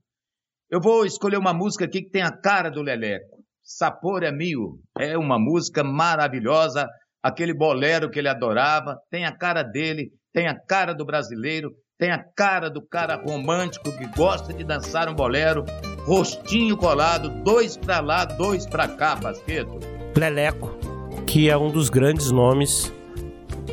eu 0.69 0.79
vou 0.79 1.05
escolher 1.05 1.38
uma 1.38 1.53
música 1.53 1.86
aqui 1.86 2.01
que 2.01 2.09
tem 2.09 2.21
a 2.21 2.31
cara 2.31 2.69
do 2.69 2.81
Leleco. 2.81 3.43
Sapor 3.63 4.23
é 4.23 4.31
Mil. 4.31 4.79
É 4.97 5.17
uma 5.17 5.39
música 5.39 5.83
maravilhosa, 5.83 6.88
aquele 7.21 7.53
bolero 7.53 8.09
que 8.09 8.19
ele 8.19 8.29
adorava, 8.29 8.97
tem 9.09 9.25
a 9.25 9.36
cara 9.36 9.63
dele, 9.63 10.11
tem 10.31 10.47
a 10.47 10.55
cara 10.55 10.93
do 10.93 11.05
brasileiro, 11.05 11.71
tem 11.97 12.11
a 12.11 12.23
cara 12.36 12.69
do 12.69 12.86
cara 12.86 13.15
romântico 13.15 13.91
que 13.91 14.05
gosta 14.15 14.53
de 14.53 14.63
dançar 14.63 15.09
um 15.09 15.15
bolero, 15.15 15.65
rostinho 16.05 16.77
colado, 16.77 17.29
dois 17.43 17.77
pra 17.77 17.99
lá, 17.99 18.25
dois 18.25 18.67
pra 18.67 18.88
cá, 18.88 19.15
Pasqueto. 19.17 19.79
Leleco, 20.15 20.94
que 21.26 21.49
é 21.49 21.57
um 21.57 21.69
dos 21.69 21.89
grandes 21.89 22.32
nomes 22.32 22.93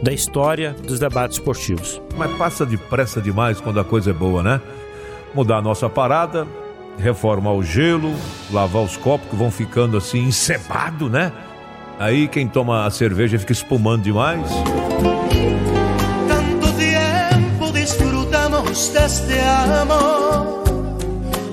da 0.02 0.12
história 0.12 0.74
dos 0.84 0.98
debates 0.98 1.38
esportivos. 1.38 2.00
Mas 2.16 2.30
passa 2.36 2.66
depressa 2.66 3.20
demais 3.20 3.60
quando 3.60 3.78
a 3.78 3.84
coisa 3.84 4.10
é 4.10 4.12
boa, 4.12 4.42
né? 4.42 4.60
Mudar 5.34 5.58
a 5.58 5.62
nossa 5.62 5.88
parada, 5.88 6.46
reformar 6.98 7.52
o 7.52 7.62
gelo, 7.62 8.12
lavar 8.50 8.82
os 8.82 8.96
copos 8.96 9.28
que 9.28 9.36
vão 9.36 9.50
ficando 9.50 9.96
assim 9.96 10.24
encebado, 10.24 11.08
né? 11.08 11.32
Aí 11.98 12.26
quem 12.26 12.48
toma 12.48 12.86
a 12.86 12.90
cerveja 12.90 13.38
fica 13.38 13.52
espumando 13.52 14.02
demais. 14.02 14.50
Tanto 16.28 16.72
tiempo 16.76 17.72
disfrutamos 17.72 18.88
de 18.88 18.98
este 18.98 19.38
amor. 19.80 20.64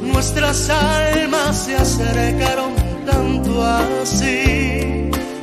Nuestras 0.02 0.70
almas 0.70 1.56
se 1.56 1.76
acercaron 1.76 2.74
tanto 3.06 3.62
así 3.62 4.79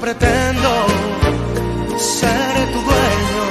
Pretendo 0.00 0.70
ser 1.98 2.54
tu 2.72 2.80
dueño, 2.88 3.44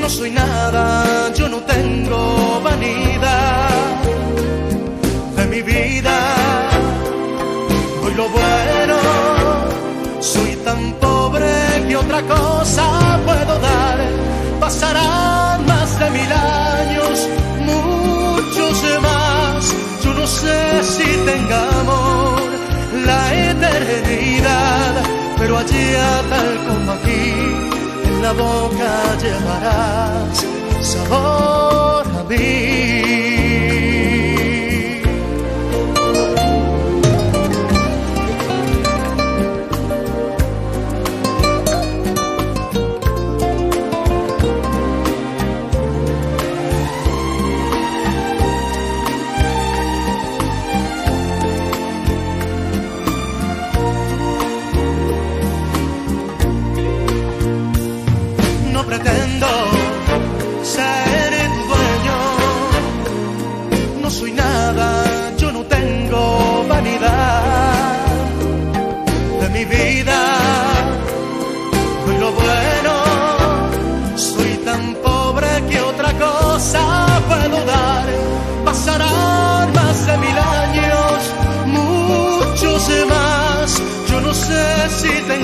no 0.00 0.08
soy 0.08 0.30
nada, 0.30 1.32
yo 1.34 1.48
no 1.48 1.58
tengo 1.62 2.60
vanidad 2.62 3.68
de 5.36 5.46
mi 5.46 5.62
vida. 5.62 6.16
Doy 8.02 8.14
lo 8.14 8.28
bueno, 8.28 8.96
soy 10.20 10.54
tan 10.64 10.92
pobre 11.00 11.50
que 11.88 11.96
otra 11.96 12.22
cosa 12.22 13.18
puedo 13.24 13.58
dar. 13.58 13.98
Pasarán 14.60 15.66
más 15.66 15.98
de 15.98 16.10
mil 16.10 16.32
años, 16.32 17.28
muchos 17.60 18.84
más. 19.02 19.74
Yo 20.04 20.12
no 20.14 20.26
sé 20.26 20.84
si 20.84 21.04
tengamos 21.24 21.75
la 21.75 21.75
pero 25.38 25.58
allá 25.58 26.22
tal 26.30 26.58
como 26.66 26.92
aquí, 26.92 27.32
en 28.04 28.22
la 28.22 28.32
boca 28.32 29.16
llevarás 29.22 30.46
sabor 30.82 32.06
a 32.20 32.24
mí. 32.28 33.35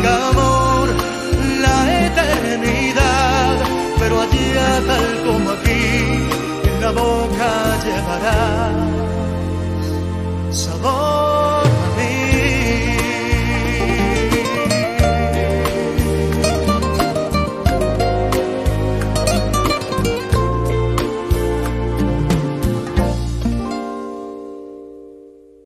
Tenga 0.02 0.28
amor 0.28 0.88
la 1.60 2.06
eternidad, 2.06 3.56
pero 3.98 4.20
allá 4.20 4.80
tal 4.86 5.22
como 5.24 5.50
aquí, 5.50 6.28
en 6.64 6.80
la 6.80 6.90
boca 6.90 7.78
llevarás 7.84 8.91
sabor 8.91 8.91